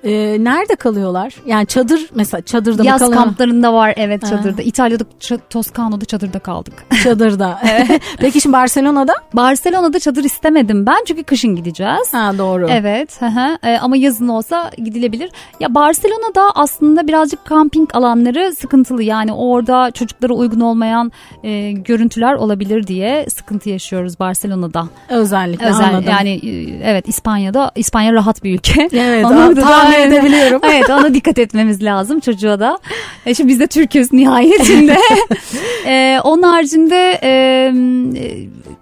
e, 0.07 0.43
nerede 0.43 0.75
kalıyorlar? 0.75 1.35
Yani 1.45 1.67
çadır 1.67 2.09
mesela 2.15 2.41
çadırda 2.41 2.83
Yaz 2.83 3.01
mı 3.01 3.07
kalıyor? 3.07 3.23
kamplarında 3.23 3.73
var 3.73 3.93
evet 3.97 4.21
çadırda. 4.21 4.57
Ha. 4.57 4.63
İtalya'da 4.63 5.03
Toskano'da 5.49 6.05
çadırda 6.05 6.39
kaldık. 6.39 6.73
Çadırda. 7.03 7.61
Peki 8.17 8.41
şimdi 8.41 8.53
Barcelona'da? 8.53 9.13
Barcelona'da 9.33 9.99
çadır 9.99 10.23
istemedim 10.23 10.85
ben 10.85 11.03
çünkü 11.07 11.23
kışın 11.23 11.55
gideceğiz. 11.55 12.13
Ha 12.13 12.37
doğru. 12.37 12.67
Evet. 12.69 13.19
e, 13.63 13.77
ama 13.77 13.97
yazın 13.97 14.27
olsa 14.27 14.71
gidilebilir. 14.77 15.31
Ya 15.59 15.75
Barcelona'da 15.75 16.51
aslında 16.55 17.07
birazcık 17.07 17.45
kamping 17.45 17.95
alanları 17.95 18.55
sıkıntılı. 18.55 19.03
Yani 19.03 19.33
orada 19.33 19.91
çocuklara 19.91 20.33
uygun 20.33 20.59
olmayan 20.59 21.11
e, 21.43 21.71
görüntüler 21.71 22.33
olabilir 22.33 22.87
diye 22.87 23.25
sıkıntı 23.29 23.69
yaşıyoruz 23.69 24.19
Barcelona'da. 24.19 24.87
Özellikle 25.09 25.65
Özel, 25.65 25.85
anladım. 25.85 26.05
Yani 26.09 26.29
e, 26.29 26.49
evet 26.91 27.07
İspanya'da 27.07 27.71
İspanya 27.75 28.13
rahat 28.13 28.43
bir 28.43 28.55
ülke. 28.55 28.89
Evet. 28.93 29.25
Onu 29.25 29.55
tahmin 29.55 29.96
edebiliyorum. 30.01 30.61
evet 30.71 30.89
ona 30.89 31.13
dikkat 31.13 31.39
etmemiz 31.39 31.83
lazım 31.83 32.19
çocuğa 32.19 32.59
da. 32.59 32.79
E 33.25 33.33
şimdi 33.33 33.49
biz 33.49 33.59
de 33.59 33.67
Türk'üz 33.67 34.13
nihayetinde. 34.13 34.97
e, 35.85 36.19
onun 36.23 36.43
haricinde 36.43 37.19
e, 37.23 37.31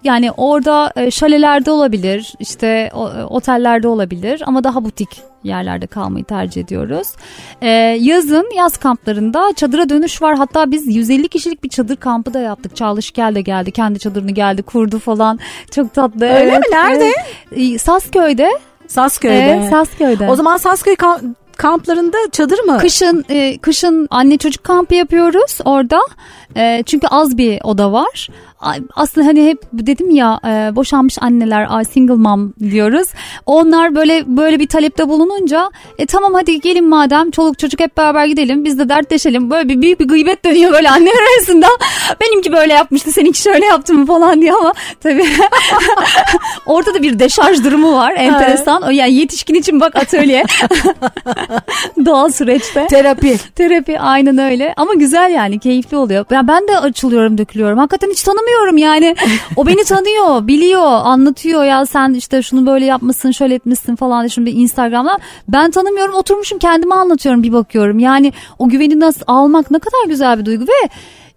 yani 0.04 0.30
orada 0.30 0.92
e, 0.96 1.10
şalelerde 1.10 1.70
olabilir, 1.70 2.34
işte 2.40 2.90
otellerde 3.28 3.88
olabilir 3.88 4.42
ama 4.46 4.64
daha 4.64 4.84
butik 4.84 5.08
yerlerde 5.46 5.86
kalmayı 5.86 6.24
tercih 6.24 6.60
ediyoruz. 6.60 7.08
Ee, 7.62 7.68
yazın 8.00 8.50
yaz 8.56 8.76
kamplarında 8.76 9.52
çadıra 9.56 9.88
dönüş 9.88 10.22
var. 10.22 10.36
Hatta 10.36 10.70
biz 10.70 10.96
150 10.96 11.28
kişilik 11.28 11.64
bir 11.64 11.68
çadır 11.68 11.96
kampı 11.96 12.34
da 12.34 12.40
yaptık. 12.40 12.76
Çağlış 12.76 13.10
gel 13.10 13.34
de 13.34 13.40
geldi. 13.40 13.70
Kendi 13.70 13.98
çadırını 13.98 14.30
geldi 14.30 14.62
kurdu 14.62 14.98
falan. 14.98 15.38
Çok 15.70 15.94
tatlı. 15.94 16.24
Öyle 16.24 16.50
evet. 16.50 16.58
mi? 16.58 16.64
Nerede? 16.72 17.12
Evet. 17.52 17.80
Sasköy'de. 17.80 18.50
Sasköy'de. 18.88 19.38
Evet 19.38 19.70
Sasköy'de. 19.70 20.28
O 20.28 20.36
zaman 20.36 20.56
Sasköy 20.56 20.96
kamplarında 21.56 22.16
çadır 22.32 22.58
mı? 22.58 22.78
Kışın 22.78 23.24
e, 23.28 23.58
kışın 23.58 24.08
anne 24.10 24.38
çocuk 24.38 24.64
kampı 24.64 24.94
yapıyoruz 24.94 25.58
orada. 25.64 26.00
E, 26.56 26.82
çünkü 26.86 27.06
az 27.06 27.38
bir 27.38 27.60
oda 27.64 27.92
var. 27.92 28.28
Aslında 28.94 29.26
hani 29.26 29.46
hep 29.46 29.62
dedim 29.72 30.10
ya 30.10 30.40
e, 30.44 30.76
boşanmış 30.76 31.18
anneler 31.20 31.84
single 31.84 32.14
mom 32.14 32.52
diyoruz. 32.60 33.08
Onlar 33.46 33.94
böyle 33.94 34.24
böyle 34.26 34.60
bir 34.60 34.66
talepte 34.66 35.08
bulununca 35.08 35.70
e 35.98 36.06
tamam 36.06 36.34
hadi 36.34 36.60
gelin 36.60 36.88
madem 36.88 37.30
çoluk 37.30 37.58
çocuk 37.58 37.80
hep 37.80 37.96
beraber 37.96 38.26
gidelim 38.26 38.64
biz 38.64 38.78
de 38.78 38.88
dertleşelim. 38.88 39.50
Böyle 39.50 39.68
bir 39.68 39.82
büyük 39.82 40.00
bir 40.00 40.08
gıybet 40.08 40.44
dönüyor 40.44 40.72
böyle 40.72 40.90
anneler 40.90 41.12
arasında. 41.36 41.66
Benimki 42.20 42.52
böyle 42.52 42.72
yapmıştı 42.72 43.12
seninki 43.12 43.42
şöyle 43.42 43.64
yaptı 43.66 43.94
mı 43.94 44.06
falan 44.06 44.42
diye 44.42 44.52
ama 44.52 44.72
tabii 45.02 45.24
orada 46.66 46.94
da 46.94 47.02
bir 47.02 47.18
deşarj 47.18 47.64
durumu 47.64 47.92
var 47.94 48.14
enteresan. 48.16 48.82
O 48.82 48.90
yani 48.90 49.14
yetişkin 49.14 49.54
için 49.54 49.80
bak 49.80 49.96
atölye. 49.96 50.44
Doğal 52.04 52.30
süreçte. 52.30 52.86
Terapi. 52.86 53.38
Terapi 53.54 54.00
aynen 54.00 54.38
öyle 54.38 54.74
ama 54.76 54.94
güzel 54.94 55.30
yani 55.30 55.58
keyifli 55.58 55.96
oluyor. 55.96 56.24
Ya 56.30 56.48
ben 56.48 56.68
de 56.68 56.78
açılıyorum 56.78 57.38
dökülüyorum. 57.38 57.78
Hakikaten 57.78 58.10
hiç 58.10 58.22
tanımıyorum 58.46 58.76
yani. 58.76 59.16
O 59.56 59.66
beni 59.66 59.84
tanıyor, 59.84 60.46
biliyor, 60.46 60.82
anlatıyor 60.84 61.64
ya 61.64 61.86
sen 61.86 62.14
işte 62.14 62.42
şunu 62.42 62.66
böyle 62.66 62.84
yapmışsın, 62.84 63.30
şöyle 63.30 63.54
etmişsin 63.54 63.96
falan 63.96 64.26
şimdi 64.26 64.50
Instagram'da. 64.50 65.18
Ben 65.48 65.70
tanımıyorum, 65.70 66.14
oturmuşum 66.14 66.58
kendime 66.58 66.94
anlatıyorum 66.94 67.42
bir 67.42 67.52
bakıyorum. 67.52 67.98
Yani 67.98 68.32
o 68.58 68.68
güveni 68.68 69.00
nasıl 69.00 69.22
almak 69.26 69.70
ne 69.70 69.78
kadar 69.78 70.08
güzel 70.08 70.38
bir 70.38 70.44
duygu 70.44 70.64
ve 70.64 70.88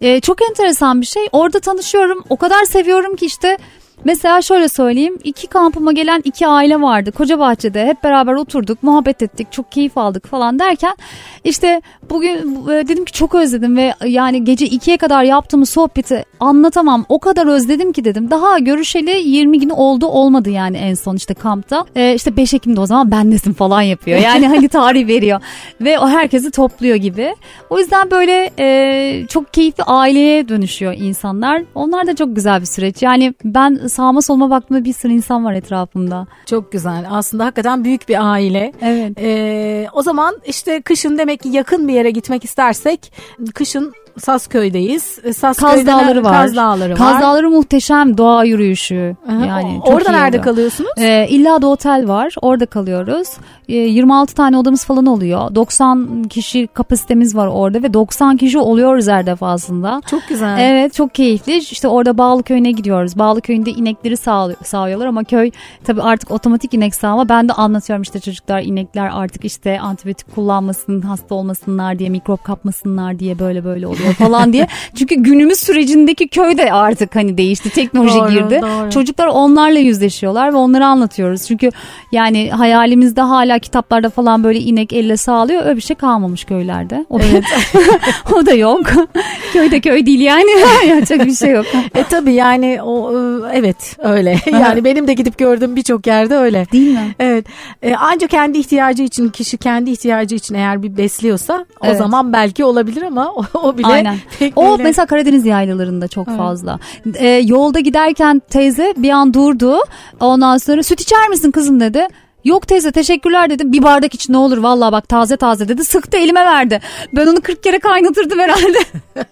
e, 0.02 0.22
çok 0.22 0.50
enteresan 0.50 1.02
bir 1.02 1.06
şey. 1.06 1.28
Orada 1.32 1.60
tanışıyorum. 1.60 2.24
O 2.30 2.38
kadar 2.38 2.66
seviyorum 2.66 3.16
ki 3.16 3.26
işte 3.26 3.58
Mesela 4.04 4.42
şöyle 4.42 4.70
söyleyeyim. 4.70 5.18
iki 5.24 5.48
kampıma 5.48 5.92
gelen 5.92 6.22
iki 6.24 6.48
aile 6.48 6.82
vardı. 6.82 7.12
Koca 7.12 7.40
bahçede 7.40 7.86
hep 7.86 8.04
beraber 8.04 8.34
oturduk, 8.34 8.84
muhabbet 8.84 9.22
ettik, 9.22 9.52
çok 9.52 9.72
keyif 9.72 9.98
aldık 9.98 10.28
falan 10.28 10.60
derken 10.60 10.96
işte 11.44 11.82
bugün 12.10 12.66
e, 12.70 12.88
dedim 12.88 13.06
ki 13.06 13.14
çok 13.14 13.36
özledim 13.36 13.78
ve 13.78 13.94
yani 14.06 14.44
gece 14.44 14.66
ikiye 14.66 14.98
kadar 14.98 15.24
yaptığımız 15.24 15.70
sohbeti 15.70 16.26
anlatamam. 16.40 17.06
O 17.10 17.20
kadar 17.20 17.48
özledim 17.48 17.94
ki 17.94 18.06
dedim. 18.06 18.32
Daha 18.32 18.60
görüşeli 18.60 19.30
20 19.30 19.60
gün 19.60 19.70
oldu 19.70 20.06
olmadı 20.06 20.50
yani 20.50 20.78
en 20.78 20.94
son 20.94 21.16
işte 21.16 21.34
kampta. 21.34 21.86
Ee, 21.96 22.16
işte 22.16 22.38
5 22.38 22.54
Ekim'de 22.54 22.80
o 22.80 22.86
zaman 22.86 23.12
bendesin 23.12 23.54
falan 23.54 23.82
yapıyor. 23.82 24.20
Yani 24.20 24.48
hani 24.48 24.68
tarih 24.70 25.08
veriyor 25.08 25.42
ve 25.82 26.00
o 26.00 26.08
herkesi 26.08 26.52
topluyor 26.52 26.96
gibi. 26.96 27.36
O 27.70 27.80
yüzden 27.80 28.12
böyle 28.12 28.52
e, 28.60 29.28
çok 29.28 29.54
keyifli 29.54 29.84
aileye 29.84 30.50
dönüşüyor 30.50 30.94
insanlar. 30.98 31.64
Onlar 31.76 32.08
da 32.08 32.16
çok 32.16 32.36
güzel 32.36 32.62
bir 32.62 32.66
süreç. 32.66 33.02
Yani 33.02 33.34
ben 33.44 33.80
sağma 33.90 34.22
soluma 34.22 34.50
baktığımda 34.50 34.84
bir 34.84 34.94
sürü 34.94 35.14
insan 35.14 35.46
var 35.46 35.54
etrafımda. 35.54 36.28
Çok 36.46 36.72
güzel. 36.72 37.06
Aslında 37.10 37.46
hakikaten 37.46 37.84
büyük 37.84 38.10
bir 38.10 38.32
aile. 38.32 38.74
Evet. 38.82 39.18
Ee, 39.22 39.88
o 39.94 40.02
zaman 40.02 40.36
işte 40.46 40.82
kışın 40.82 41.18
demek 41.18 41.40
ki 41.40 41.50
yakın 41.50 41.88
bir 41.88 41.94
yere 41.94 42.12
gitmek 42.12 42.46
istersek 42.46 43.14
kışın 43.54 43.94
Sasköy'deyiz. 44.20 45.20
E, 45.24 45.34
Kaz 45.34 45.86
Dağları 45.86 46.24
var. 46.24 46.34
Kaz 46.34 46.56
Dağları 46.56 46.92
var. 46.92 46.98
Kaz 46.98 47.22
Dağları 47.22 47.50
muhteşem 47.50 48.18
doğa 48.18 48.44
yürüyüşü. 48.44 49.16
Aha, 49.30 49.46
yani 49.46 49.80
Orada 49.86 50.12
nerede 50.12 50.42
kalıyorsunuz? 50.42 50.90
Ee, 50.98 51.28
İlla 51.30 51.62
da 51.62 51.68
otel 51.68 52.08
var. 52.08 52.36
Orada 52.42 52.66
kalıyoruz. 52.66 53.28
Ee, 53.70 53.74
26 53.74 54.36
tane 54.36 54.58
odamız 54.58 54.86
falan 54.86 55.06
oluyor. 55.06 55.56
90 55.56 56.24
kişi 56.24 56.68
kapasitemiz 56.68 57.36
var 57.36 57.48
orada 57.48 57.84
ve 57.84 57.94
90 57.94 58.38
kişi 58.38 58.60
oluyoruz 58.60 59.08
her 59.08 59.26
defasında. 59.26 60.02
Çok 60.10 60.22
güzel. 60.30 60.58
Evet 60.60 60.94
çok 60.94 61.16
keyifli. 61.16 61.58
İşte 61.58 61.88
orada 61.88 62.18
Bağlı 62.18 62.44
Köyü'ne 62.44 62.72
gidiyoruz. 62.72 63.18
Bağlı 63.20 63.42
Köyü'nde 63.42 63.72
inekleri 63.72 64.18
sağ, 64.18 64.50
sağlıyorlar 64.64 65.06
ama 65.06 65.24
köy 65.24 65.52
tabii 65.84 66.02
artık 66.02 66.32
otomatik 66.32 66.74
inek 66.74 66.96
sağma. 66.96 67.30
Ben 67.30 67.50
de 67.50 67.54
anlatıyorum 67.54 68.02
işte 68.02 68.20
çocuklar 68.20 68.62
inekler 68.62 69.10
artık 69.14 69.46
işte 69.46 69.80
antibiyotik 69.80 70.36
kullanmasın, 70.36 71.02
hasta 71.02 71.36
olmasınlar 71.36 72.00
diye, 72.00 72.10
mikrop 72.10 72.44
kapmasınlar 72.44 73.20
diye 73.20 73.40
böyle 73.40 73.66
böyle 73.66 73.88
oluyor 73.88 74.09
oluyor 74.10 74.30
falan 74.30 74.54
diye. 74.54 74.68
Çünkü 74.96 75.16
günümüz 75.16 75.60
sürecindeki 75.60 76.28
köy 76.28 76.58
de 76.58 76.74
artık 76.74 77.16
hani 77.16 77.38
değişti. 77.38 77.70
Teknoloji 77.70 78.20
doğru, 78.20 78.30
girdi. 78.30 78.62
Doğru. 78.62 78.92
Çocuklar 78.92 79.28
onlarla 79.28 79.80
yüzleşiyorlar 79.80 80.54
ve 80.54 80.58
onları 80.58 80.86
anlatıyoruz. 80.86 81.48
Çünkü 81.48 81.70
yani 82.12 82.52
hayalimizde 82.52 83.22
hala 83.22 83.60
kitaplarda 83.60 84.10
falan 84.10 84.44
böyle 84.44 84.60
inek 84.60 84.94
elle 84.94 85.18
sağlıyor. 85.18 85.66
Öyle 85.66 85.76
bir 85.76 85.82
şey 85.82 85.96
kalmamış 85.96 86.44
köylerde. 86.44 87.06
O, 87.10 87.20
evet. 87.20 87.44
o 88.36 88.46
da 88.46 88.54
yok. 88.54 88.82
Köyde 89.54 89.80
köy 89.80 90.06
değil 90.06 90.20
yani. 90.20 90.50
Yapacak 90.88 91.26
bir 91.26 91.36
şey 91.36 91.52
yok. 91.52 91.66
E 91.96 92.04
tabii 92.04 92.34
yani 92.34 92.82
o 92.82 93.12
e, 93.14 93.18
evet 93.54 93.96
öyle. 94.00 94.40
Yani 94.52 94.84
benim 94.84 95.08
de 95.08 95.14
gidip 95.14 95.38
gördüğüm 95.38 95.76
birçok 95.76 96.08
yerde 96.08 96.36
öyle. 96.36 96.66
Değil 96.72 96.94
mi? 96.94 97.16
Evet. 97.20 97.46
E, 97.84 97.96
ancak 97.96 98.30
kendi 98.30 98.58
ihtiyacı 98.58 99.04
için 99.04 99.30
kişi 99.30 99.58
kendi 99.58 99.92
ihtiyacı 99.92 100.36
için 100.36 100.56
eğer 100.56 100.84
bir 100.84 100.98
besliyorsa 100.98 101.66
o 101.82 101.86
evet. 101.86 101.98
zaman 101.98 102.34
belki 102.34 102.64
olabilir 102.64 103.02
ama 103.02 103.32
o, 103.32 103.44
o 103.54 103.78
bile 103.78 103.88
Aynen. 103.92 104.18
o 104.56 104.72
öyle. 104.72 104.84
mesela 104.84 105.06
Karadeniz 105.06 105.46
yaylalarında 105.46 106.08
çok 106.08 106.28
evet. 106.28 106.38
fazla. 106.38 106.80
Ee, 107.16 107.28
yolda 107.28 107.80
giderken 107.80 108.42
teyze 108.50 108.94
bir 108.98 109.10
an 109.10 109.34
durdu. 109.34 109.80
Ondan 110.20 110.58
sonra 110.58 110.84
süt 110.84 111.02
içer 111.02 111.30
misin 111.30 111.52
kızım 111.52 111.80
dedi. 111.80 112.08
Yok 112.44 112.68
teyze 112.68 112.92
teşekkürler 112.92 113.50
dedim. 113.50 113.72
Bir 113.72 113.84
bardak 113.84 114.14
iç 114.14 114.30
ne 114.30 114.38
olur 114.38 114.58
vallahi 114.58 114.92
bak 114.92 115.10
taze 115.10 115.38
taze 115.38 115.68
dedi. 115.68 115.84
Sıktı 115.86 116.18
elime 116.18 116.46
verdi. 116.46 116.80
Ben 117.14 117.28
onu 117.28 117.42
40 117.42 117.64
kere 117.64 117.80
kaynatırdım 117.80 118.40
herhalde. 118.40 118.78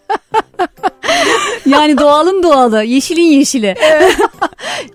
yani 1.66 1.98
doğalın 1.98 2.44
doğalı, 2.44 2.84
yeşilin 2.84 3.26
yeşili. 3.26 3.76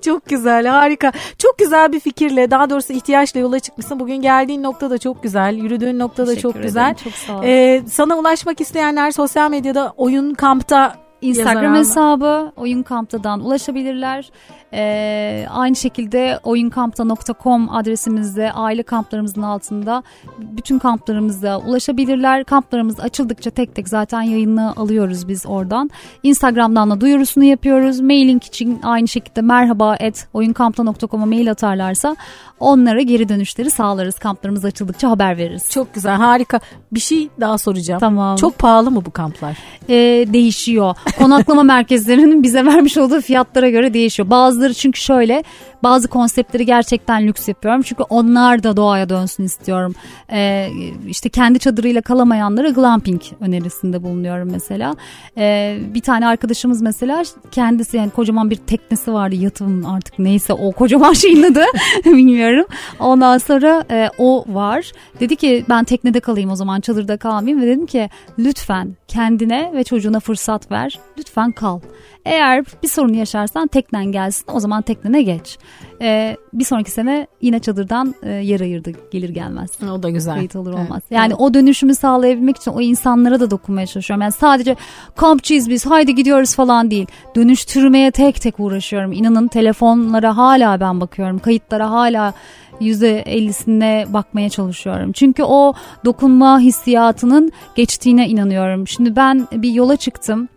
çok 0.02 0.26
güzel, 0.26 0.66
harika. 0.66 1.12
Çok 1.38 1.58
güzel 1.58 1.92
bir 1.92 2.00
fikirle, 2.00 2.50
daha 2.50 2.70
doğrusu 2.70 2.92
ihtiyaçla 2.92 3.40
yola 3.40 3.60
çıkmışsın. 3.60 4.00
Bugün 4.00 4.16
geldiğin 4.16 4.62
nokta 4.62 4.90
da 4.90 4.98
çok 4.98 5.22
güzel, 5.22 5.54
yürüdüğün 5.54 5.98
nokta 5.98 6.26
da 6.26 6.38
çok 6.38 6.62
güzel. 6.62 6.94
Çok 6.94 7.12
sağ 7.12 7.38
ol. 7.38 7.42
Ee, 7.44 7.82
sana 7.90 8.18
ulaşmak 8.18 8.60
isteyenler 8.60 9.10
sosyal 9.10 9.50
medyada 9.50 9.92
oyun 9.96 10.34
kampta 10.34 10.96
Instagram 11.22 11.74
hesabı 11.74 12.52
Oyun 12.56 12.82
Kamp'tadan 12.82 13.40
ulaşabilirler. 13.40 14.30
Ee, 14.74 15.46
aynı 15.50 15.76
şekilde 15.76 16.40
oyunkampta.com 16.42 17.74
adresimizde 17.74 18.52
aile 18.52 18.82
kamplarımızın 18.82 19.42
altında 19.42 20.02
bütün 20.38 20.78
kamplarımıza 20.78 21.58
ulaşabilirler. 21.58 22.44
Kamplarımız 22.44 23.00
açıldıkça 23.00 23.50
tek 23.50 23.74
tek 23.74 23.88
zaten 23.88 24.22
yayını 24.22 24.72
alıyoruz 24.76 25.28
biz 25.28 25.46
oradan. 25.46 25.90
Instagram'dan 26.22 26.90
da 26.90 27.00
duyurusunu 27.00 27.44
yapıyoruz. 27.44 28.00
Mailing 28.00 28.44
için 28.44 28.80
aynı 28.82 29.08
şekilde 29.08 29.40
merhaba 29.42 29.96
et 30.00 30.28
oyunkampta.com'a 30.32 31.26
mail 31.26 31.50
atarlarsa 31.50 32.16
onlara 32.60 33.00
geri 33.00 33.28
dönüşleri 33.28 33.70
sağlarız. 33.70 34.18
Kamplarımız 34.18 34.64
açıldıkça 34.64 35.10
haber 35.10 35.36
veririz. 35.36 35.70
Çok 35.70 35.94
güzel 35.94 36.16
harika. 36.16 36.60
Bir 36.92 37.00
şey 37.00 37.28
daha 37.40 37.58
soracağım. 37.58 38.00
Tamam. 38.00 38.36
Çok 38.36 38.58
pahalı 38.58 38.90
mı 38.90 39.04
bu 39.04 39.10
kamplar? 39.10 39.58
Ee, 39.88 40.26
değişiyor. 40.32 40.96
Konaklama 41.18 41.62
merkezlerinin 41.62 42.42
bize 42.42 42.66
vermiş 42.66 42.96
olduğu 42.96 43.20
fiyatlara 43.20 43.70
göre 43.70 43.94
değişiyor. 43.94 44.30
Bazıları 44.30 44.74
çünkü 44.74 45.00
şöyle 45.00 45.44
bazı 45.82 46.08
konseptleri 46.08 46.66
gerçekten 46.66 47.26
lüks 47.26 47.48
yapıyorum. 47.48 47.82
Çünkü 47.82 48.02
onlar 48.02 48.62
da 48.62 48.76
doğaya 48.76 49.08
dönsün 49.08 49.44
istiyorum. 49.44 49.94
Ee, 50.32 50.68
işte 51.08 51.28
kendi 51.28 51.58
çadırıyla 51.58 52.02
kalamayanlara 52.02 52.70
glamping 52.70 53.22
önerisinde 53.40 54.02
bulunuyorum 54.02 54.50
mesela. 54.50 54.96
Ee, 55.38 55.78
bir 55.94 56.00
tane 56.00 56.26
arkadaşımız 56.26 56.82
mesela 56.82 57.22
kendisi 57.50 57.96
yani 57.96 58.10
kocaman 58.10 58.50
bir 58.50 58.56
teknesi 58.56 59.12
vardı 59.12 59.34
yatım 59.34 59.86
artık 59.86 60.18
neyse 60.18 60.52
o 60.52 60.72
kocaman 60.72 61.12
şeyin 61.22 61.42
adı 61.42 61.64
bilmiyorum. 62.04 62.66
Ondan 62.98 63.38
sonra 63.38 63.84
e, 63.90 64.10
o 64.18 64.44
var. 64.48 64.92
Dedi 65.20 65.36
ki 65.36 65.64
ben 65.68 65.84
teknede 65.84 66.20
kalayım 66.20 66.50
o 66.50 66.56
zaman 66.56 66.80
çadırda 66.80 67.16
kalmayayım 67.16 67.62
ve 67.62 67.66
dedim 67.66 67.86
ki 67.86 68.10
lütfen 68.38 68.96
kendine 69.08 69.70
ve 69.74 69.84
çocuğuna 69.84 70.20
fırsat 70.20 70.70
ver. 70.70 70.98
Lütfen 71.18 71.52
kal. 71.52 71.80
Eğer 72.24 72.64
bir 72.82 72.88
sorun 72.88 73.12
yaşarsan 73.12 73.68
teknen 73.68 74.12
gelsin 74.12 74.44
o 74.52 74.60
zaman 74.60 74.82
teknene 74.82 75.22
geç. 75.22 75.58
Ee, 76.02 76.36
bir 76.52 76.64
sonraki 76.64 76.90
sene 76.90 77.26
yine 77.40 77.58
çadırdan 77.58 78.14
e, 78.22 78.30
yer 78.30 78.60
ayırdı 78.60 78.92
gelir 79.10 79.28
gelmez. 79.28 79.70
O 79.92 80.02
da 80.02 80.10
güzel. 80.10 80.34
Kayıt 80.34 80.56
olur 80.56 80.72
olmaz. 80.72 80.88
Evet. 80.90 81.10
Yani 81.10 81.28
evet. 81.28 81.40
o 81.40 81.54
dönüşümü 81.54 81.94
sağlayabilmek 81.94 82.56
için 82.56 82.70
o 82.70 82.80
insanlara 82.80 83.40
da 83.40 83.50
dokunmaya 83.50 83.86
çalışıyorum. 83.86 84.22
Yani 84.22 84.32
sadece 84.32 84.76
kampçıyız 85.16 85.70
biz 85.70 85.86
haydi 85.86 86.14
gidiyoruz 86.14 86.54
falan 86.54 86.90
değil. 86.90 87.06
Dönüştürmeye 87.36 88.10
tek 88.10 88.42
tek 88.42 88.60
uğraşıyorum. 88.60 89.12
İnanın 89.12 89.48
telefonlara 89.48 90.36
hala 90.36 90.80
ben 90.80 91.00
bakıyorum. 91.00 91.38
Kayıtlara 91.38 91.90
hala 91.90 92.34
%50'sine 92.80 94.12
bakmaya 94.12 94.48
çalışıyorum. 94.50 95.12
Çünkü 95.12 95.42
o 95.42 95.74
dokunma 96.04 96.60
hissiyatının 96.60 97.52
geçtiğine 97.74 98.28
inanıyorum. 98.28 98.88
Şimdi 98.88 99.16
ben 99.16 99.48
bir 99.52 99.70
yola 99.70 99.96
çıktım 99.96 100.48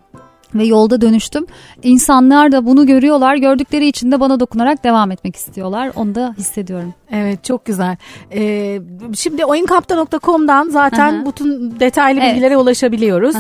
ve 0.54 0.64
yolda 0.64 1.02
dönüştüm. 1.02 1.46
İnsanlar 1.84 2.52
da 2.52 2.66
bunu 2.66 2.86
görüyorlar. 2.86 3.36
Gördükleri 3.36 3.88
için 3.88 4.12
de 4.12 4.20
bana 4.20 4.40
dokunarak 4.40 4.84
devam 4.84 5.12
etmek 5.12 5.36
istiyorlar. 5.36 5.92
Onu 5.96 6.16
da 6.16 6.36
hissediyorum. 6.38 6.94
Evet 7.12 7.44
çok 7.44 7.66
güzel. 7.66 7.98
Ee, 8.34 8.82
şimdi 9.16 9.46
oyunkapta.com'dan 9.46 10.70
zaten 10.70 11.14
Aha. 11.14 11.26
bütün 11.26 11.80
detaylı 11.80 12.20
evet. 12.20 12.32
bilgilere 12.32 12.58
ulaşabiliyoruz. 12.58 13.36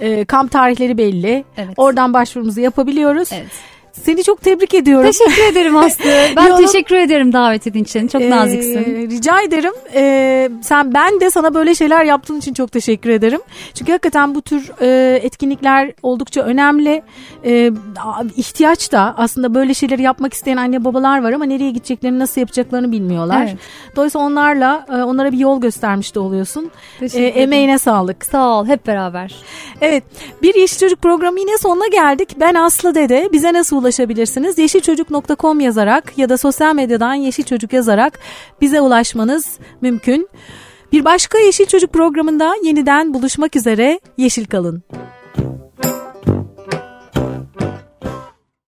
Ee, 0.00 0.24
kamp 0.24 0.50
tarihleri 0.50 0.98
belli. 0.98 1.44
Evet. 1.56 1.74
Oradan 1.76 2.14
başvurumuzu 2.14 2.60
yapabiliyoruz. 2.60 3.28
Evet. 3.32 3.50
Seni 3.92 4.24
çok 4.24 4.40
tebrik 4.42 4.74
ediyorum. 4.74 5.10
Teşekkür 5.10 5.52
ederim 5.52 5.76
Aslı. 5.76 6.04
Ben 6.36 6.46
Yolun, 6.46 6.66
teşekkür 6.66 6.94
ederim 6.96 7.32
davetin 7.32 7.84
için. 7.84 8.08
Çok 8.08 8.22
e, 8.22 8.30
naziksin. 8.30 9.10
Rica 9.10 9.40
ederim. 9.42 9.72
E, 9.94 10.50
sen 10.62 10.94
ben 10.94 11.20
de 11.20 11.30
sana 11.30 11.54
böyle 11.54 11.74
şeyler 11.74 12.04
yaptığın 12.04 12.38
için 12.38 12.54
çok 12.54 12.72
teşekkür 12.72 13.10
ederim. 13.10 13.40
Çünkü 13.74 13.92
hakikaten 13.92 14.34
bu 14.34 14.42
tür 14.42 14.70
e, 14.80 15.20
etkinlikler 15.22 15.92
oldukça 16.02 16.40
önemli. 16.42 17.02
E, 17.44 17.70
ihtiyaç 18.36 18.92
da 18.92 19.14
aslında 19.16 19.54
böyle 19.54 19.74
şeyleri 19.74 20.02
yapmak 20.02 20.34
isteyen 20.34 20.56
anne 20.56 20.84
babalar 20.84 21.22
var 21.22 21.32
ama 21.32 21.44
nereye 21.44 21.70
gideceklerini 21.70 22.18
nasıl 22.18 22.40
yapacaklarını 22.40 22.92
bilmiyorlar. 22.92 23.42
Evet. 23.42 23.56
Dolayısıyla 23.96 24.26
onlarla 24.26 24.86
e, 24.88 24.92
onlara 24.92 25.32
bir 25.32 25.38
yol 25.38 25.60
göstermiş 25.60 26.14
de 26.14 26.20
oluyorsun. 26.20 26.70
E, 27.00 27.22
emeğine 27.26 27.78
sağlık. 27.78 28.24
Sağ 28.24 28.48
ol 28.48 28.66
hep 28.66 28.86
beraber. 28.86 29.34
Evet 29.80 30.04
bir 30.42 30.54
Yeşil 30.54 30.78
Çocuk 30.78 31.02
programı 31.02 31.40
yine 31.40 31.58
sonuna 31.58 31.86
geldik. 31.86 32.28
Ben 32.40 32.54
Aslı 32.54 32.94
Dede. 32.94 33.28
Bize 33.32 33.52
nasıl 33.52 33.76
ulaşabilirsiniz? 33.76 33.89
Yeşilçocuk.com 34.58 35.60
yazarak 35.60 36.18
ya 36.18 36.28
da 36.28 36.36
sosyal 36.36 36.74
medyadan 36.74 37.14
Yeşil 37.14 37.44
Çocuk 37.44 37.72
yazarak 37.72 38.18
bize 38.60 38.80
ulaşmanız 38.80 39.58
mümkün. 39.80 40.28
Bir 40.92 41.04
başka 41.04 41.38
Yeşil 41.38 41.66
Çocuk 41.66 41.92
programında 41.92 42.54
yeniden 42.64 43.14
buluşmak 43.14 43.56
üzere. 43.56 44.00
Yeşil 44.16 44.44
kalın. 44.44 44.82